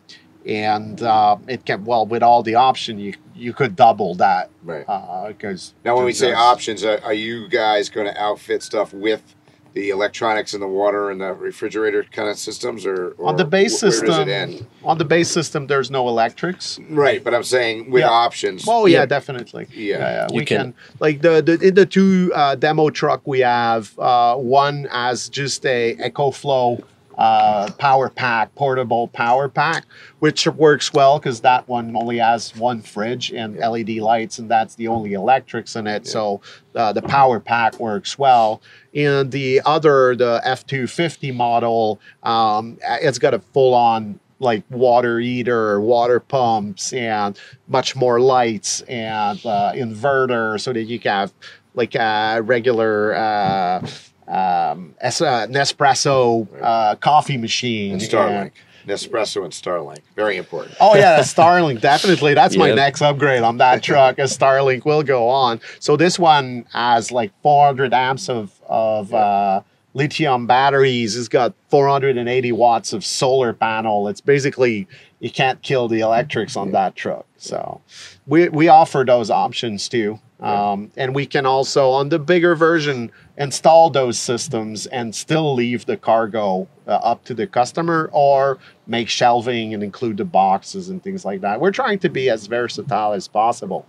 and 0.46 1.02
uh, 1.02 1.38
it 1.48 1.66
can 1.66 1.86
well 1.86 2.06
with 2.06 2.24
all 2.24 2.44
the 2.44 2.56
option 2.56 3.00
you 3.00 3.14
you 3.36 3.54
could 3.54 3.76
double 3.76 4.16
that 4.16 4.50
Right. 4.64 4.86
because 5.28 5.74
Now, 5.84 5.96
when 5.96 6.06
we 6.06 6.14
say 6.14 6.34
options, 6.34 6.84
are, 6.84 7.00
are 7.04 7.14
you 7.14 7.48
guys 7.50 7.90
going 7.90 8.06
to 8.06 8.22
outfit 8.22 8.62
stuff 8.64 8.94
with 8.94 9.36
the 9.74 9.90
electronics 9.90 10.54
and 10.54 10.62
the 10.62 10.68
water 10.68 11.10
and 11.10 11.20
the 11.20 11.34
refrigerator 11.34 12.04
kind 12.12 12.30
of 12.30 12.38
systems, 12.38 12.86
or, 12.86 13.12
or 13.18 13.30
on 13.30 13.36
the 13.38 13.46
base 13.46 13.82
where 13.82 13.92
system, 13.92 14.08
does 14.08 14.20
it 14.20 14.28
end? 14.30 14.68
on 14.84 14.98
the 14.98 15.06
base 15.06 15.30
system, 15.30 15.68
there's 15.68 15.90
no 15.90 16.08
electrics. 16.08 16.80
Right, 16.90 17.24
but 17.24 17.34
I'm 17.34 17.44
saying 17.44 17.90
with 17.90 18.02
Yeah. 18.02 18.10
options. 18.10 18.66
Oh 18.68 18.86
yeah, 18.86 19.06
definitely. 19.06 19.68
Yeah. 19.74 20.28
we 20.34 20.46
can, 20.46 20.58
can- 20.58 20.74
like 21.00 21.22
the, 21.22 21.42
the 21.42 21.60
in 21.68 21.74
the 21.74 21.86
two 21.86 22.32
uh, 22.36 22.56
demo 22.56 22.90
truck 22.90 23.22
we 23.26 23.40
have. 23.40 23.98
Uh, 23.98 24.36
one 24.36 24.88
as 24.92 25.30
just 25.30 25.66
a 25.66 25.96
EcoFlow 25.96 26.84
uh, 27.18 27.72
power 27.78 28.10
pack, 28.10 28.54
portable 28.56 29.08
power 29.08 29.48
pack, 29.50 29.86
which 30.20 30.48
works 30.48 30.94
well 30.94 31.20
because 31.20 31.42
that 31.42 31.68
one 31.68 31.96
only 31.96 32.18
has 32.18 32.56
one 32.56 32.82
fridge 32.82 33.32
and 33.32 33.58
LED 33.58 33.90
lights, 33.98 34.40
and 34.40 34.50
that's 34.50 34.76
the 34.76 34.88
only 34.88 35.14
electrics 35.14 35.76
in 35.76 35.88
it. 35.88 36.08
So 36.08 36.42
uh, 36.76 36.94
the 36.94 37.02
power 37.02 37.40
pack 37.40 37.80
works 37.80 38.18
well. 38.18 38.62
And 38.96 39.32
the 39.32 39.62
other, 39.66 40.16
the 40.16 40.42
F 40.44 40.66
two 40.66 40.88
fifty 40.88 41.32
model, 41.32 42.00
um, 42.24 42.78
it's 42.84 43.20
got 43.20 43.34
a 43.34 43.40
full 43.40 43.74
on 43.74 44.20
like 44.40 44.64
water 44.70 45.20
heater, 45.20 45.80
water 45.80 46.20
pumps, 46.20 46.92
and 46.94 47.40
much 47.68 47.96
more 47.96 48.20
lights 48.20 48.82
and 48.82 49.44
uh, 49.46 49.72
inverter, 49.74 50.60
so 50.60 50.74
that 50.74 50.84
you 50.84 51.00
can 51.00 51.12
have 51.12 51.34
like 51.76 51.96
a 51.96 52.42
regular 52.44 53.16
uh, 53.16 53.88
um, 54.34 54.96
es- 55.02 55.22
uh, 55.22 55.48
Nespresso 55.48 56.48
uh, 56.62 56.96
coffee 56.96 57.38
machine. 57.38 57.94
and 57.94 58.02
Starlink, 58.02 58.52
Nespresso 58.88 59.44
and 59.44 59.54
Starlink, 59.54 60.00
very 60.16 60.38
important. 60.38 60.76
Oh 60.80 60.96
yeah, 60.96 61.20
Starlink 61.36 61.82
definitely. 61.82 62.34
That's 62.34 62.58
my 62.58 62.68
Yep. 62.68 62.76
next 62.76 63.02
upgrade 63.02 63.44
on 63.44 63.58
that 63.58 63.84
truck. 63.84 64.18
A 64.20 64.24
Starlink 64.24 64.86
will 64.86 65.04
go 65.04 65.28
on. 65.30 65.62
So 65.80 65.96
this 65.96 66.18
one 66.18 66.66
has 66.74 67.12
like 67.12 67.32
400 67.44 67.94
amps 67.94 68.30
of 68.30 68.52
of 68.68 69.14
uh, 69.14 69.62
lithium 69.94 70.48
batteries. 70.48 71.16
It's 71.16 71.28
got 71.28 71.54
480 71.70 72.52
watts 72.54 72.94
of 72.94 73.06
solar 73.06 73.54
panel. 73.54 74.08
It's 74.08 74.22
basically 74.22 74.88
you 75.20 75.30
can't 75.30 75.62
kill 75.62 75.88
the 75.88 76.00
electrics 76.02 76.58
on 76.58 76.72
that 76.72 76.96
truck. 76.96 77.26
So 77.38 77.82
we 78.26 78.50
we 78.50 78.68
offer 78.68 79.04
those 79.06 79.30
options 79.30 79.88
too. 79.88 80.20
Um, 80.40 80.92
and 80.98 81.16
we 81.16 81.26
can 81.26 81.46
also 81.46 81.92
on 81.92 82.10
the 82.10 82.20
bigger 82.20 82.54
version 82.54 83.12
install 83.38 83.90
those 83.90 84.20
systems 84.20 84.86
and 84.88 85.14
still 85.14 85.54
leave 85.56 85.86
the 85.86 85.98
cargo 85.98 86.68
uh, 86.88 86.92
up 86.92 87.24
to 87.26 87.34
the 87.34 87.48
customer 87.48 88.10
or 88.14 88.60
make 88.86 89.10
shelving 89.10 89.74
and 89.74 89.82
include 89.82 90.18
the 90.18 90.26
boxes 90.26 90.90
and 90.90 91.04
things 91.04 91.26
like 91.26 91.42
that. 91.42 91.60
We're 91.60 91.72
trying 91.72 92.00
to 92.00 92.10
be 92.10 92.30
as 92.30 92.46
versatile 92.48 93.14
as 93.14 93.28
possible. 93.28 93.86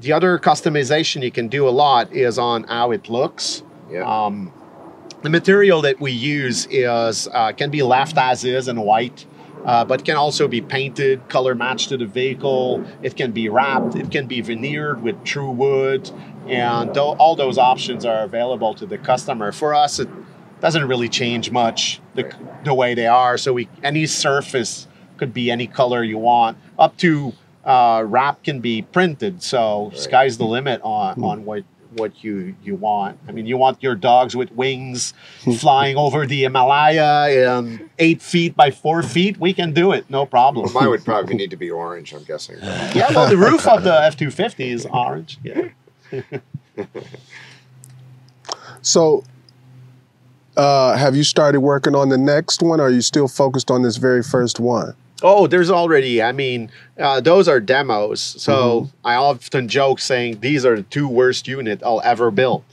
The 0.00 0.12
other 0.12 0.38
customization 0.38 1.22
you 1.22 1.30
can 1.30 1.48
do 1.48 1.68
a 1.68 1.70
lot 1.70 2.12
is 2.12 2.38
on 2.38 2.64
how 2.64 2.92
it 2.92 3.10
looks. 3.10 3.62
Yeah. 3.90 4.02
Um, 4.04 4.52
the 5.22 5.30
material 5.30 5.82
that 5.82 6.00
we 6.00 6.10
use 6.10 6.66
is 6.70 7.28
uh, 7.28 7.52
can 7.52 7.70
be 7.70 7.82
left 7.82 8.16
as 8.16 8.44
is 8.44 8.66
in 8.66 8.80
white, 8.80 9.26
uh, 9.64 9.84
but 9.84 10.04
can 10.04 10.16
also 10.16 10.48
be 10.48 10.60
painted, 10.60 11.28
color 11.28 11.54
matched 11.54 11.90
to 11.90 11.96
the 11.96 12.06
vehicle. 12.06 12.84
It 13.02 13.16
can 13.16 13.30
be 13.32 13.48
wrapped. 13.48 13.94
It 13.94 14.10
can 14.10 14.26
be 14.26 14.40
veneered 14.40 15.02
with 15.02 15.22
true 15.22 15.50
wood, 15.50 16.10
and 16.48 16.96
all 16.96 17.36
those 17.36 17.58
options 17.58 18.04
are 18.04 18.22
available 18.22 18.74
to 18.74 18.86
the 18.86 18.98
customer. 18.98 19.52
For 19.52 19.74
us, 19.74 19.98
it 19.98 20.08
doesn't 20.60 20.86
really 20.86 21.08
change 21.08 21.50
much 21.50 22.00
the, 22.14 22.32
the 22.64 22.74
way 22.74 22.94
they 22.94 23.06
are. 23.06 23.36
So 23.38 23.52
we 23.52 23.68
any 23.82 24.06
surface 24.06 24.86
could 25.16 25.32
be 25.34 25.50
any 25.50 25.66
color 25.66 26.02
you 26.02 26.18
want, 26.18 26.56
up 26.78 26.96
to 26.98 27.32
uh, 27.64 28.02
wrap 28.06 28.42
can 28.42 28.60
be 28.60 28.82
printed. 28.82 29.42
So 29.42 29.92
sky's 29.94 30.38
the 30.38 30.44
limit 30.44 30.80
on 30.82 31.22
on 31.22 31.44
what 31.44 31.64
what 31.96 32.24
you 32.24 32.54
you 32.62 32.74
want. 32.74 33.18
I 33.28 33.32
mean, 33.32 33.46
you 33.46 33.56
want 33.56 33.82
your 33.82 33.94
dogs 33.94 34.34
with 34.34 34.50
wings 34.52 35.12
flying 35.58 35.96
over 35.96 36.26
the 36.26 36.42
Himalaya 36.42 37.58
and 37.58 37.90
eight 37.98 38.22
feet 38.22 38.56
by 38.56 38.70
four 38.70 39.02
feet. 39.02 39.38
We 39.38 39.52
can 39.52 39.72
do 39.72 39.92
it, 39.92 40.08
no 40.08 40.24
problem. 40.26 40.72
Mine 40.72 40.88
would 40.88 41.04
probably 41.04 41.34
need 41.34 41.50
to 41.50 41.56
be 41.56 41.70
orange. 41.70 42.14
I'm 42.14 42.24
guessing. 42.24 42.56
yeah, 42.60 43.12
well, 43.14 43.28
the 43.28 43.36
roof 43.36 43.66
of 43.68 43.84
the 43.84 43.92
F 44.04 44.16
two 44.16 44.30
fifty 44.30 44.70
is 44.70 44.86
orange. 44.86 45.38
Yeah. 45.44 45.68
So, 48.82 49.22
uh, 50.56 50.96
have 50.96 51.16
you 51.16 51.22
started 51.22 51.60
working 51.60 51.94
on 51.94 52.08
the 52.08 52.18
next 52.18 52.62
one? 52.62 52.80
Or 52.80 52.84
are 52.84 52.90
you 52.90 53.00
still 53.00 53.28
focused 53.28 53.70
on 53.70 53.82
this 53.82 53.96
very 53.96 54.22
first 54.22 54.60
one? 54.60 54.94
Oh, 55.22 55.46
there's 55.46 55.70
already. 55.70 56.20
I 56.20 56.32
mean, 56.32 56.70
uh, 56.98 57.20
those 57.20 57.46
are 57.46 57.60
demos. 57.60 58.20
So 58.20 58.90
I 59.04 59.14
often 59.14 59.68
joke 59.68 60.00
saying 60.00 60.40
these 60.40 60.66
are 60.66 60.76
the 60.76 60.82
two 60.82 61.06
worst 61.06 61.46
unit 61.46 61.80
I'll 61.84 62.00
ever 62.02 62.32
build, 62.32 62.64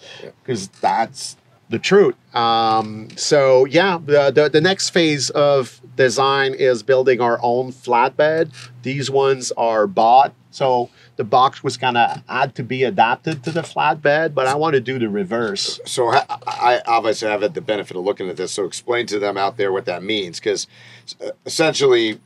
because 0.42 0.68
that's 0.68 1.38
the 1.70 1.78
truth. 1.78 2.16
Um, 2.36 3.10
so 3.16 3.66
yeah, 3.66 4.00
the, 4.04 4.32
the 4.32 4.50
the 4.50 4.62
next 4.62 4.90
phase 4.90 5.30
of 5.30 5.80
design 5.96 6.56
is 6.56 6.82
building 6.82 7.22
our 7.22 7.40
own 7.44 7.72
flatbed. 7.72 8.52
These 8.82 9.12
ones 9.12 9.52
are 9.52 9.86
bought, 9.86 10.34
so 10.50 10.90
the 11.20 11.26
box 11.26 11.62
was 11.62 11.76
kind 11.76 11.98
of 11.98 12.24
had 12.30 12.56
to 12.56 12.64
be 12.64 12.86
adapted 12.86 13.44
to 13.44 13.52
the 13.52 13.60
flatbed. 13.62 14.34
But 14.34 14.48
I 14.48 14.56
want 14.56 14.76
to 14.76 14.80
do 14.80 14.98
the 14.98 15.10
reverse. 15.10 15.82
So 15.86 16.08
I, 16.08 16.24
I 16.48 16.82
obviously 16.88 17.28
have 17.28 17.42
had 17.42 17.54
the 17.56 17.60
benefit 17.62 17.98
of 17.98 18.06
looking 18.06 18.30
at 18.30 18.38
this. 18.38 18.54
So 18.54 18.64
explain 18.64 19.06
to 19.08 19.20
them 19.20 19.36
out 19.38 19.58
there 19.58 19.74
what 19.74 19.84
that 19.84 20.02
means, 20.02 20.40
because 20.40 20.66
essentially, 21.46 22.20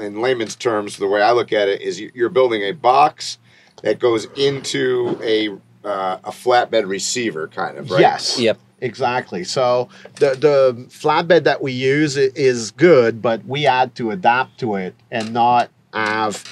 in 0.00 0.22
layman's 0.22 0.56
terms, 0.56 0.96
the 0.96 1.06
way 1.06 1.20
I 1.20 1.32
look 1.32 1.52
at 1.52 1.68
it 1.68 1.82
is 1.82 2.00
you- 2.00 2.10
you're 2.14 2.30
building 2.30 2.62
a 2.62 2.72
box 2.72 3.36
that 3.82 3.98
goes 3.98 4.24
into 4.36 5.18
a 5.22 5.50
uh, 5.86 6.18
a 6.24 6.30
flatbed 6.30 6.86
receiver, 6.88 7.48
kind 7.48 7.76
of, 7.76 7.90
right? 7.90 8.00
Yes. 8.00 8.38
Yep. 8.38 8.58
Exactly. 8.80 9.44
So 9.44 9.88
the 10.16 10.30
the 10.36 10.86
flatbed 10.88 11.44
that 11.44 11.60
we 11.62 11.72
use 11.72 12.16
is 12.16 12.70
good, 12.70 13.20
but 13.20 13.44
we 13.44 13.64
had 13.64 13.94
to 13.96 14.10
adapt 14.10 14.58
to 14.60 14.76
it 14.76 14.94
and 15.10 15.34
not 15.34 15.68
have. 15.92 16.42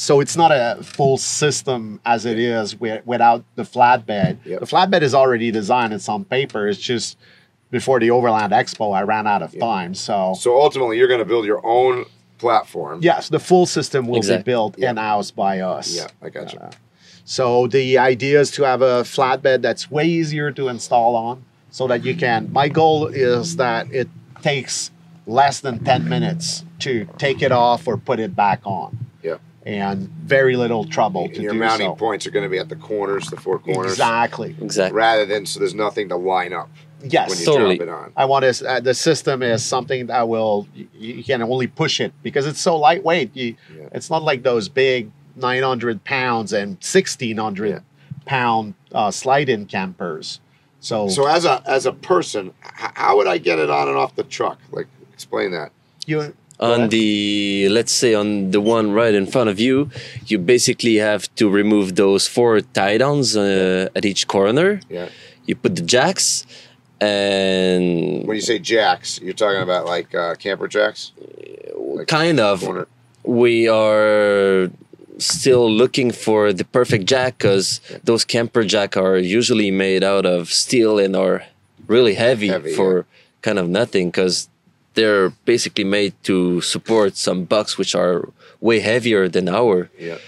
So 0.00 0.20
it's 0.20 0.36
not 0.36 0.52
a 0.52 0.78
full 0.80 1.16
system 1.18 2.00
as 2.06 2.24
it 2.24 2.38
is 2.38 2.74
wi- 2.74 3.02
without 3.04 3.42
the 3.56 3.64
flatbed. 3.64 4.38
Yep. 4.44 4.60
The 4.60 4.66
flatbed 4.66 5.02
is 5.02 5.12
already 5.12 5.50
designed. 5.50 5.92
It's 5.92 6.08
on 6.08 6.24
paper. 6.24 6.68
It's 6.68 6.78
just 6.78 7.18
before 7.72 7.98
the 7.98 8.12
Overland 8.12 8.52
Expo, 8.52 8.96
I 8.96 9.02
ran 9.02 9.26
out 9.26 9.42
of 9.42 9.58
time. 9.58 9.94
So, 9.94 10.34
So 10.38 10.56
ultimately, 10.56 10.98
you're 10.98 11.08
going 11.08 11.18
to 11.18 11.24
build 11.26 11.46
your 11.46 11.60
own 11.66 12.04
platform. 12.38 13.00
yes, 13.02 13.28
the 13.28 13.40
full 13.40 13.66
system 13.66 14.06
will 14.06 14.18
Exact- 14.18 14.44
be 14.44 14.52
built 14.52 14.76
Yeah. 14.78 14.90
in 14.90 14.98
house 14.98 15.32
by 15.32 15.58
us. 15.60 15.96
Yeah, 15.96 16.06
I 16.22 16.28
got 16.30 16.52
you. 16.52 16.60
Uh, 16.60 16.70
So 17.24 17.66
the 17.66 17.98
idea 17.98 18.40
is 18.40 18.52
to 18.52 18.62
have 18.62 18.80
a 18.82 19.02
flatbed 19.02 19.62
that's 19.62 19.90
way 19.90 20.04
easier 20.06 20.52
to 20.52 20.68
install 20.68 21.16
on, 21.16 21.42
so 21.72 21.88
that 21.88 22.04
you 22.04 22.14
can. 22.14 22.50
My 22.52 22.68
goal 22.68 23.08
is 23.08 23.56
that 23.56 23.92
it 23.92 24.08
takes 24.42 24.92
less 25.26 25.58
than 25.60 25.80
ten 25.84 26.08
minutes 26.08 26.64
to 26.78 27.06
take 27.18 27.42
it 27.42 27.50
off 27.52 27.86
or 27.88 27.96
put 27.98 28.18
it 28.20 28.34
back 28.36 28.60
on, 28.64 28.90
Yeah. 28.92 29.07
And 29.66 30.08
very 30.08 30.56
little 30.56 30.84
trouble 30.84 31.24
And 31.24 31.34
to 31.34 31.42
your 31.42 31.52
do 31.52 31.58
mounting 31.58 31.88
so. 31.88 31.94
points 31.96 32.26
are 32.26 32.30
going 32.30 32.44
to 32.44 32.48
be 32.48 32.58
at 32.58 32.68
the 32.68 32.76
corners, 32.76 33.28
the 33.28 33.36
four 33.36 33.58
corners, 33.58 33.92
Exactly. 33.92 34.56
Exactly. 34.60 34.96
rather 34.96 35.26
than 35.26 35.46
so 35.46 35.58
there's 35.60 35.74
nothing 35.74 36.08
to 36.10 36.16
line 36.16 36.52
up 36.52 36.70
Yes. 37.02 37.30
when 37.30 37.38
you 37.38 37.44
Totally. 37.44 37.76
drop 37.78 37.88
it 37.88 37.92
on. 37.92 38.12
I 38.16 38.24
want 38.24 38.44
to. 38.44 38.68
Uh, 38.68 38.80
the 38.80 38.94
system 38.94 39.42
is 39.42 39.64
something 39.64 40.06
that 40.06 40.28
will 40.28 40.66
you, 40.74 40.88
you 40.94 41.24
can 41.24 41.42
only 41.42 41.66
push 41.66 42.00
it 42.00 42.12
because 42.22 42.46
it's 42.46 42.60
so 42.60 42.76
lightweight. 42.76 43.36
You, 43.36 43.54
Yeah. 43.76 43.88
It's 43.92 44.10
not 44.10 44.22
like 44.22 44.42
those 44.42 44.68
big 44.68 45.10
900 45.36 46.02
pounds 46.04 46.52
and 46.52 46.70
1600 46.80 47.68
Yeah. 47.70 47.78
pound 48.26 48.74
uh, 48.92 49.10
slide-in 49.10 49.66
campers. 49.66 50.40
So, 50.80 51.08
So 51.08 51.26
as 51.26 51.44
a 51.44 51.62
as 51.66 51.86
a 51.86 51.92
person, 51.92 52.52
h- 52.64 52.90
how 52.94 53.16
would 53.16 53.26
I 53.26 53.38
get 53.38 53.58
it 53.58 53.70
on 53.70 53.88
and 53.88 53.96
off 53.96 54.14
the 54.16 54.22
truck? 54.24 54.58
Like, 54.72 54.86
explain 55.12 55.50
that. 55.52 55.70
you 56.06 56.34
on 56.60 56.88
the 56.88 57.68
let's 57.70 57.92
say 57.92 58.14
on 58.14 58.50
the 58.50 58.60
one 58.60 58.90
right 58.92 59.14
in 59.14 59.26
front 59.26 59.48
of 59.48 59.60
you 59.60 59.90
you 60.26 60.38
basically 60.38 60.96
have 60.96 61.32
to 61.36 61.48
remove 61.48 61.94
those 61.94 62.26
four 62.26 62.60
tie 62.60 62.98
downs 62.98 63.36
uh, 63.36 63.88
at 63.94 64.04
each 64.04 64.26
corner. 64.26 64.80
Yeah. 64.90 65.08
you 65.46 65.54
put 65.54 65.76
the 65.76 65.82
jacks 65.82 66.44
and 67.00 68.26
When 68.26 68.34
you 68.36 68.40
say 68.42 68.58
jacks, 68.58 69.20
you're 69.20 69.34
talking 69.34 69.62
about 69.62 69.86
like 69.86 70.14
uh, 70.14 70.34
camper 70.34 70.68
jacks. 70.68 71.12
Like 71.76 72.08
kind 72.08 72.40
of. 72.40 72.60
corner- 72.60 72.88
we 73.24 73.68
are 73.68 74.70
still 75.18 75.70
looking 75.70 76.10
for 76.10 76.52
the 76.52 76.64
perfect 76.64 77.04
jack 77.06 77.38
because 77.38 77.80
those 78.04 78.24
camper 78.24 78.64
jack 78.64 78.96
are 78.96 79.16
usually 79.18 79.70
made 79.70 80.02
out 80.02 80.24
of 80.24 80.50
steel 80.50 80.98
and 80.98 81.14
are 81.14 81.44
really 81.86 82.14
heavy, 82.14 82.48
Heavy, 82.48 82.72
for 82.72 83.06
kind 83.42 83.58
of 83.58 83.68
nothing 83.68 84.08
because 84.08 84.48
they're 84.98 85.30
basically 85.52 85.84
made 85.98 86.12
to 86.30 86.60
support 86.74 87.10
some 87.16 87.38
bucks 87.54 87.72
which 87.80 87.92
are 88.02 88.16
way 88.68 88.78
heavier 88.90 89.22
than 89.36 89.46
our 89.60 89.76
Yeah. 90.08 90.18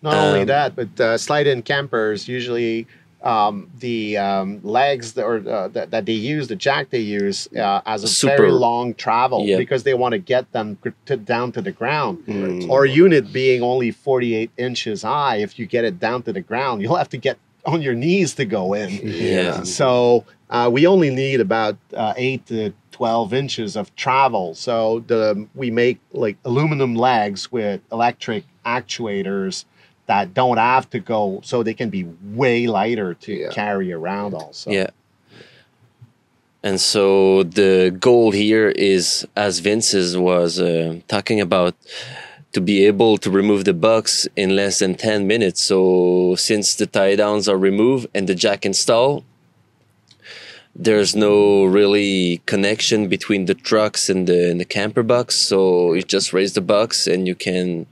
Not 0.00 0.14
only 0.26 0.42
Um, 0.42 0.46
that, 0.56 0.68
but 0.80 0.90
uh, 1.00 1.18
slide-in 1.26 1.60
campers 1.62 2.18
usually 2.38 2.86
um, 3.34 3.54
the 3.86 4.16
um, 4.16 4.48
legs 4.62 5.06
that, 5.14 5.24
or 5.30 5.36
uh, 5.56 5.66
that, 5.76 5.86
that 5.90 6.04
they 6.06 6.18
use, 6.34 6.44
the 6.46 6.54
jack 6.68 6.84
they 6.90 7.00
use, 7.20 7.48
uh, 7.64 7.80
as 7.94 8.00
a 8.04 8.08
Super- 8.08 8.36
very 8.36 8.52
long 8.52 8.94
travel 8.94 9.40
Yeah. 9.44 9.58
because 9.64 9.82
they 9.82 9.94
want 10.02 10.12
to 10.18 10.18
get 10.34 10.44
them 10.52 10.78
to, 11.08 11.16
down 11.16 11.50
to 11.56 11.60
the 11.68 11.72
ground. 11.80 12.14
Mm. 12.28 12.68
Or 12.74 12.86
unit 12.86 13.24
being 13.32 13.60
only 13.72 13.90
48 13.90 14.50
inches 14.56 15.02
high, 15.02 15.36
if 15.46 15.58
you 15.58 15.66
get 15.66 15.82
it 15.84 15.96
down 16.06 16.22
to 16.26 16.32
the 16.32 16.40
ground, 16.50 16.80
you'll 16.80 17.00
have 17.04 17.08
to 17.16 17.20
get 17.28 17.36
on 17.72 17.82
your 17.82 17.94
knees 18.04 18.30
to 18.40 18.44
go 18.44 18.64
in. 18.82 18.88
Yeah. 19.02 19.64
So 19.64 20.24
uh, 20.48 20.70
we 20.72 20.86
only 20.86 21.10
need 21.10 21.40
about 21.40 21.76
uh, 22.02 22.14
eight 22.16 22.46
to 22.46 22.72
twelve 22.98 23.32
inches 23.32 23.76
of 23.76 23.86
travel. 23.94 24.46
So 24.54 25.04
the 25.06 25.46
we 25.54 25.70
make 25.70 25.98
like 26.24 26.36
aluminum 26.44 26.92
legs 26.96 27.40
with 27.52 27.80
electric 27.92 28.42
actuators 28.66 29.64
that 30.06 30.34
don't 30.34 30.56
have 30.58 30.86
to 30.90 30.98
go, 31.14 31.40
so 31.44 31.62
they 31.62 31.74
can 31.74 31.90
be 31.98 32.04
way 32.42 32.66
lighter 32.66 33.10
to 33.24 33.32
Yeah. 33.32 33.50
carry 33.62 33.92
around. 33.92 34.34
Also, 34.34 34.70
Yeah. 34.70 34.90
And 36.62 36.80
so 36.80 37.44
the 37.60 37.94
goal 38.08 38.32
here 38.32 38.68
is, 38.94 39.26
as 39.36 39.60
Vince's 39.60 40.16
was 40.30 40.58
uh, 40.60 40.96
talking 41.14 41.40
about, 41.40 41.74
to 42.52 42.60
be 42.60 42.76
able 42.86 43.16
to 43.18 43.30
remove 43.30 43.62
the 43.64 43.74
bucks 43.74 44.26
in 44.34 44.56
less 44.56 44.78
than 44.80 44.94
10 44.96 45.26
minutes. 45.26 45.62
So 45.62 46.34
since 46.36 46.74
the 46.74 46.86
tie 46.86 47.14
downs 47.14 47.48
are 47.48 47.58
removed 47.70 48.08
and 48.14 48.26
the 48.28 48.34
jack 48.34 48.66
installed, 48.66 49.22
there's 50.74 51.16
no 51.16 51.64
really 51.64 52.40
connection 52.46 53.08
between 53.08 53.46
the 53.46 53.54
trucks 53.54 54.08
and 54.08 54.26
the, 54.26 54.50
and 54.50 54.60
the 54.60 54.64
camper 54.64 55.02
box. 55.02 55.34
So 55.36 55.92
you 55.94 56.02
just 56.02 56.32
raise 56.32 56.54
the 56.54 56.60
box 56.60 57.06
and 57.06 57.26
you 57.26 57.34
can 57.34 57.86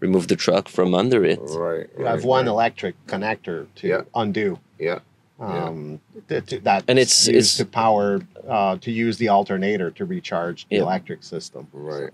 remove 0.00 0.28
the 0.28 0.36
truck 0.36 0.68
from 0.68 0.94
under 0.94 1.24
it. 1.24 1.38
Right. 1.42 1.86
you 1.98 2.04
have 2.04 2.24
one 2.24 2.46
right. 2.46 2.50
electric 2.50 2.94
connector 3.06 3.66
to 3.76 3.88
Yeah. 3.88 4.00
undo. 4.14 4.58
Yeah. 4.78 4.98
Um, 5.38 6.00
th- 6.28 6.46
th- 6.46 6.62
that 6.64 6.84
And 6.88 6.98
it's- 6.98 7.26
used 7.26 7.28
it's- 7.28 7.56
to 7.58 7.64
power 7.64 8.22
uh, 8.48 8.76
to 8.78 8.90
use 8.90 9.18
the 9.18 9.28
alternator 9.28 9.90
to 9.92 10.04
recharge 10.04 10.66
the 10.68 10.76
Yeah. 10.76 10.82
electric 10.82 11.22
system. 11.22 11.66
Right. 11.72 12.10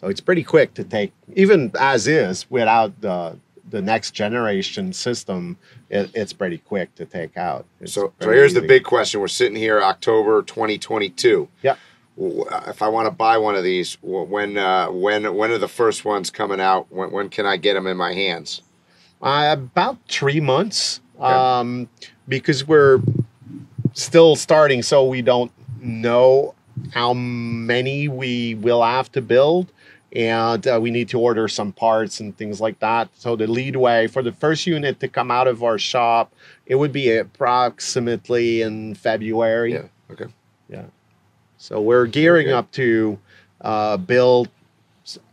So 0.00 0.08
it's 0.08 0.20
pretty 0.20 0.42
quick 0.44 0.74
to 0.74 0.84
take, 0.84 1.12
even 1.34 1.70
as 1.78 2.06
is, 2.08 2.46
without 2.50 3.00
the 3.00 3.36
the 3.70 3.80
next 3.80 4.12
generation 4.12 4.92
system. 4.92 5.56
It, 5.88 6.10
it's 6.14 6.32
pretty 6.32 6.58
quick 6.58 6.94
to 6.96 7.04
take 7.04 7.36
out. 7.36 7.66
It's 7.80 7.92
So, 7.92 8.12
so 8.20 8.30
here's 8.30 8.54
the 8.54 8.62
big 8.62 8.84
question. 8.84 9.20
We're 9.20 9.28
sitting 9.28 9.56
here 9.56 9.82
October 9.82 10.42
2022. 10.42 11.48
Yep. 11.62 11.78
If 12.18 12.82
I 12.82 12.88
want 12.88 13.06
to 13.06 13.10
buy 13.10 13.38
one 13.38 13.54
of 13.54 13.64
these, 13.64 13.96
when 14.02 14.58
uh, 14.58 14.90
when 14.90 15.34
when 15.34 15.50
are 15.52 15.58
the 15.58 15.68
first 15.68 16.04
ones 16.04 16.30
coming 16.30 16.60
out? 16.60 16.92
When, 16.92 17.10
when 17.10 17.28
can 17.30 17.46
I 17.46 17.56
get 17.56 17.74
them 17.74 17.86
in 17.86 17.96
my 17.96 18.12
hands? 18.12 18.62
Uh, 19.22 19.56
about 19.58 19.98
three 20.08 20.40
months, 20.40 21.00
um, 21.18 21.88
because 22.28 22.66
we're 22.66 23.00
still 23.94 24.36
starting, 24.36 24.82
so 24.82 25.04
we 25.06 25.22
don't 25.22 25.52
know 25.80 26.54
how 26.92 27.14
many 27.14 28.08
we 28.08 28.54
will 28.56 28.82
have 28.82 29.10
to 29.12 29.22
build. 29.22 29.72
And 30.12 30.66
uh, 30.66 30.78
we 30.82 30.90
need 30.90 31.08
to 31.10 31.18
order 31.20 31.46
some 31.48 31.72
parts 31.72 32.20
and 32.20 32.36
things 32.36 32.60
like 32.60 32.78
that. 32.80 33.08
So 33.14 33.36
the 33.36 33.46
lead 33.46 33.76
way 33.76 34.06
for 34.08 34.22
the 34.22 34.32
first 34.32 34.66
unit 34.66 35.00
to 35.00 35.08
come 35.08 35.30
out 35.30 35.46
of 35.46 35.62
our 35.62 35.78
shop, 35.78 36.32
it 36.66 36.74
would 36.76 36.92
be 36.92 37.16
approximately 37.16 38.62
in 38.62 38.94
February. 38.94 39.74
Yeah. 39.74 39.82
Okay. 40.10 40.26
Yeah. 40.68 40.84
So 41.58 41.80
we're 41.80 42.06
gearing 42.06 42.48
Okay. 42.48 42.54
up 42.56 42.70
to 42.72 43.18
uh, 43.60 43.96
build 43.98 44.48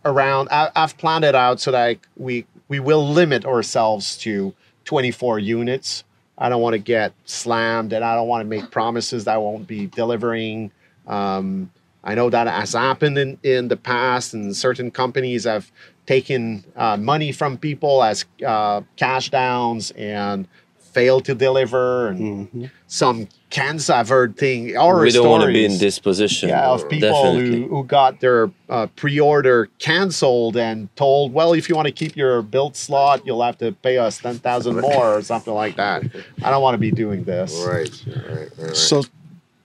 around. 0.05 0.49
I, 0.51 0.69
I've 0.75 0.97
planned 0.97 1.23
it 1.25 1.35
out 1.35 1.59
so 1.59 1.71
that 1.71 1.87
I, 1.87 1.97
we 2.15 2.45
we 2.67 2.79
will 2.79 3.07
limit 3.07 3.45
ourselves 3.45 4.17
to 4.19 4.53
24 4.85 5.39
units. 5.39 6.03
I 6.37 6.49
don't 6.49 6.61
want 6.61 6.73
to 6.73 6.79
get 6.79 7.13
slammed, 7.25 7.93
and 7.93 8.03
I 8.03 8.13
don't 8.15 8.27
want 8.27 8.41
to 8.41 8.47
make 8.47 8.69
promises 8.69 9.23
that 9.23 9.35
I 9.35 9.37
won't 9.37 9.65
be 9.67 9.87
delivering. 9.87 10.71
Um, 11.07 11.71
I 12.07 12.15
know 12.15 12.29
that 12.29 12.47
has 12.47 12.71
happened 12.71 13.17
in, 13.17 13.37
in 13.43 13.67
the 13.67 13.75
past, 13.75 14.33
and 14.33 14.55
certain 14.55 14.91
companies 14.91 15.43
have 15.43 15.69
taken 16.05 16.63
uh, 16.77 16.95
money 16.95 17.33
from 17.33 17.57
people 17.57 18.01
as 18.01 18.23
uh, 18.45 18.81
cash 18.95 19.29
downs 19.29 19.91
and 19.91 20.47
failed 20.79 21.25
to 21.25 21.35
deliver. 21.35 22.07
And 22.07 22.47
Mhm. 22.47 22.71
some 22.87 23.27
cans 23.49 23.89
I've 23.89 24.07
heard 24.07 24.37
thing. 24.37 24.73
Horror 24.75 25.03
we 25.03 25.11
don't 25.11 25.29
want 25.29 25.43
to 25.43 25.51
be 25.51 25.65
in 25.65 25.77
this 25.79 25.99
position. 25.99 26.47
Yeah, 26.47 26.69
of 26.69 26.87
people 26.87 27.09
Definitely. 27.09 27.59
who, 27.59 27.67
who 27.67 27.83
got 27.83 28.21
their 28.21 28.49
uh, 28.69 28.87
pre-order 28.95 29.67
canceled 29.79 30.55
and 30.55 30.87
told, 30.95 31.33
well, 31.33 31.51
if 31.51 31.67
you 31.67 31.75
want 31.75 31.87
to 31.87 31.91
keep 31.93 32.15
your 32.15 32.41
build 32.41 32.77
slot, 32.77 33.25
you'll 33.25 33.43
have 33.43 33.57
to 33.57 33.73
pay 33.73 33.97
us 33.97 34.19
ten 34.19 34.39
thousand 34.39 34.79
more 34.79 35.17
or 35.17 35.21
something 35.21 35.53
like 35.53 35.75
that. 35.75 36.03
I 36.41 36.49
don't 36.51 36.61
want 36.61 36.75
to 36.75 36.79
be 36.79 36.91
doing 36.91 37.25
this. 37.25 37.51
Right. 37.67 37.91
Right. 38.07 38.27
Right. 38.29 38.49
right. 38.57 38.75
So, 38.75 39.03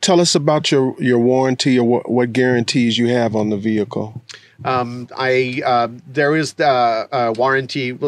tell 0.02 0.20
us 0.20 0.34
about 0.34 0.70
your 0.70 0.94
your 1.00 1.18
warranty 1.18 1.78
or 1.78 1.84
what, 1.84 2.10
what 2.10 2.32
guarantees 2.32 2.98
you 2.98 3.08
have 3.08 3.34
on 3.34 3.48
the 3.48 3.56
vehicle. 3.56 4.20
Um, 4.64 5.08
I 5.16 5.62
uh, 5.64 5.88
there 6.06 6.36
is 6.36 6.54
the 6.54 6.68
uh, 6.68 7.32
warranty. 7.36 7.98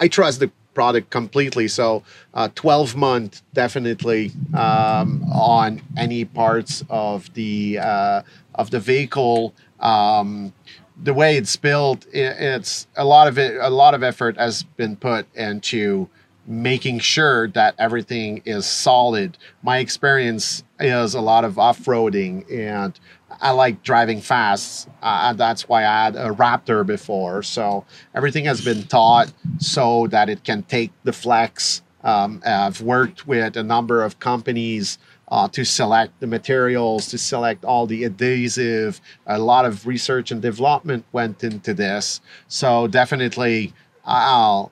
I 0.00 0.08
trust 0.08 0.40
the 0.40 0.50
product 0.72 1.10
completely. 1.10 1.68
So, 1.68 2.02
uh, 2.32 2.48
twelve 2.54 2.96
month 2.96 3.42
definitely 3.52 4.32
um, 4.54 5.22
on 5.32 5.82
any 5.96 6.24
parts 6.24 6.82
of 6.88 7.32
the 7.34 7.78
uh, 7.80 8.22
of 8.54 8.70
the 8.70 8.80
vehicle. 8.80 9.52
Um, 9.80 10.54
the 11.02 11.12
way 11.12 11.36
it's 11.36 11.56
built, 11.56 12.06
it's 12.10 12.86
a 12.96 13.04
lot 13.04 13.28
of 13.28 13.38
it. 13.38 13.58
A 13.60 13.68
lot 13.68 13.92
of 13.92 14.02
effort 14.02 14.38
has 14.38 14.62
been 14.62 14.96
put 14.96 15.26
into 15.34 16.08
making 16.46 17.00
sure 17.00 17.48
that 17.48 17.74
everything 17.78 18.42
is 18.44 18.66
solid. 18.66 19.36
My 19.62 19.78
experience 19.78 20.62
is 20.78 21.14
a 21.14 21.20
lot 21.20 21.44
of 21.44 21.58
off-roading 21.58 22.50
and 22.52 22.98
I 23.40 23.50
like 23.50 23.82
driving 23.82 24.20
fast. 24.20 24.88
Uh, 25.02 25.28
and 25.30 25.38
that's 25.38 25.68
why 25.68 25.84
I 25.84 26.04
had 26.04 26.16
a 26.16 26.30
Raptor 26.30 26.86
before. 26.86 27.42
So 27.42 27.84
everything 28.14 28.44
has 28.44 28.64
been 28.64 28.84
taught 28.84 29.32
so 29.58 30.06
that 30.08 30.28
it 30.28 30.44
can 30.44 30.62
take 30.62 30.92
the 31.04 31.12
flex. 31.12 31.82
Um, 32.04 32.40
I've 32.46 32.80
worked 32.80 33.26
with 33.26 33.56
a 33.56 33.62
number 33.62 34.02
of 34.02 34.20
companies 34.20 34.98
uh, 35.28 35.48
to 35.48 35.64
select 35.64 36.20
the 36.20 36.26
materials, 36.26 37.08
to 37.08 37.18
select 37.18 37.64
all 37.64 37.86
the 37.86 38.04
adhesive. 38.04 39.00
A 39.26 39.38
lot 39.38 39.64
of 39.64 39.86
research 39.86 40.30
and 40.30 40.40
development 40.40 41.04
went 41.10 41.42
into 41.42 41.74
this. 41.74 42.20
So 42.46 42.86
definitely, 42.86 43.72
I'll 44.04 44.70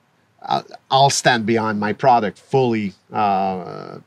I'll, 0.91 1.09
stand 1.09 1.45
behind 1.45 1.79
my 1.79 1.93
product 1.93 2.37
fully, 2.37 2.93
uh, 3.11 3.99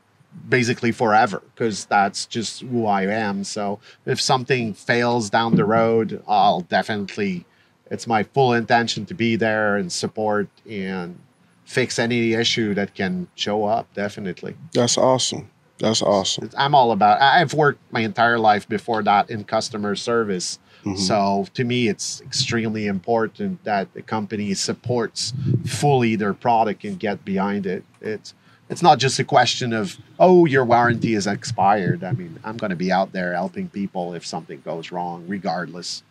basically 0.47 0.91
forever, 0.91 1.41
because 1.53 1.85
that's 1.85 2.25
just 2.25 2.61
who 2.61 2.85
I 2.85 3.03
am. 3.03 3.43
So 3.43 3.79
if 4.05 4.21
something 4.21 4.73
fails 4.73 5.29
down 5.29 5.55
the 5.55 5.65
road, 5.65 6.23
I'll 6.27 6.61
definitely. 6.61 7.45
It's 7.91 8.05
my 8.05 8.21
full 8.21 8.53
intention 8.53 9.05
to 9.07 9.15
be 9.15 9.35
there 9.35 9.75
and 9.75 9.91
support 9.91 10.47
and 10.69 11.19
fix 11.65 11.97
any 11.97 12.33
issue 12.33 12.73
that 12.75 12.93
can 12.93 13.27
show 13.35 13.65
up. 13.65 13.91
Definitely. 13.93 14.55
That's 14.73 14.97
awesome. 14.97 15.49
That's 15.79 16.01
awesome. 16.01 16.49
I'm 16.57 16.75
all 16.75 16.91
about. 16.91 17.21
I've 17.21 17.53
worked 17.53 17.79
my 17.91 18.01
entire 18.01 18.37
life 18.37 18.67
before 18.67 19.01
that 19.03 19.29
in 19.29 19.43
customer 19.43 19.95
service. 19.95 20.59
Mhm. 20.85 20.97
So 20.97 21.45
to 21.53 21.63
me, 21.63 21.87
it's 21.89 22.21
extremely 22.21 22.87
important 22.87 23.63
that 23.63 23.93
the 23.93 24.01
company 24.01 24.53
supports 24.53 25.33
fully 25.65 26.15
their 26.15 26.33
product 26.33 26.83
and 26.83 26.99
get 26.99 27.25
behind 27.25 27.65
it. 27.65 27.83
It's 28.01 28.33
it's 28.69 28.83
not 28.83 28.99
just 28.99 29.17
a 29.19 29.23
question 29.23 29.73
of 29.73 29.97
oh 30.19 30.45
your 30.45 30.63
warranty 30.63 31.15
is 31.15 31.27
expired. 31.27 32.03
I 32.03 32.11
mean, 32.13 32.39
I'm 32.43 32.57
going 32.57 32.69
to 32.69 32.75
be 32.75 32.91
out 32.91 33.11
there 33.11 33.33
helping 33.33 33.67
people 33.69 34.13
if 34.13 34.25
something 34.25 34.61
goes 34.63 34.91
wrong, 34.91 35.25
regardless. 35.27 36.03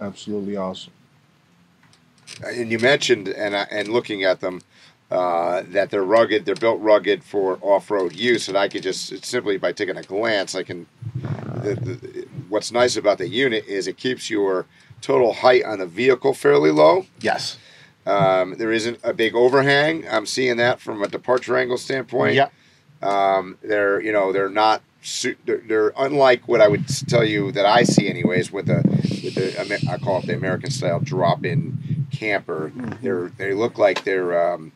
Absolutely 0.00 0.56
awesome. 0.56 0.92
and 2.44 2.70
you 2.70 2.78
mentioned 2.78 3.28
and 3.28 3.54
uh, 3.54 3.66
and 3.70 3.88
looking 3.88 4.24
at 4.24 4.40
them 4.40 4.60
uh, 5.10 5.62
that 5.68 5.90
they're 5.90 6.02
rugged. 6.02 6.44
They're 6.44 6.54
built 6.54 6.80
rugged 6.80 7.22
for 7.22 7.58
off-road 7.60 8.14
use, 8.14 8.48
and 8.48 8.56
I 8.56 8.68
could 8.68 8.82
just 8.82 9.24
simply 9.24 9.58
by 9.58 9.72
taking 9.72 9.96
a 9.96 10.02
glance, 10.02 10.54
I 10.54 10.62
can. 10.62 10.86
The, 11.62 11.74
the, 11.74 12.26
what's 12.52 12.70
nice 12.70 12.96
about 12.96 13.16
the 13.16 13.28
unit 13.28 13.64
is 13.66 13.88
it 13.88 13.96
keeps 13.96 14.28
your 14.28 14.66
total 15.00 15.32
height 15.32 15.64
on 15.64 15.78
the 15.78 15.86
vehicle 15.86 16.34
fairly 16.34 16.70
low. 16.70 17.06
Yes. 17.20 17.56
Um, 18.04 18.56
there 18.58 18.70
isn't 18.70 19.00
a 19.02 19.14
big 19.14 19.34
overhang. 19.34 20.06
I'm 20.06 20.26
seeing 20.26 20.58
that 20.58 20.78
from 20.80 21.02
a 21.02 21.08
departure 21.08 21.56
angle 21.56 21.78
standpoint. 21.78 22.34
Yeah. 22.34 22.48
Um, 23.00 23.56
they're 23.62 24.00
you 24.00 24.12
know 24.12 24.32
they're 24.32 24.50
not 24.50 24.82
su- 25.00 25.36
they're, 25.46 25.62
they're 25.66 25.92
unlike 25.96 26.46
what 26.46 26.60
I 26.60 26.68
would 26.68 26.86
tell 27.08 27.24
you 27.24 27.52
that 27.52 27.64
I 27.64 27.84
see 27.84 28.08
anyways 28.08 28.52
with 28.52 28.66
the 28.66 28.82
with 29.24 29.34
the 29.34 29.88
I 29.90 29.98
call 29.98 30.18
it 30.18 30.26
the 30.26 30.34
American 30.34 30.70
style 30.70 31.00
drop 31.00 31.44
in 31.44 32.06
camper. 32.12 32.70
They're 33.00 33.28
they 33.38 33.54
look 33.54 33.78
like 33.78 34.04
they're 34.04 34.52
um, 34.52 34.72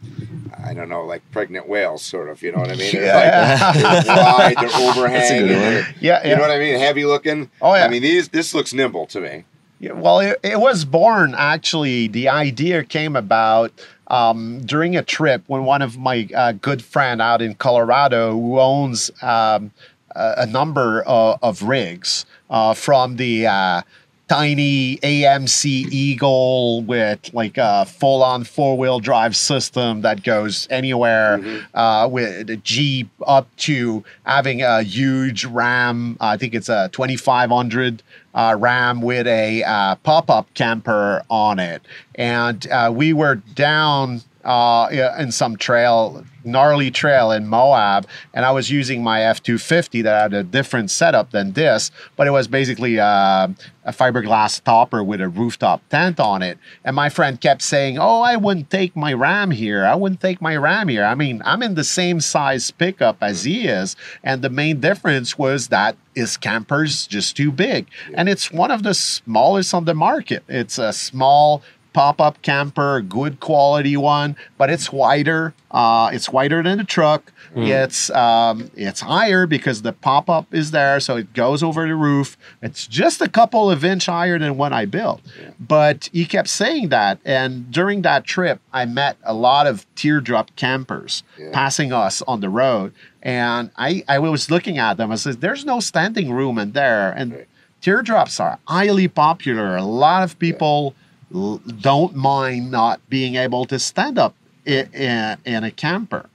I 0.65 0.75
don't 0.75 0.89
know 0.89 1.05
like 1.05 1.23
pregnant 1.33 1.69
whales 1.69 2.03
sort 2.03 2.29
of 2.29 2.43
you 2.43 2.53
know 2.53 2.59
what 2.59 2.71
I 2.71 2.77
mean? 2.77 2.93
They're, 2.93 3.55
like, 3.75 4.05
they're 4.05 4.17
wide, 4.17 4.55
they're 4.61 4.81
overhanging. 4.91 5.47
they're- 5.49 5.95
Yeah. 6.01 6.27
You 6.27 6.37
know 6.37 6.43
what 6.43 6.51
I 6.51 6.59
mean? 6.59 6.79
Heavy 6.79 7.05
looking. 7.05 7.51
Oh, 7.61 7.75
yeah. 7.75 7.85
I 7.85 7.89
mean 7.89 8.03
these 8.03 8.29
this 8.29 8.55
looks 8.55 8.73
nimble 8.73 9.07
to 9.09 9.21
me. 9.21 9.45
Yeah, 9.79 9.93
well, 9.93 10.21
it, 10.21 10.41
it 10.43 10.59
was 10.59 10.85
born 10.87 11.35
actually. 11.37 12.09
The 12.09 12.29
idea 12.31 12.83
came 12.83 13.15
about 13.15 13.73
um, 14.07 14.61
during 14.65 14.97
a 14.97 15.03
trip 15.03 15.43
when 15.49 15.65
one 15.65 15.83
of 15.83 15.99
my 15.99 16.29
uh, 16.35 16.53
good 16.53 16.83
friend 16.83 17.21
out 17.21 17.43
in 17.43 17.55
Colorado, 17.57 18.33
who 18.33 18.59
owns 18.59 19.11
um, 19.23 19.73
a, 20.15 20.35
a 20.39 20.47
number 20.47 21.03
of, 21.03 21.39
of 21.43 21.63
rigs 21.63 22.25
uh, 22.49 22.73
from 22.73 23.17
the 23.17 23.47
uh, 23.47 23.83
tiny 24.29 24.97
AMC 24.99 25.93
Eagle 25.93 26.83
with 26.83 27.33
like 27.33 27.57
a 27.59 27.85
full-on 27.87 28.45
four-wheel 28.45 28.99
drive 28.99 29.37
system 29.37 30.01
that 30.03 30.25
goes 30.25 30.67
anywhere 30.71 31.65
uh, 31.75 32.09
with 32.11 32.51
a 32.51 32.57
Jeep 32.57 33.09
up 33.27 33.49
to 33.57 34.05
having 34.25 34.63
a 34.63 34.83
huge 34.83 35.45
Ram. 35.45 36.17
I 36.21 36.37
think 36.37 36.55
it's 36.55 36.69
a 36.69 36.89
2500 36.93 38.03
uh, 38.35 38.57
Ram 38.59 39.01
with 39.01 39.27
a 39.27 39.63
uh, 39.63 39.95
pop-up 39.97 40.53
camper 40.55 41.23
on 41.31 41.59
it, 41.59 41.83
and 42.17 42.67
uh, 42.71 42.93
we 42.95 43.13
were 43.13 43.37
down 43.37 44.23
uh, 44.45 45.15
in 45.19 45.33
some 45.33 45.57
trail, 45.57 46.25
gnarly 46.47 46.91
trail 46.91 47.33
in 47.33 47.47
Moab, 47.47 48.07
and 48.33 48.45
I 48.45 48.53
was 48.53 48.71
using 48.71 49.03
my 49.03 49.23
F 49.23 49.43
two 49.43 49.59
fifty 49.59 50.03
that 50.03 50.23
had 50.23 50.35
a 50.35 50.43
different 50.43 50.91
setup 50.91 51.33
than 51.33 51.53
this, 51.53 51.91
but 52.17 52.27
it 52.27 52.31
was 52.31 52.49
basically 52.49 52.99
uh, 52.99 53.49
a 53.85 53.93
fiberglass 53.93 54.63
topper 54.63 55.03
with 55.03 55.21
a 55.21 55.29
rooftop 55.29 55.87
tent 55.89 56.19
on 56.21 56.43
it. 56.43 56.59
And 56.85 56.97
my 56.97 57.09
friend 57.09 57.41
kept 57.41 57.63
saying, 57.63 57.99
"Oh, 57.99 58.23
I 58.23 58.37
wouldn't 58.37 58.71
take 58.71 58.97
my 58.97 59.13
Ram 59.13 59.51
here. 59.51 59.85
I 59.85 59.95
wouldn't 59.95 60.21
take 60.21 60.41
my 60.41 60.57
Ram 60.57 60.89
here. 60.89 61.05
I 61.05 61.15
mean, 61.15 61.43
I'm 61.45 61.63
in 61.63 61.75
the 61.75 61.85
same 61.85 62.21
size 62.21 62.71
pickup 62.71 63.19
as 63.21 63.45
he 63.45 63.67
is, 63.67 63.97
and 64.23 64.43
the 64.43 64.51
main 64.51 64.81
difference 64.81 65.37
was 65.37 65.69
that 65.69 65.97
his 66.15 66.37
camper's 66.37 67.07
just 67.07 67.37
too 67.37 67.53
big, 67.53 67.87
and 68.15 68.29
it's 68.29 68.51
one 68.51 68.71
of 68.71 68.83
the 68.83 68.95
smallest 68.95 69.75
on 69.75 69.85
the 69.85 69.95
market. 69.95 70.45
It's 70.49 70.79
a 70.79 70.93
small." 70.93 71.63
Pop-up 72.01 72.43
camper, 72.43 73.01
good 73.01 73.41
quality 73.41 73.97
one, 73.97 74.37
but 74.59 74.69
it's 74.69 74.93
wider. 74.93 75.55
Uh, 75.71 76.11
it's 76.13 76.29
wider 76.29 76.63
than 76.63 76.77
the 76.77 76.85
truck. 76.85 77.33
It's 77.59 78.11
um, 78.11 78.71
it's 78.77 79.01
higher 79.01 79.47
because 79.47 79.81
the 79.81 79.95
pop-up 79.95 80.53
is 80.53 80.73
there, 80.73 81.01
so 81.01 81.17
it 81.17 81.33
goes 81.33 81.63
over 81.63 81.89
the 81.89 81.95
roof. 81.95 82.37
It's 82.61 82.87
just 82.87 83.23
a 83.23 83.29
couple 83.31 83.71
of 83.71 83.83
inch 83.83 84.05
higher 84.05 84.39
than 84.39 84.59
what 84.59 84.75
I 84.75 84.85
built. 84.85 85.23
But 85.59 86.11
he 86.13 86.27
kept 86.27 86.49
saying 86.49 86.91
that, 86.91 87.19
and 87.25 87.71
during 87.71 88.03
that 88.03 88.25
trip, 88.25 88.61
I 88.75 88.85
met 88.85 89.17
a 89.25 89.33
lot 89.33 89.67
of 89.67 89.87
teardrop 89.95 90.55
campers 90.55 91.23
Yeah. 91.39 91.49
passing 91.51 91.95
us 91.95 92.21
on 92.29 92.41
the 92.43 92.51
road, 92.51 92.93
and 93.23 93.71
I 93.79 94.05
I 94.07 94.19
was 94.19 94.51
looking 94.51 94.77
at 94.77 94.99
them. 94.99 95.11
I 95.11 95.15
said, 95.17 95.41
"There's 95.41 95.65
no 95.65 95.81
standing 95.81 96.31
room 96.31 96.59
in 96.59 96.73
there," 96.73 97.11
and 97.19 97.33
Right. 97.33 97.49
teardrops 97.81 98.39
are 98.39 98.59
highly 98.67 99.09
popular. 99.09 99.77
A 99.77 99.83
lot 100.07 100.23
of 100.27 100.39
people 100.39 100.79
l- 100.89 100.95
don't 101.33 102.15
mind 102.15 102.71
not 102.71 103.01
being 103.09 103.35
able 103.37 103.65
to 103.67 103.79
stand 103.79 104.19
up 104.19 104.35
in, 104.65 104.89
in, 104.93 105.37
in 105.45 105.65
a 105.65 105.71
camper. 105.71 106.29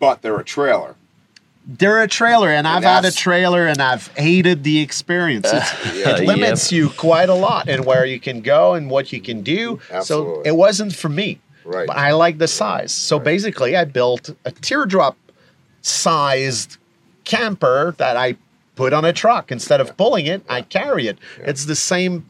But 0.00 0.22
they're 0.22 0.38
a 0.38 0.44
trailer. 0.44 0.94
they're 1.66 2.02
a 2.02 2.08
trailer, 2.08 2.50
and 2.50 2.66
I've 2.66 2.82
had 2.84 3.04
a 3.04 3.10
trailer, 3.12 3.66
and 3.66 3.80
I've 3.82 4.06
hated 4.16 4.64
the 4.64 4.80
experience. 4.80 5.48
It's, 5.52 5.94
Yeah, 5.96 6.16
it 6.16 6.24
limits 6.26 6.70
you 6.72 6.88
quite 6.90 7.28
a 7.28 7.34
lot 7.34 7.68
in 7.68 7.84
where 7.84 8.04
you 8.06 8.18
can 8.20 8.40
go 8.40 8.74
and 8.74 8.88
what 8.90 9.12
you 9.12 9.20
can 9.20 9.42
do. 9.42 9.80
So 10.02 10.40
it 10.42 10.56
wasn't 10.56 10.94
for 10.94 11.08
me. 11.08 11.40
Right. 11.64 11.86
But 11.86 11.96
I 11.98 12.12
like 12.12 12.38
the 12.38 12.48
size. 12.48 12.92
So 12.92 13.18
basically, 13.18 13.76
I 13.76 13.84
built 13.84 14.30
a 14.44 14.50
teardrop 14.52 15.16
sized 15.82 16.76
camper 17.24 17.94
that 17.98 18.16
I 18.16 18.36
put 18.76 18.92
on 18.92 19.04
a 19.04 19.12
truck. 19.12 19.50
Instead 19.52 19.80
of 19.80 19.96
pulling 19.96 20.26
it, 20.26 20.42
I 20.48 20.62
carry 20.62 21.08
it. 21.08 21.18
It's 21.38 21.64
the 21.66 21.76
same 21.76 22.24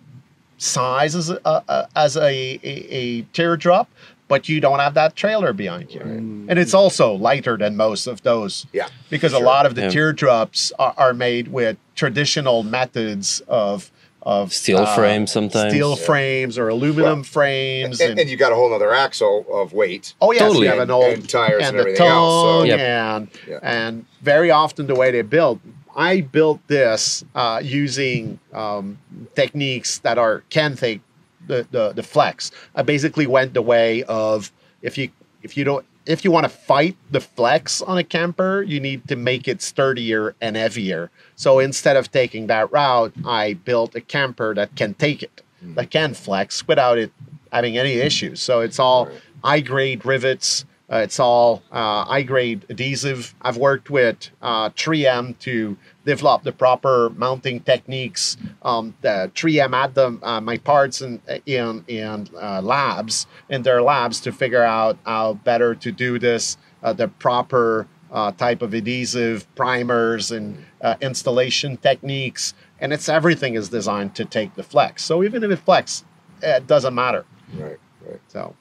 size 0.58 1.14
as 1.14 1.30
a, 1.30 1.40
a, 1.44 1.88
as 1.96 2.16
a, 2.16 2.26
a, 2.26 2.60
a 2.62 3.22
teardrop, 3.32 3.88
but 4.28 4.48
you 4.48 4.60
don't 4.60 4.78
have 4.80 4.94
that 4.94 5.16
trailer 5.16 5.52
behind 5.52 5.92
you. 5.94 6.00
Mm. 6.00 6.46
And 6.48 6.58
it's 6.58 6.74
also 6.74 7.14
lighter 7.14 7.56
than 7.56 7.76
most 7.76 8.06
of 8.06 8.22
those. 8.22 8.66
Yeah, 8.72 8.88
Because 9.08 9.32
a 9.32 9.38
lot 9.38 9.64
of 9.64 9.74
the 9.74 9.82
Yeah. 9.82 9.88
teardrops 9.90 10.70
are, 10.78 10.92
are 10.98 11.14
made 11.14 11.48
with 11.48 11.76
traditional 11.94 12.62
methods 12.62 13.40
of 13.48 13.90
of 14.24 14.52
Steel 14.52 14.78
uh, 14.78 14.94
frames 14.96 15.32
sometimes. 15.32 15.72
steel 15.72 15.90
Yeah. 15.96 16.04
frames 16.04 16.58
or 16.58 16.68
aluminum 16.68 17.20
Well, 17.20 17.22
frames, 17.24 17.98
And, 18.00 18.18
and 18.18 18.28
you 18.28 18.36
got 18.36 18.52
a 18.52 18.56
whole 18.56 18.74
other 18.74 18.92
axle 18.92 19.46
of 19.50 19.72
weight. 19.72 20.12
Oh 20.20 20.32
yes, 20.32 20.42
Totally. 20.42 20.66
you 20.66 20.72
have 20.72 20.80
an 20.80 20.90
old 20.90 21.04
and 21.14 21.26
tires 21.28 21.62
and 21.64 21.76
the 21.76 21.80
everything 21.80 22.06
else, 22.06 22.42
so- 22.42 22.58
tongue 22.58 22.66
Yep. 22.66 22.80
and 22.80 23.28
Yeah. 23.48 23.58
and 23.62 24.04
very 24.20 24.50
often 24.50 24.86
the 24.88 24.96
way 24.96 25.12
they 25.12 25.22
build. 25.22 25.60
I 25.98 26.20
built 26.20 26.60
this 26.68 27.24
uh, 27.34 27.60
using 27.62 28.38
um, 28.52 28.98
techniques 29.34 29.98
that 29.98 30.16
are 30.16 30.44
can 30.48 30.76
take 30.76 31.00
the, 31.48 31.66
the 31.72 31.92
the 31.92 32.04
flex. 32.04 32.52
I 32.76 32.82
basically 32.82 33.26
went 33.26 33.52
the 33.52 33.62
way 33.62 34.04
of 34.04 34.52
if 34.80 34.96
you 34.96 35.10
if 35.42 35.56
you 35.56 35.64
don't 35.64 35.84
if 36.06 36.24
you 36.24 36.30
want 36.30 36.44
to 36.44 36.48
fight 36.48 36.96
the 37.10 37.20
flex 37.20 37.82
on 37.82 37.98
a 37.98 38.04
camper, 38.04 38.62
you 38.62 38.78
need 38.78 39.08
to 39.08 39.16
make 39.16 39.48
it 39.48 39.60
sturdier 39.60 40.36
and 40.40 40.56
heavier. 40.56 41.10
So 41.34 41.58
instead 41.58 41.96
of 41.96 42.12
taking 42.12 42.46
that 42.46 42.70
route, 42.70 43.12
I 43.26 43.54
built 43.54 43.96
a 43.96 44.00
camper 44.00 44.54
that 44.54 44.76
can 44.76 44.94
take 44.94 45.24
it, 45.24 45.42
that 45.74 45.90
can 45.90 46.14
flex 46.14 46.66
without 46.66 46.96
it 46.96 47.10
having 47.52 47.76
any 47.76 47.94
issues. 47.94 48.40
So 48.40 48.60
it's 48.60 48.78
all 48.78 49.10
high 49.42 49.60
grade 49.60 50.06
rivets. 50.06 50.64
Uh, 50.90 50.96
it's 50.98 51.20
all 51.20 51.62
uh, 51.70 52.04
high 52.04 52.22
grade 52.22 52.64
adhesive. 52.70 53.34
I've 53.42 53.58
worked 53.58 53.90
with 53.90 54.30
uh, 54.40 54.70
3M 54.70 55.38
to 55.40 55.76
develop 56.06 56.44
the 56.44 56.52
proper 56.52 57.10
mounting 57.10 57.60
techniques. 57.60 58.38
Um, 58.62 58.94
the 59.02 59.30
3M 59.34 59.74
had 59.74 59.94
them, 59.94 60.20
uh, 60.22 60.40
my 60.40 60.56
parts 60.56 61.02
in 61.02 61.20
in, 61.44 61.84
in 61.88 62.28
uh, 62.40 62.62
labs 62.62 63.26
in 63.50 63.62
their 63.62 63.82
labs 63.82 64.20
to 64.20 64.32
figure 64.32 64.62
out 64.62 64.98
how 65.04 65.34
better 65.34 65.74
to 65.74 65.92
do 65.92 66.18
this, 66.18 66.56
uh, 66.82 66.94
the 66.94 67.08
proper 67.08 67.86
uh, 68.10 68.32
type 68.32 68.62
of 68.62 68.72
adhesive, 68.72 69.46
primers, 69.54 70.30
and 70.30 70.64
uh, 70.80 70.94
installation 71.02 71.76
techniques. 71.76 72.54
And 72.80 72.92
it's 72.92 73.08
everything 73.08 73.54
is 73.54 73.68
designed 73.68 74.14
to 74.14 74.24
take 74.24 74.54
the 74.54 74.62
flex. 74.62 75.04
So 75.04 75.22
even 75.22 75.44
if 75.44 75.50
it 75.50 75.56
flex, 75.56 76.04
it 76.42 76.66
doesn't 76.66 76.94
matter. 76.94 77.26
Right, 77.54 77.78
right. 78.06 78.20
So 78.28 78.54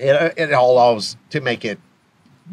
it, 0.00 0.34
it 0.36 0.52
allows 0.52 1.16
to 1.30 1.40
make 1.40 1.64
it 1.64 1.78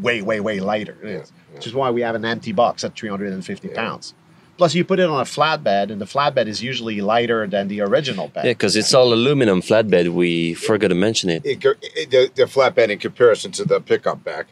way, 0.02 0.22
way, 0.22 0.40
way 0.40 0.60
lighter. 0.60 0.98
It 1.02 1.10
is, 1.10 1.34
Which 1.54 1.68
is 1.68 1.74
why 1.74 1.90
we 1.92 2.02
have 2.02 2.16
an 2.16 2.26
empty 2.26 2.52
box 2.52 2.84
at 2.84 2.96
350 2.96 3.70
pounds. 3.70 4.14
Plus, 4.58 4.74
you 4.74 4.84
put 4.84 5.00
it 5.00 5.08
on 5.08 5.20
a 5.20 5.24
flatbed, 5.24 5.92
and 5.92 6.02
the 6.02 6.06
flatbed 6.06 6.48
is 6.48 6.64
usually 6.64 7.00
lighter 7.00 7.46
than 7.46 7.68
the 7.68 7.82
original 7.82 8.28
bed. 8.28 8.46
Yeah, 8.46 8.52
because 8.52 8.76
it's 8.76 8.92
all 8.92 9.14
aluminum 9.14 9.62
flatbed. 9.62 10.10
We 10.10 10.56
forgot 10.56 10.88
to 10.88 10.96
mention 10.96 11.30
it. 11.30 11.46
It, 11.46 11.64
it, 11.64 12.10
the, 12.10 12.32
the 12.34 12.46
flatbed 12.46 12.90
in 12.90 12.98
comparison 12.98 13.52
to 13.52 13.66
the 13.66 13.80
pickup 13.80 14.24
back. 14.24 14.48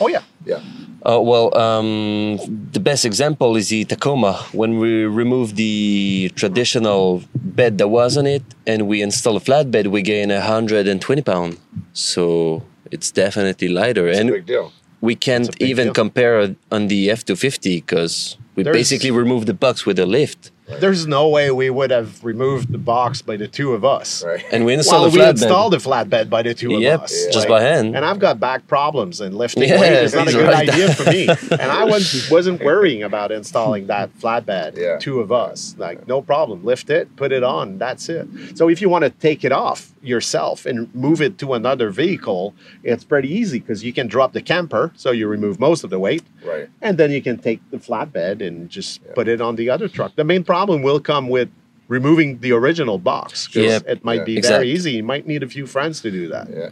Oh 0.00 0.08
yeah, 0.08 0.22
Yeah. 0.44 0.60
Uh, 1.06 1.20
well, 1.20 1.54
um, 1.58 2.38
the 2.72 2.80
best 2.80 3.04
example 3.04 3.56
is 3.56 3.68
the 3.68 3.84
Tacoma. 3.84 4.34
When 4.52 4.78
we 4.78 5.04
removed 5.04 5.56
the 5.56 6.32
traditional 6.34 7.22
bed 7.34 7.76
that 7.78 7.88
was 7.88 8.16
on 8.16 8.26
it 8.26 8.42
and 8.66 8.88
we 8.88 9.02
install 9.02 9.36
a 9.36 9.40
flatbed, 9.40 9.88
we 9.88 10.00
gain 10.00 10.30
120 10.30 11.22
pounds. 11.22 11.58
So 11.94 12.62
it's 12.90 13.10
definitely 13.10 13.68
lighter. 13.68 14.06
It's 14.08 14.18
and 14.18 14.30
big 14.30 14.46
deal. 14.46 14.72
we 15.00 15.14
can't 15.14 15.48
even 15.62 15.86
deal. 15.86 15.94
compare 15.94 16.54
on 16.70 16.88
the 16.88 17.08
F250 17.08 17.76
because 17.76 18.36
we 18.56 18.62
There's- 18.62 18.76
basically 18.76 19.10
removed 19.10 19.46
the 19.46 19.54
box 19.54 19.86
with 19.86 19.98
a 19.98 20.06
lift. 20.06 20.50
there's 20.80 21.06
no 21.06 21.28
way 21.28 21.50
we 21.50 21.68
would 21.68 21.90
have 21.90 22.24
removed 22.24 22.72
the 22.72 22.78
box 22.78 23.20
by 23.20 23.36
the 23.36 23.46
two 23.46 23.74
of 23.74 23.84
us. 23.84 24.24
Right. 24.24 24.42
And 24.50 24.64
we 24.64 24.72
Well, 24.72 24.78
installed 24.78 25.12
we 25.12 25.20
a 25.20 25.24
flatbed. 25.24 25.30
installed 25.32 25.72
the 25.74 25.76
flatbed 25.76 26.30
by 26.30 26.40
the 26.42 26.54
two 26.54 26.72
Yep, 26.80 26.94
of 26.94 27.04
us. 27.04 27.26
just 27.36 27.46
by 27.48 27.60
hand. 27.60 27.94
And 27.94 28.02
I've 28.02 28.18
got 28.18 28.40
back 28.40 28.66
problems 28.66 29.20
and 29.20 29.36
lifting 29.36 29.64
Yeah, 29.68 29.78
weight 29.80 29.92
is 29.92 30.14
not 30.14 30.26
a 30.28 30.32
good 30.32 30.48
right. 30.48 30.66
idea 30.68 30.94
for 30.94 31.04
me. 31.10 31.28
And 31.62 31.70
I 31.70 31.84
was, 31.84 32.28
wasn't 32.30 32.64
worrying 32.64 33.02
about 33.02 33.30
installing 33.30 33.88
that 33.88 34.08
flatbed. 34.18 34.78
Yeah. 34.78 34.96
Two 34.98 35.20
of 35.20 35.30
us, 35.30 35.74
like 35.76 36.08
no 36.08 36.22
problem. 36.22 36.64
Lift 36.64 36.88
it, 36.88 37.14
put 37.16 37.30
it 37.30 37.42
on. 37.44 37.76
That's 37.78 38.08
it. 38.08 38.26
So 38.54 38.68
if 38.70 38.80
you 38.80 38.88
want 38.88 39.04
to 39.04 39.10
take 39.10 39.44
it 39.44 39.52
off 39.52 39.92
yourself 40.06 40.66
and 40.66 40.92
move 40.94 41.20
it 41.20 41.38
to 41.38 41.54
another 41.54 41.90
vehicle, 41.90 42.54
it's 42.82 43.04
pretty 43.04 43.28
easy 43.32 43.58
because 43.58 43.82
you 43.84 43.92
can 43.92 44.06
drop 44.06 44.32
the 44.32 44.42
camper, 44.42 44.92
so 44.96 45.10
you 45.10 45.26
remove 45.26 45.58
most 45.58 45.84
of 45.84 45.90
the 45.90 45.98
weight, 45.98 46.22
Right. 46.44 46.68
and 46.82 46.98
then 46.98 47.10
you 47.10 47.22
can 47.22 47.38
take 47.38 47.60
the 47.70 47.78
flatbed 47.78 48.40
and 48.46 48.68
just 48.68 49.00
put 49.14 49.28
it 49.28 49.40
on 49.40 49.56
the 49.56 49.70
other 49.70 49.88
truck. 49.88 50.14
The 50.16 50.24
main 50.24 50.44
problem 50.44 50.82
will 50.82 51.00
come 51.00 51.28
with 51.28 51.48
removing 51.88 52.38
the 52.40 52.52
original 52.52 52.98
box 52.98 53.46
'cause 53.46 53.62
Yep. 53.64 53.84
it 53.88 54.04
might 54.04 54.20
Yeah. 54.20 54.24
be 54.24 54.36
Exact. 54.38 54.54
very 54.60 54.70
easy. 54.70 54.92
You 54.92 55.02
might 55.02 55.26
need 55.26 55.42
a 55.42 55.48
few 55.48 55.66
friends 55.66 56.00
to 56.02 56.10
do 56.10 56.28
that 56.28 56.48
Yeah. 56.50 56.70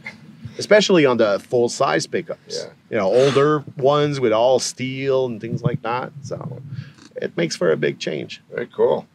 especially 0.58 1.04
on 1.06 1.16
the 1.18 1.38
full 1.48 1.68
size 1.68 2.06
pickups. 2.06 2.58
Yeah. 2.64 2.70
You 2.90 2.96
know, 2.98 3.08
older 3.12 3.64
ones 3.76 4.20
with 4.20 4.32
all 4.32 4.58
steel 4.58 5.26
and 5.26 5.40
things 5.40 5.62
like 5.62 5.82
that. 5.82 6.12
So 6.22 6.60
it 7.20 7.36
makes 7.36 7.56
for 7.56 7.70
a 7.72 7.76
big 7.76 7.98
change. 7.98 8.40
Very 8.54 8.66
cool. 8.74 9.06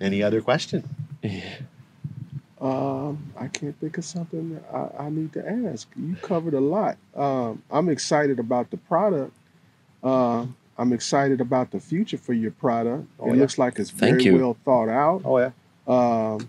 Any 0.00 0.22
other 0.22 0.40
question? 0.40 0.88
Um, 2.60 3.32
I 3.36 3.46
can't 3.48 3.78
think 3.78 3.98
of 3.98 4.04
something 4.04 4.54
that 4.54 4.64
I, 4.72 5.04
I 5.04 5.10
need 5.10 5.32
to 5.34 5.48
ask. 5.70 5.88
You 5.96 6.16
covered 6.16 6.54
a 6.54 6.60
lot. 6.60 6.96
Um, 7.14 7.62
I'm 7.70 7.88
excited 7.88 8.38
about 8.38 8.70
the 8.70 8.76
product. 8.76 9.32
Um, 10.02 10.56
I'm 10.76 10.92
excited 10.92 11.40
about 11.40 11.70
the 11.70 11.80
future 11.80 12.18
for 12.18 12.32
your 12.32 12.50
product. 12.52 13.06
Oh, 13.18 13.28
it 13.28 13.34
yeah. 13.34 13.40
looks 13.40 13.58
like 13.58 13.78
it's 13.78 13.90
Thank 13.90 14.22
very 14.22 14.24
you. 14.24 14.38
well 14.38 14.56
thought 14.64 14.88
out. 14.88 15.22
Oh 15.24 15.38
yeah. 15.38 15.50
Um, 15.86 16.48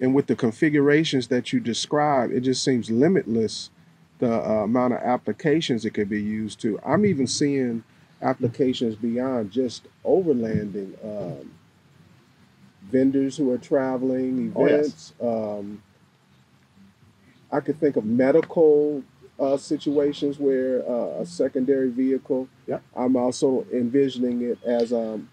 and 0.00 0.14
with 0.14 0.26
the 0.26 0.36
configurations 0.36 1.28
that 1.28 1.52
you 1.52 1.60
describe, 1.60 2.30
it 2.30 2.40
just 2.40 2.62
seems 2.62 2.90
limitless 2.90 3.70
the 4.18 4.32
uh, 4.32 4.64
amount 4.64 4.94
of 4.94 5.00
applications 5.00 5.84
it 5.84 5.90
could 5.90 6.08
be 6.08 6.22
used 6.22 6.60
to. 6.60 6.78
I'm 6.84 7.04
even 7.04 7.26
seeing 7.26 7.84
applications 8.22 8.96
beyond 8.96 9.50
just 9.50 9.86
overlanding. 10.04 10.94
Um, 11.04 11.52
vendors 12.90 13.36
who 13.36 13.50
are 13.52 13.58
traveling, 13.58 14.52
Oh, 14.56 14.66
yes. 14.66 14.78
events. 14.78 15.12
um, 15.20 15.82
I 17.50 17.60
could 17.60 17.78
think 17.78 17.96
of 17.96 18.04
medical 18.04 19.02
uh, 19.38 19.56
situations 19.56 20.38
where 20.38 20.82
uh, 20.88 21.20
a 21.20 21.26
secondary 21.26 21.90
vehicle. 21.90 22.48
Yep. 22.66 22.82
I'm 22.96 23.16
also 23.16 23.66
envisioning 23.72 24.42
it 24.42 24.58
as 24.64 24.92
um, 24.92 25.28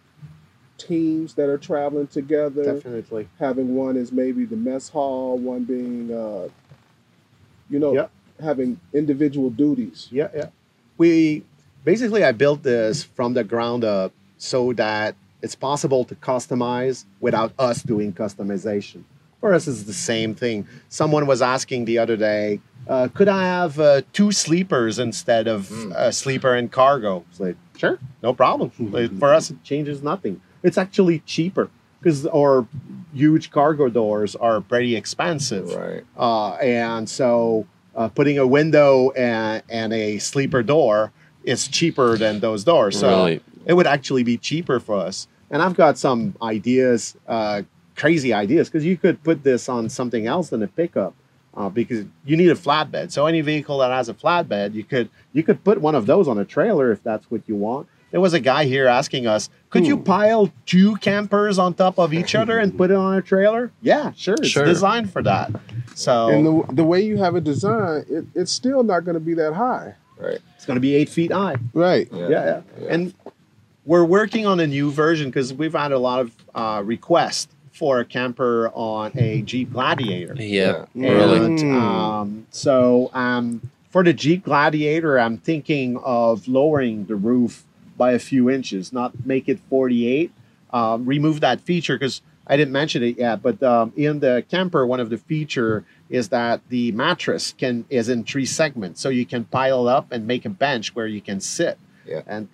teams 0.77 1.33
that 1.35 1.49
are 1.49 1.57
traveling 1.57 2.07
together 2.07 2.75
Definitely. 2.75 3.29
having 3.39 3.75
one 3.75 3.95
is 3.97 4.11
maybe 4.11 4.45
the 4.45 4.55
mess 4.55 4.89
hall, 4.89 5.37
one 5.37 5.63
being, 5.63 6.11
uh, 6.13 6.49
you 7.69 7.79
know, 7.79 7.93
Yep. 7.93 8.11
having 8.41 8.79
individual 8.93 9.49
duties. 9.49 10.07
Yeah, 10.11 10.29
yeah. 10.35 10.49
We 10.97 11.43
basically 11.83 12.23
I 12.23 12.31
built 12.31 12.63
this 12.63 13.03
from 13.03 13.33
the 13.33 13.43
ground 13.43 13.83
up 13.83 14.11
so 14.37 14.73
that 14.73 15.15
it's 15.43 15.55
possible 15.55 16.05
to 16.05 16.15
customize 16.15 17.05
without 17.19 17.51
us 17.59 17.83
doing 17.83 18.13
customization. 18.13 19.03
For 19.41 19.53
us, 19.53 19.67
it's 19.67 19.83
the 19.83 19.93
same 19.93 20.33
thing. 20.33 20.65
Someone 20.87 21.27
was 21.27 21.41
asking 21.41 21.83
the 21.83 21.97
other 21.97 22.15
day, 22.15 22.61
uh, 22.87 23.09
could 23.13 23.27
I 23.27 23.43
have 23.43 23.77
uh, 23.77 24.01
two 24.13 24.31
sleepers 24.31 24.99
instead 24.99 25.47
of 25.49 25.69
a 25.95 26.13
sleeper 26.13 26.55
and 26.55 26.71
cargo? 26.71 27.25
It's 27.29 27.41
like, 27.41 27.57
sure, 27.77 27.99
no 28.23 28.33
problem. 28.33 28.69
For 29.19 29.33
us, 29.33 29.51
it 29.51 29.61
changes 29.63 30.01
nothing. 30.01 30.41
It's 30.63 30.77
actually 30.77 31.19
cheaper 31.19 31.69
because 31.99 32.25
our 32.27 32.65
huge 33.13 33.51
cargo 33.51 33.89
doors 33.89 34.33
are 34.37 34.61
pretty 34.61 34.95
expensive. 34.95 35.73
Right. 35.73 36.03
Uh, 36.17 36.53
and 36.55 37.09
so 37.09 37.67
uh, 37.95 38.07
putting 38.07 38.37
a 38.39 38.47
window 38.47 39.11
and, 39.11 39.61
and 39.69 39.91
a 39.91 40.19
sleeper 40.19 40.63
door 40.63 41.11
is 41.43 41.67
cheaper 41.67 42.17
than 42.17 42.39
those 42.39 42.63
doors. 42.63 42.97
So 42.97 43.09
Really? 43.09 43.41
it 43.65 43.73
would 43.73 43.87
actually 43.87 44.23
be 44.23 44.37
cheaper 44.37 44.79
for 44.79 44.95
us. 44.97 45.27
And 45.53 45.61
I've 45.61 45.75
got 45.75 45.99
some 45.99 46.35
ideas, 46.41 47.15
uh, 47.27 47.61
crazy 47.95 48.33
ideas, 48.33 48.69
because 48.69 48.83
you 48.83 48.97
could 48.97 49.23
put 49.23 49.43
this 49.43 49.69
on 49.69 49.87
something 49.87 50.25
else 50.27 50.49
than 50.49 50.63
a 50.63 50.67
pickup. 50.67 51.13
Uh, 51.55 51.69
because 51.69 52.03
you 52.25 52.35
need 52.35 52.49
a 52.49 52.55
flatbed. 52.55 53.11
So 53.11 53.27
any 53.27 53.41
vehicle 53.41 53.77
that 53.77 53.91
has 53.91 54.09
a 54.09 54.15
flatbed, 54.15 54.73
you 54.73 54.83
could 54.83 55.07
you 55.33 55.43
could 55.43 55.63
put 55.63 55.79
one 55.79 55.93
of 55.93 56.07
those 56.07 56.27
on 56.27 56.39
a 56.39 56.45
trailer 56.45 56.91
if 56.91 57.03
that's 57.03 57.29
what 57.29 57.41
you 57.45 57.55
want. 57.55 57.87
There 58.09 58.19
was 58.19 58.33
a 58.33 58.39
guy 58.39 58.65
here 58.65 58.87
asking 58.87 59.27
us, 59.27 59.51
could 59.69 59.85
you 59.85 59.97
pile 59.97 60.51
two 60.65 60.95
campers 60.95 61.59
on 61.59 61.75
top 61.75 61.99
of 61.99 62.11
each 62.11 62.33
other 62.33 62.57
and 62.57 62.75
put 62.75 62.89
it 62.89 62.95
on 62.97 63.13
a 63.15 63.21
trailer? 63.21 63.71
Yeah, 63.83 64.13
sure. 64.15 64.33
It's 64.39 64.47
Sure. 64.49 64.65
designed 64.65 65.11
for 65.13 65.21
that. 65.23 65.51
So 65.93 66.29
And 66.29 66.45
the, 66.45 66.73
the 66.73 66.83
way 66.83 67.01
you 67.01 67.17
have 67.17 67.35
it 67.35 67.43
designed, 67.43 68.05
it, 68.09 68.25
it's 68.33 68.51
still 68.51 68.81
not 68.83 69.01
going 69.05 69.15
to 69.15 69.19
be 69.19 69.35
that 69.35 69.53
high. 69.53 69.93
Right. 70.17 70.39
It's 70.55 70.65
going 70.65 70.77
to 70.77 70.81
be 70.81 70.95
eight 70.95 71.09
feet 71.09 71.31
high. 71.31 71.55
Right. 71.73 72.07
Yeah, 72.11 72.29
yeah. 72.29 72.61
And 72.89 73.13
we're 73.85 74.05
working 74.05 74.45
on 74.45 74.59
a 74.59 74.67
new 74.67 74.91
version 74.91 75.29
because 75.29 75.53
we've 75.53 75.73
had 75.73 75.91
a 75.91 75.97
lot 75.99 76.19
of 76.21 76.31
uh, 76.55 76.81
requests 76.83 77.47
for 77.71 77.99
a 77.99 78.05
camper 78.05 78.69
on 78.73 79.11
a 79.17 79.41
Jeep 79.41 79.73
Gladiator. 79.73 80.35
Yeah, 80.37 80.85
And, 80.93 81.03
really. 81.59 81.71
um, 81.71 82.45
so 82.51 83.09
um, 83.13 83.61
for 83.89 84.03
the 84.03 84.13
Jeep 84.13 84.43
Gladiator, 84.45 85.19
I'm 85.19 85.37
thinking 85.37 85.97
of 85.97 86.47
lowering 86.47 87.05
the 87.05 87.15
roof 87.15 87.63
by 87.97 88.11
a 88.11 88.19
few 88.19 88.49
inches, 88.49 88.93
not 88.93 89.25
make 89.25 89.49
it 89.49 89.59
48. 89.69 90.31
Um, 90.71 91.05
remove 91.05 91.41
that 91.41 91.61
feature 91.61 91.95
because 91.97 92.21
I 92.47 92.57
didn't 92.57 92.73
mention 92.73 93.03
it 93.03 93.17
yet, 93.17 93.41
but 93.41 93.61
um, 93.63 93.93
in 93.95 94.19
the 94.19 94.43
camper, 94.49 94.85
one 94.85 94.99
of 94.99 95.09
the 95.09 95.17
feature 95.17 95.83
is 96.09 96.29
that 96.29 96.61
the 96.69 96.91
mattress 96.91 97.53
can 97.57 97.85
is 97.89 98.09
in 98.09 98.23
three 98.23 98.45
segments, 98.45 98.99
so 98.99 99.09
you 99.09 99.25
can 99.25 99.45
pile 99.45 99.87
up 99.87 100.11
and 100.11 100.27
make 100.27 100.45
a 100.45 100.49
bench 100.49 100.93
where 100.95 101.07
you 101.07 101.21
can 101.21 101.39
sit. 101.39 101.77
Yeah. 102.05 102.21
And 102.27 102.49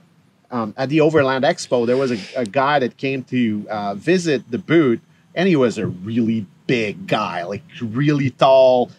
um, 0.52 0.74
at 0.78 0.90
the 0.90 1.02
Overland 1.02 1.44
Expo, 1.44 1.86
there 1.86 1.98
was 1.98 2.12
a, 2.12 2.20
a 2.36 2.46
guy 2.46 2.80
that 2.80 2.98
came 2.98 3.24
to 3.26 3.68
uh, 3.70 3.96
visit 3.96 4.50
the 4.50 4.58
booth, 4.58 5.00
and 5.36 5.48
he 5.48 5.56
was 5.56 5.78
a 5.78 5.88
really 5.88 6.46
big 6.68 7.08
guy, 7.08 7.44
like 7.44 7.64
really 7.82 8.32
tall, 8.32 8.92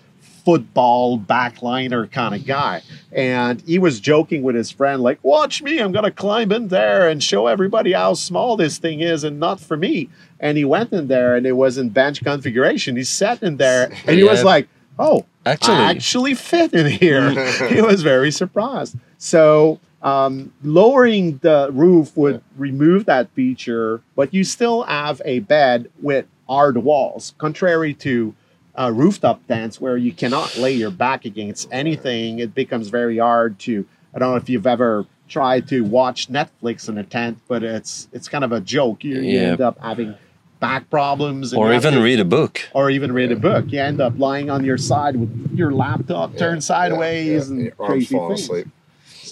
football 0.45 1.19
backliner 1.19 2.11
kind 2.11 2.35
of 2.35 2.47
guy. 2.47 2.83
And 3.13 3.61
he 3.63 3.79
was 3.79 4.01
joking 4.01 4.43
with 4.43 4.55
his 4.55 4.71
friend, 4.71 5.03
like, 5.03 5.19
"Watch 5.23 5.63
me! 5.63 5.79
I'm 5.79 5.93
gonna 5.93 6.11
climb 6.11 6.53
in 6.53 6.69
there 6.69 7.09
and 7.09 7.23
show 7.23 7.47
everybody 7.47 7.93
how 7.93 8.15
small 8.15 8.57
this 8.57 8.79
thing 8.79 9.01
is, 9.01 9.25
and 9.25 9.41
not 9.41 9.61
for 9.61 9.77
me." 9.77 10.09
And 10.39 10.57
he 10.57 10.65
went 10.65 10.93
in 10.93 11.09
there, 11.09 11.35
and 11.35 11.47
it 11.47 11.53
was 11.53 11.79
in 11.79 11.91
bench 11.91 12.23
configuration. 12.23 12.97
He 12.97 13.05
sat 13.05 13.43
in 13.43 13.57
there, 13.57 13.93
and 14.07 14.17
he 14.17 14.25
was 14.25 14.45
like, 14.45 14.69
"Oh, 14.99 15.27
Actually. 15.45 15.75
I 15.75 15.91
actually 15.91 16.35
fit 16.35 16.73
in 16.73 16.87
here." 16.87 17.31
he 17.69 17.83
was 17.83 18.03
very 18.03 18.31
surprised. 18.31 18.97
So 19.19 19.81
um, 20.03 20.53
lowering 20.63 21.39
the 21.39 21.69
roof 21.73 22.17
would 22.17 22.43
remove 22.57 23.05
that 23.07 23.31
feature, 23.31 24.01
but 24.17 24.33
you 24.33 24.45
still 24.45 24.83
have 24.85 25.21
a 25.25 25.41
bed 25.41 25.91
with 26.01 26.27
hard 26.49 26.79
walls, 26.79 27.35
contrary 27.39 27.95
to 27.95 28.35
uh, 28.79 28.91
rooftop 28.95 29.47
tents 29.47 29.81
where 29.81 29.97
you 29.97 30.13
cannot 30.13 30.57
lay 30.57 30.73
your 30.73 30.91
back 30.91 31.25
against 31.25 31.69
anything. 31.71 32.39
It 32.39 32.55
becomes 32.55 32.89
very 32.89 33.19
hard 33.19 33.59
to. 33.61 33.85
I 34.15 34.19
don't 34.19 34.31
know 34.31 34.37
if 34.37 34.49
you've 34.49 34.67
ever 34.67 35.05
tried 35.29 35.69
to 35.69 35.83
watch 35.85 36.29
Netflix 36.29 36.89
in 36.89 36.97
a 36.99 37.05
tent, 37.05 37.39
but 37.47 37.63
it's 37.63 38.09
it's 38.13 38.29
kind 38.29 38.43
of 38.45 38.53
a 38.53 38.61
joke. 38.61 39.05
You, 39.05 39.21
you 39.21 39.39
end 39.39 39.61
up 39.61 39.79
having 39.81 40.15
back 40.61 40.89
problems, 40.91 41.53
Or 41.55 41.73
even 41.73 41.95
to- 41.95 42.03
read 42.03 42.21
a 42.21 42.25
book. 42.25 42.69
or 42.75 42.91
even 42.91 43.13
read 43.13 43.33
a 43.33 43.37
book. 43.37 43.67
You 43.73 43.81
end 43.81 44.01
up 44.01 44.19
lying 44.19 44.51
on 44.51 44.65
your 44.65 44.79
side 44.79 45.17
with 45.17 45.51
your 45.55 45.73
laptop 45.73 46.37
turned 46.37 46.63
sideways 46.65 47.51
Yeah, 47.51 47.57
and 47.57 47.77
crazy 47.77 48.17
things. 48.19 48.41
asleep. 48.43 48.69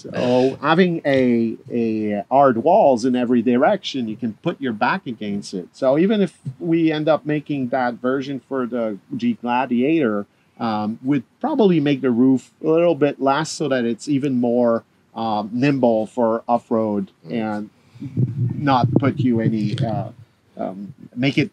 So 0.01 0.57
having 0.61 1.01
a 1.05 1.57
a 1.71 2.23
hard 2.29 2.57
walls 2.57 3.05
in 3.05 3.15
every 3.15 3.41
direction, 3.41 4.07
you 4.07 4.15
can 4.15 4.33
put 4.41 4.59
your 4.61 4.73
back 4.73 5.05
against 5.07 5.53
it. 5.53 5.69
So 5.73 5.97
even 5.97 6.21
if 6.21 6.37
we 6.59 6.91
end 6.91 7.07
up 7.07 7.25
making 7.25 7.69
that 7.69 7.95
version 7.95 8.39
for 8.39 8.65
the 8.65 8.97
Jeep 9.15 9.41
Gladiator, 9.41 10.25
um, 10.59 10.99
would 11.03 11.23
probably 11.39 11.79
make 11.79 12.01
the 12.01 12.11
roof 12.11 12.51
a 12.63 12.67
little 12.67 12.95
bit 12.95 13.21
less 13.21 13.49
so 13.51 13.67
that 13.67 13.85
it's 13.85 14.07
even 14.07 14.39
more 14.39 14.83
um, 15.15 15.49
nimble 15.51 16.05
for 16.07 16.43
off 16.47 16.69
road 16.71 17.11
and 17.29 17.69
not 18.55 18.87
put 18.99 19.19
you 19.19 19.39
any. 19.41 19.77
Uh, 19.79 20.09
um, 20.57 20.93
make 21.15 21.37
it 21.37 21.51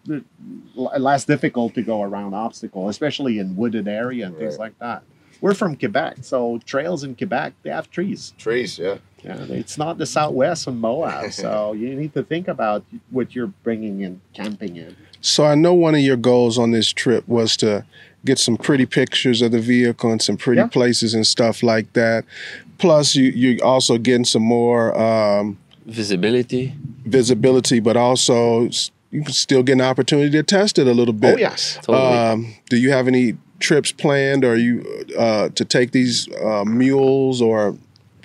l- 0.77 0.91
less 0.99 1.25
difficult 1.25 1.75
to 1.75 1.83
go 1.83 2.03
around 2.03 2.35
obstacle, 2.35 2.89
especially 2.89 3.39
in 3.39 3.55
wooded 3.55 3.87
area 3.87 4.27
and 4.27 4.37
things 4.37 4.55
like 4.59 4.77
that. 4.81 5.05
We're 5.41 5.55
from 5.55 5.77
Quebec, 5.77 6.19
so 6.23 6.59
trails 6.65 7.05
in 7.05 7.15
Quebec 7.15 7.53
they 7.63 7.71
have 7.71 7.91
trees. 7.91 8.33
Trees, 8.39 8.79
yeah. 8.79 8.99
Yeah, 9.25 9.45
it's 9.49 9.77
not 9.77 9.99
the 9.99 10.07
Southwest 10.07 10.67
and 10.69 10.81
Moab, 10.81 11.33
so 11.45 11.73
you 11.73 11.95
need 11.97 12.15
to 12.15 12.23
think 12.23 12.47
about 12.49 12.85
what 13.11 13.35
you're 13.35 13.53
bringing 13.65 14.01
in 14.01 14.21
camping 14.35 14.77
in. 14.77 14.97
So 15.21 15.45
I 15.45 15.55
know 15.57 15.75
one 15.75 15.95
of 15.95 16.01
your 16.01 16.17
goals 16.17 16.59
on 16.59 16.71
this 16.71 16.93
trip 16.93 17.27
was 17.27 17.57
to 17.59 17.85
get 18.25 18.39
some 18.39 18.57
pretty 18.57 18.87
pictures 18.87 19.43
of 19.43 19.51
the 19.53 19.59
vehicle 19.61 20.11
and 20.13 20.23
some 20.23 20.37
pretty 20.37 20.61
Yeah. 20.61 20.69
places 20.69 21.13
and 21.15 21.27
stuff 21.27 21.63
like 21.63 21.93
that. 21.95 22.25
Plus, 22.79 23.15
you 23.17 23.31
you 23.31 23.61
also 23.63 23.99
getting 23.99 24.25
some 24.25 24.43
more 24.43 24.97
um, 25.01 25.59
Visibility. 25.87 26.75
visibility, 27.05 27.81
but 27.81 27.97
also 27.97 28.67
s- 28.67 28.91
you 29.11 29.23
can 29.23 29.33
still 29.33 29.63
get 29.63 29.73
an 29.75 29.81
opportunity 29.81 30.31
to 30.31 30.43
test 30.43 30.79
it 30.79 30.87
a 30.87 30.93
little 30.93 31.15
bit. 31.15 31.35
Oh 31.35 31.39
yes, 31.39 31.79
Totally. 31.83 31.99
Um, 32.19 32.55
do 32.69 32.77
you 32.77 32.91
have 32.91 33.09
any 33.09 33.37
trips 33.59 33.93
planned, 33.93 34.45
or 34.45 34.57
you 34.57 34.85
uh, 35.19 35.49
to 35.51 35.65
take 35.65 35.93
these 35.93 36.29
uh, 36.35 36.65
mules 36.65 37.41
or 37.41 37.77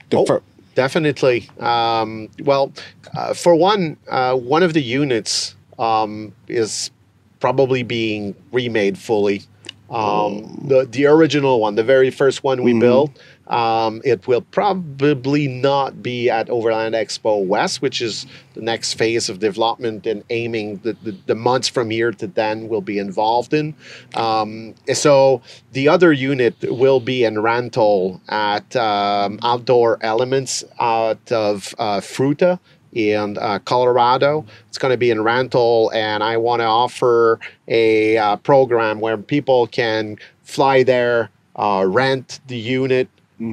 the 0.09 0.17
Oh. 0.17 0.41
definitely. 0.75 1.49
Um, 1.59 2.29
well, 2.43 2.71
uh, 3.15 3.33
for 3.33 3.55
one, 3.55 3.97
uh, 4.09 4.35
one 4.35 4.63
of 4.63 4.73
the 4.73 4.81
units 4.81 5.55
um, 5.79 6.33
is 6.47 6.91
probably 7.39 7.83
being 7.83 8.35
remade 8.51 8.97
fully. 8.97 9.43
Um, 9.89 10.63
the 10.67 10.85
the 10.85 11.05
original 11.07 11.59
one, 11.59 11.75
the 11.75 11.83
very 11.83 12.11
first 12.11 12.43
one 12.43 12.63
we 12.63 12.71
built, 12.79 13.11
um, 13.51 14.01
it 14.05 14.27
will 14.27 14.41
probably 14.41 15.47
not 15.47 16.01
be 16.01 16.29
at 16.29 16.49
Overland 16.49 16.95
Expo 16.95 17.45
West, 17.45 17.81
which 17.81 18.01
is 18.01 18.25
the 18.53 18.61
next 18.61 18.93
phase 18.93 19.29
of 19.29 19.39
development 19.39 20.07
and 20.07 20.23
aiming 20.29 20.77
the, 20.77 20.93
the, 21.03 21.11
the 21.25 21.35
months 21.35 21.67
from 21.67 21.89
here 21.89 22.11
to 22.13 22.27
then 22.27 22.69
will 22.69 22.81
be 22.81 22.97
involved 22.97 23.53
in. 23.53 23.75
Um, 24.15 24.73
so 24.93 25.41
the 25.73 25.89
other 25.89 26.13
unit 26.13 26.55
will 26.63 27.01
be 27.01 27.25
in 27.25 27.41
rental 27.41 28.21
at 28.29 28.73
um, 28.77 29.37
Outdoor 29.43 29.97
Elements 30.01 30.63
out 30.79 31.31
of 31.31 31.75
uh, 31.77 31.99
Fruita 31.99 32.57
in 32.93 33.37
uh, 33.37 33.59
Colorado. 33.59 34.45
It's 34.69 34.77
going 34.77 34.91
to 34.91 34.97
be 34.97 35.11
in 35.11 35.23
rental, 35.23 35.91
and 35.93 36.23
I 36.23 36.37
want 36.37 36.61
to 36.61 36.65
offer 36.65 37.39
a 37.67 38.17
uh, 38.17 38.35
program 38.37 39.01
where 39.01 39.17
people 39.17 39.67
can 39.67 40.17
fly 40.43 40.83
there, 40.83 41.29
uh, 41.55 41.85
rent 41.87 42.39
the 42.47 42.57
unit, 42.57 43.09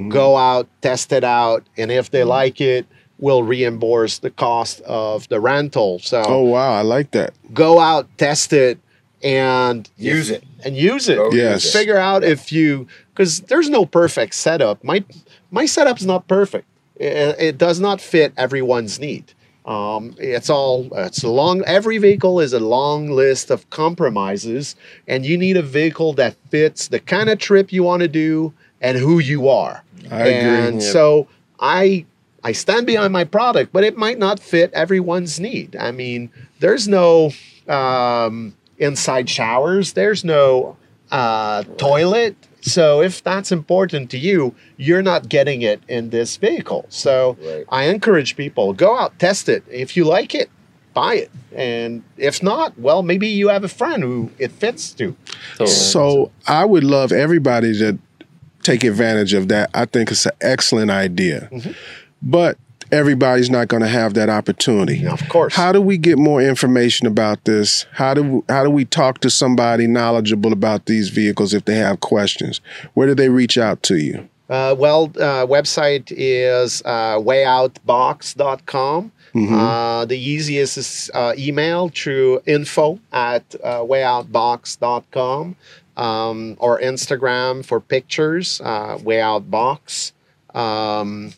go 0.09 0.37
out, 0.37 0.69
test 0.83 1.13
it 1.13 1.25
out, 1.25 1.65
and 1.77 1.91
if 1.91 2.11
they 2.11 2.25
like 2.25 2.61
it, 2.61 2.87
we'll 3.19 3.43
reimburse 3.43 4.19
the 4.19 4.31
cost 4.31 4.81
of 4.83 5.29
the 5.29 5.41
rental. 5.41 5.99
So 6.01 6.23
Oh 6.27 6.43
wow, 6.43 6.73
I 6.73 6.83
like 6.83 7.11
that. 7.13 7.35
go 7.55 7.79
out, 7.81 8.07
test 8.19 8.53
it, 8.53 8.79
and 9.23 9.89
Use 9.97 10.31
it. 10.31 10.45
and 10.65 10.77
use 10.77 11.09
it. 11.09 11.17
Go 11.17 11.31
Yes. 11.33 11.65
use 11.65 11.75
it. 11.75 11.79
Figure 11.79 11.97
out 11.99 12.23
if 12.25 12.53
you 12.53 12.87
because 13.15 13.41
there's 13.41 13.69
no 13.69 13.85
perfect 13.87 14.35
setup. 14.35 14.83
My 14.85 15.05
my 15.51 15.67
setup's 15.67 16.05
not 16.05 16.29
perfect. 16.29 16.67
It, 16.97 17.37
it 17.39 17.59
does 17.59 17.79
not 17.81 18.01
fit 18.01 18.33
everyone's 18.37 18.99
need. 19.01 19.33
Um, 19.67 20.15
it's 20.19 20.49
all 20.51 20.89
it's 20.93 21.23
a 21.23 21.29
long. 21.29 21.63
Every 21.67 21.99
vehicle 21.99 22.41
is 22.41 22.53
a 22.53 22.61
long 22.61 23.11
list 23.11 23.51
of 23.51 23.69
compromises, 23.71 24.77
and 25.07 25.27
you 25.27 25.37
need 25.37 25.57
a 25.57 25.63
vehicle 25.63 26.13
that 26.15 26.37
fits 26.51 26.89
the 26.89 27.01
kind 27.01 27.29
of 27.29 27.39
trip 27.39 27.73
you 27.73 27.83
want 27.83 28.01
to 28.03 28.09
do 28.09 28.53
and 28.81 28.97
who 28.99 29.19
you 29.19 29.49
are. 29.49 29.83
I. 30.11 30.29
And 30.29 30.81
Yep. 30.83 30.93
so 30.93 31.29
I 31.61 32.05
I 32.45 32.53
stand 32.53 32.87
behind 32.87 33.13
my 33.13 33.25
product, 33.25 33.73
but 33.73 33.83
it 33.85 33.97
might 33.97 34.19
not 34.19 34.39
fit 34.41 34.71
everyone's 34.73 35.41
need. 35.41 35.75
I 35.77 35.91
mean, 35.91 36.31
there's 36.61 36.87
no 36.87 37.33
um, 37.69 38.55
inside 38.79 39.29
showers. 39.29 39.93
There's 39.95 40.25
no 40.25 40.77
uh, 41.11 41.65
toilet. 41.77 42.37
So 42.61 43.03
if 43.03 43.23
that's 43.23 43.51
important 43.53 44.11
to 44.11 44.19
you, 44.19 44.55
you're 44.77 45.03
not 45.03 45.29
getting 45.29 45.63
it 45.63 45.81
in 45.89 46.11
this 46.11 46.37
vehicle. 46.37 46.87
So 46.89 47.37
Right. 47.43 47.65
I 47.71 47.85
encourage 47.85 48.37
people 48.37 48.73
go 48.73 48.97
out, 48.99 49.19
test 49.19 49.49
it. 49.49 49.65
If 49.71 49.97
you 49.97 50.05
like 50.05 50.35
it, 50.35 50.49
buy 50.95 51.15
it. 51.15 51.31
And 51.55 52.03
if 52.17 52.43
not, 52.43 52.79
well, 52.79 53.03
maybe 53.03 53.27
you 53.29 53.49
have 53.49 53.65
a 53.65 53.69
friend 53.69 54.03
who 54.03 54.31
it 54.39 54.53
fits 54.53 54.93
to. 54.95 55.17
Totally. 55.53 55.69
So 55.71 56.31
I 56.47 56.65
would 56.65 56.85
love 56.85 57.11
everybody 57.13 57.77
to 57.79 57.99
take 58.69 58.85
advantage 58.85 59.33
of 59.33 59.49
that. 59.49 59.71
I 59.75 59.87
think 59.87 60.11
it's 60.11 60.27
an 60.27 60.33
excellent 60.41 60.91
idea. 60.91 61.51
But 62.23 62.59
everybody's 62.91 63.51
not 63.51 63.69
going 63.69 63.83
to 63.83 63.89
have 63.89 64.15
that 64.15 64.29
opportunity. 64.29 65.07
Of 65.07 65.29
course. 65.29 65.55
How 65.55 65.73
do 65.73 65.81
we 65.81 65.99
get 65.99 66.19
more 66.19 66.43
information 66.43 67.07
about 67.07 67.45
this? 67.45 67.87
How 67.93 68.15
do 68.15 68.45
how 68.49 68.65
do 68.65 68.71
we 68.71 68.85
talk 68.85 69.21
to 69.21 69.31
somebody 69.31 69.87
knowledgeable 69.87 70.53
about 70.53 70.87
these 70.87 71.09
vehicles 71.09 71.55
if 71.55 71.65
they 71.65 71.77
have 71.77 72.01
questions? 72.01 72.61
Where 72.95 73.07
do 73.07 73.15
they 73.15 73.29
reach 73.29 73.57
out 73.59 73.83
to 73.85 73.97
you? 73.97 74.29
Uh, 74.49 74.75
well, 74.79 75.05
uh, 75.17 75.45
website 75.47 76.11
is 76.17 76.83
uh, 76.87 77.19
wayoutbox.com. 77.19 79.13
Uh, 79.37 80.05
the 80.07 80.19
easiest 80.19 80.79
is 80.79 81.11
uh, 81.15 81.35
email 81.37 81.91
through 81.91 82.41
info 82.47 82.99
at 83.13 83.55
uh, 83.63 83.81
wayoutbox.com 83.81 85.55
um, 85.99 86.57
or 86.59 86.81
Instagram 86.81 87.65
for 87.65 87.81
pictures, 87.81 88.61
uh, 88.65 88.97
wayoutbox. 88.99 90.13
Um, 90.55 91.35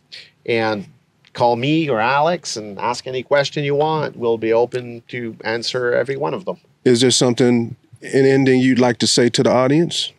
and 0.47 0.87
call 1.33 1.57
me 1.57 1.89
or 1.89 2.01
Alex 2.01 2.57
and 2.57 2.79
ask 2.79 3.07
any 3.07 3.23
question 3.23 3.65
you 3.65 3.75
want. 3.75 4.17
We'll 4.17 4.39
be 4.39 4.53
open 4.53 5.03
to 5.09 5.37
answer 5.45 5.93
every 5.93 6.17
one 6.17 6.35
of 6.35 6.45
them. 6.45 6.59
Is 6.85 7.01
there 7.01 7.11
something 7.11 7.77
in 8.01 8.27
ending 8.27 8.61
you'd 8.61 8.79
like 8.79 8.99
to 8.99 9.07
say 9.07 9.29
to 9.31 9.43
the 9.43 9.51
audience? 9.51 10.13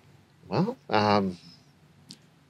Well, 0.47 0.77
um, 0.89 1.37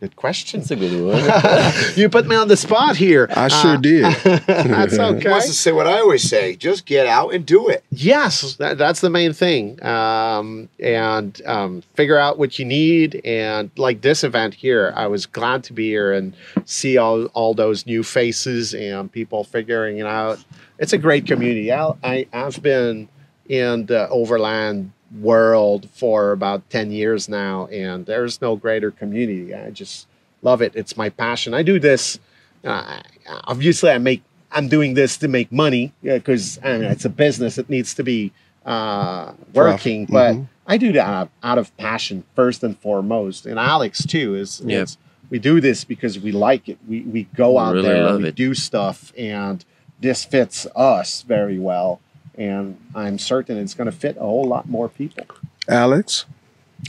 Good 0.01 0.15
question. 0.15 0.59
That's 0.61 0.71
a 0.71 0.75
good 0.77 0.99
one. 0.99 1.73
you 1.95 2.09
put 2.09 2.25
me 2.25 2.35
on 2.35 2.47
the 2.47 2.57
spot 2.57 2.97
here. 2.97 3.29
I 3.35 3.47
sure 3.49 3.75
Uh, 3.75 3.77
did. 3.77 4.03
That's 4.47 4.97
okay. 4.99 5.29
Wants 5.29 5.45
to 5.45 5.53
say 5.53 5.71
what 5.71 5.85
I 5.85 5.99
always 5.99 6.23
say: 6.27 6.55
just 6.55 6.87
get 6.87 7.05
out 7.05 7.35
and 7.35 7.45
do 7.45 7.69
it. 7.69 7.83
Yes, 7.91 8.55
that, 8.55 8.79
that's 8.79 9.01
the 9.01 9.11
main 9.11 9.31
thing. 9.31 9.81
Um, 9.85 10.69
and 10.79 11.39
um, 11.45 11.83
figure 11.93 12.17
out 12.17 12.39
what 12.39 12.57
you 12.57 12.65
need. 12.65 13.21
And 13.23 13.69
like 13.77 14.01
this 14.01 14.23
event 14.23 14.55
here, 14.55 14.91
I 14.95 15.05
was 15.05 15.27
glad 15.27 15.63
to 15.65 15.73
be 15.73 15.89
here 15.89 16.11
and 16.11 16.33
see 16.65 16.97
all, 16.97 17.25
all 17.27 17.53
those 17.53 17.85
new 17.85 18.01
faces 18.01 18.73
and 18.73 19.11
people 19.11 19.43
figuring 19.43 19.99
it 19.99 20.07
out. 20.07 20.39
It's 20.79 20.93
a 20.93 20.97
great 20.97 21.27
community. 21.27 21.71
I, 21.71 21.93
I, 22.03 22.27
I've 22.33 22.59
been 22.63 23.07
in 23.47 23.85
the 23.85 24.09
overland 24.09 24.93
world 25.19 25.89
for 25.93 26.31
about 26.31 26.69
10 26.69 26.91
years 26.91 27.27
now, 27.27 27.67
and 27.67 28.05
there's 28.05 28.41
no 28.41 28.55
greater 28.55 28.91
community. 28.91 29.53
I 29.53 29.69
just 29.71 30.07
love 30.41 30.61
it. 30.61 30.73
It's 30.75 30.95
my 30.95 31.09
passion. 31.09 31.53
I 31.53 31.63
do 31.63 31.79
this. 31.79 32.19
Uh, 32.63 33.01
obviously, 33.45 33.89
I 33.91 33.97
make. 33.97 34.23
I'm 34.53 34.67
doing 34.67 34.93
this 34.95 35.17
to 35.19 35.27
make 35.29 35.51
money 35.51 35.93
because 36.03 36.59
I 36.63 36.73
mean, 36.73 36.83
it's 36.91 37.05
a 37.05 37.09
business. 37.09 37.57
It 37.57 37.69
needs 37.69 37.93
to 37.95 38.03
be 38.03 38.33
uh, 38.65 39.31
working, 39.53 40.05
but 40.05 40.33
Mhm. 40.35 40.47
I 40.67 40.77
do 40.77 40.91
that 40.91 41.05
out 41.07 41.21
of, 41.23 41.29
out 41.41 41.57
of 41.57 41.77
passion 41.77 42.23
first 42.35 42.61
and 42.63 42.77
foremost. 42.77 43.45
And 43.45 43.57
Alex 43.57 44.05
too 44.05 44.35
is. 44.35 44.61
Yep. 44.65 44.83
is 44.83 44.97
we 45.29 45.39
do 45.39 45.61
this 45.61 45.85
because 45.85 46.19
we 46.19 46.33
like 46.33 46.67
it. 46.67 46.77
We 46.87 47.01
we 47.03 47.23
go 47.35 47.57
out 47.57 47.73
Really 47.75 47.87
there, 47.87 48.03
love 48.03 48.21
we 48.21 48.27
it. 48.27 48.35
do 48.35 48.53
stuff, 48.53 49.13
and 49.17 49.63
this 50.01 50.25
fits 50.25 50.67
us 50.75 51.21
very 51.21 51.57
well. 51.57 52.01
And 52.37 52.77
I'm 52.95 53.19
certain 53.19 53.57
it's 53.57 53.73
going 53.73 53.89
to 53.91 53.95
fit 53.95 54.15
a 54.17 54.21
whole 54.21 54.45
lot 54.45 54.67
more 54.69 54.87
people. 54.89 55.25
Alex, 55.67 56.25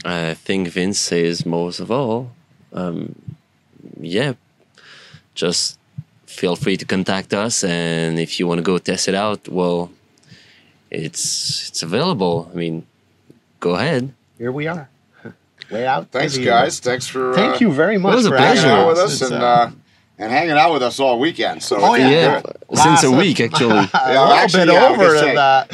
I 0.05 0.33
think 0.35 0.69
Vince 0.69 0.99
says 0.99 1.45
most 1.45 1.79
of 1.79 1.91
all. 1.91 2.31
Um, 2.71 3.15
yeah, 3.99 4.33
just 5.35 5.77
feel 6.25 6.55
free 6.55 6.77
to 6.77 6.85
contact 6.85 7.33
us, 7.33 7.63
and 7.63 8.17
if 8.19 8.39
you 8.39 8.47
want 8.47 8.57
to 8.59 8.63
go 8.63 8.77
test 8.79 9.07
it 9.07 9.15
out, 9.15 9.47
well, 9.47 9.91
it's 10.89 11.69
it's 11.69 11.83
available. 11.83 12.49
I 12.51 12.55
mean, 12.57 12.85
go 13.59 13.75
ahead. 13.75 14.13
Here 14.37 14.51
we 14.51 14.67
are, 14.67 14.89
way 15.71 15.85
out. 15.85 16.11
to 16.11 16.19
Thanks, 16.19 16.37
guys. 16.37 16.79
Thanks 16.79 17.07
for 17.07 17.33
Thank 17.35 17.55
uh, 17.55 17.57
you 17.61 17.71
very 17.71 17.97
much. 17.97 18.15
was 18.15 18.25
a 18.25 18.29
for 18.29 18.37
hanging 18.37 18.61
pleasure. 18.63 18.69
out 18.69 18.87
with 18.87 18.97
us. 18.97 19.11
us 19.13 19.21
It's, 19.21 19.31
and 19.31 19.43
uh, 19.43 19.47
uh, 19.47 19.71
and 20.19 20.31
hanging 20.31 20.51
out 20.51 20.71
with 20.73 20.83
us 20.83 20.99
all 20.99 21.19
weekend. 21.19 21.61
So 21.63 21.77
Oh, 21.79 21.95
yeah. 21.95 22.41
been 22.41 22.53
Yeah, 22.71 22.83
since 22.83 23.03
a 23.03 23.11
week 23.11 23.39
actually. 23.41 23.69
a 23.77 23.89
Yeah, 23.93 24.21
little 24.21 24.33
actually, 24.33 24.65
bit 24.65 24.73
yeah, 24.73 24.87
over 24.89 25.05
gonna 25.07 25.19
say, 25.19 25.35
that. 25.35 25.71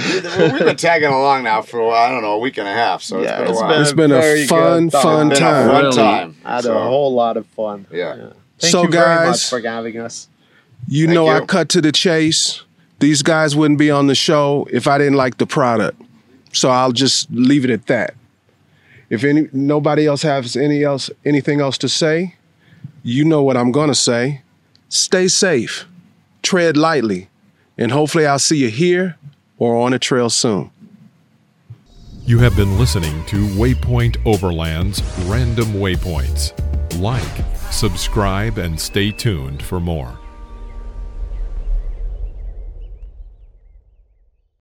We've 0.53 0.59
been 0.65 0.75
tagging 0.75 1.09
along 1.09 1.43
now 1.43 1.61
for 1.61 1.91
I 1.93 2.09
don't 2.09 2.21
know 2.21 2.33
a 2.33 2.39
week 2.39 2.57
and 2.57 2.67
a 2.67 2.71
half. 2.73 3.01
So 3.03 3.21
Yeah, 3.21 3.39
it's 3.41 3.41
been 3.41 3.47
a 3.47 3.51
it's 3.51 3.59
while. 3.61 3.69
been 3.69 3.81
it's 3.81 3.93
been 3.93 4.11
a 4.11 4.21
very 4.21 4.47
fun, 4.47 4.89
time. 4.89 5.01
fun 5.01 5.31
a 5.31 5.35
time. 5.35 5.69
fun 5.69 5.83
Really. 5.83 5.95
time. 5.95 6.35
I 6.45 6.55
had 6.55 6.63
So, 6.63 6.77
a 6.77 6.81
whole 6.81 7.13
lot 7.13 7.37
of 7.37 7.45
fun. 7.47 7.85
Yeah. 7.91 8.15
Thank 8.59 8.71
So, 8.71 8.83
you 8.83 8.89
very 8.89 9.27
much 9.27 9.49
for 9.49 9.59
having 9.61 9.97
us. 9.99 10.27
You 10.87 11.05
Thank 11.07 11.15
know, 11.15 11.27
I 11.27 11.41
cut 11.45 11.69
to 11.69 11.81
the 11.81 11.91
chase. 11.91 12.63
These 12.99 13.21
guys 13.23 13.55
wouldn't 13.55 13.79
be 13.79 13.91
on 13.91 14.07
the 14.07 14.15
show 14.15 14.67
if 14.71 14.87
I 14.87 14.97
didn't 14.97 15.13
like 15.15 15.37
the 15.37 15.45
product. 15.45 16.01
So 16.51 16.69
I'll 16.69 16.91
just 16.91 17.29
leave 17.31 17.63
it 17.63 17.69
at 17.69 17.85
that. 17.87 18.15
If 19.09 19.23
any 19.23 19.47
nobody 19.53 20.05
else 20.05 20.21
has 20.23 20.55
any 20.57 20.83
else 20.83 21.09
anything 21.25 21.61
else 21.61 21.77
to 21.79 21.89
say, 21.89 22.35
you 23.03 23.25
know 23.25 23.43
what 23.43 23.57
I'm 23.57 23.71
gonna 23.71 23.95
say. 23.95 24.41
Stay 24.89 25.27
safe, 25.27 25.85
tread 26.41 26.77
lightly, 26.77 27.29
and 27.77 27.91
hopefully 27.91 28.25
I'll 28.25 28.39
see 28.39 28.57
you 28.57 28.69
here 28.69 29.17
or 29.57 29.75
on 29.77 29.93
a 29.93 29.99
trail 29.99 30.29
soon. 30.29 30.71
You 32.25 32.39
have 32.39 32.55
been 32.55 32.77
listening 32.77 33.25
to 33.25 33.37
Waypoint 33.37 34.17
Overland's 34.25 35.01
Random 35.25 35.73
Waypoints. 35.73 36.53
Like, 36.99 37.45
subscribe, 37.71 38.57
and 38.57 38.79
stay 38.79 39.11
tuned 39.11 39.63
for 39.63 39.79
more. 39.79 40.18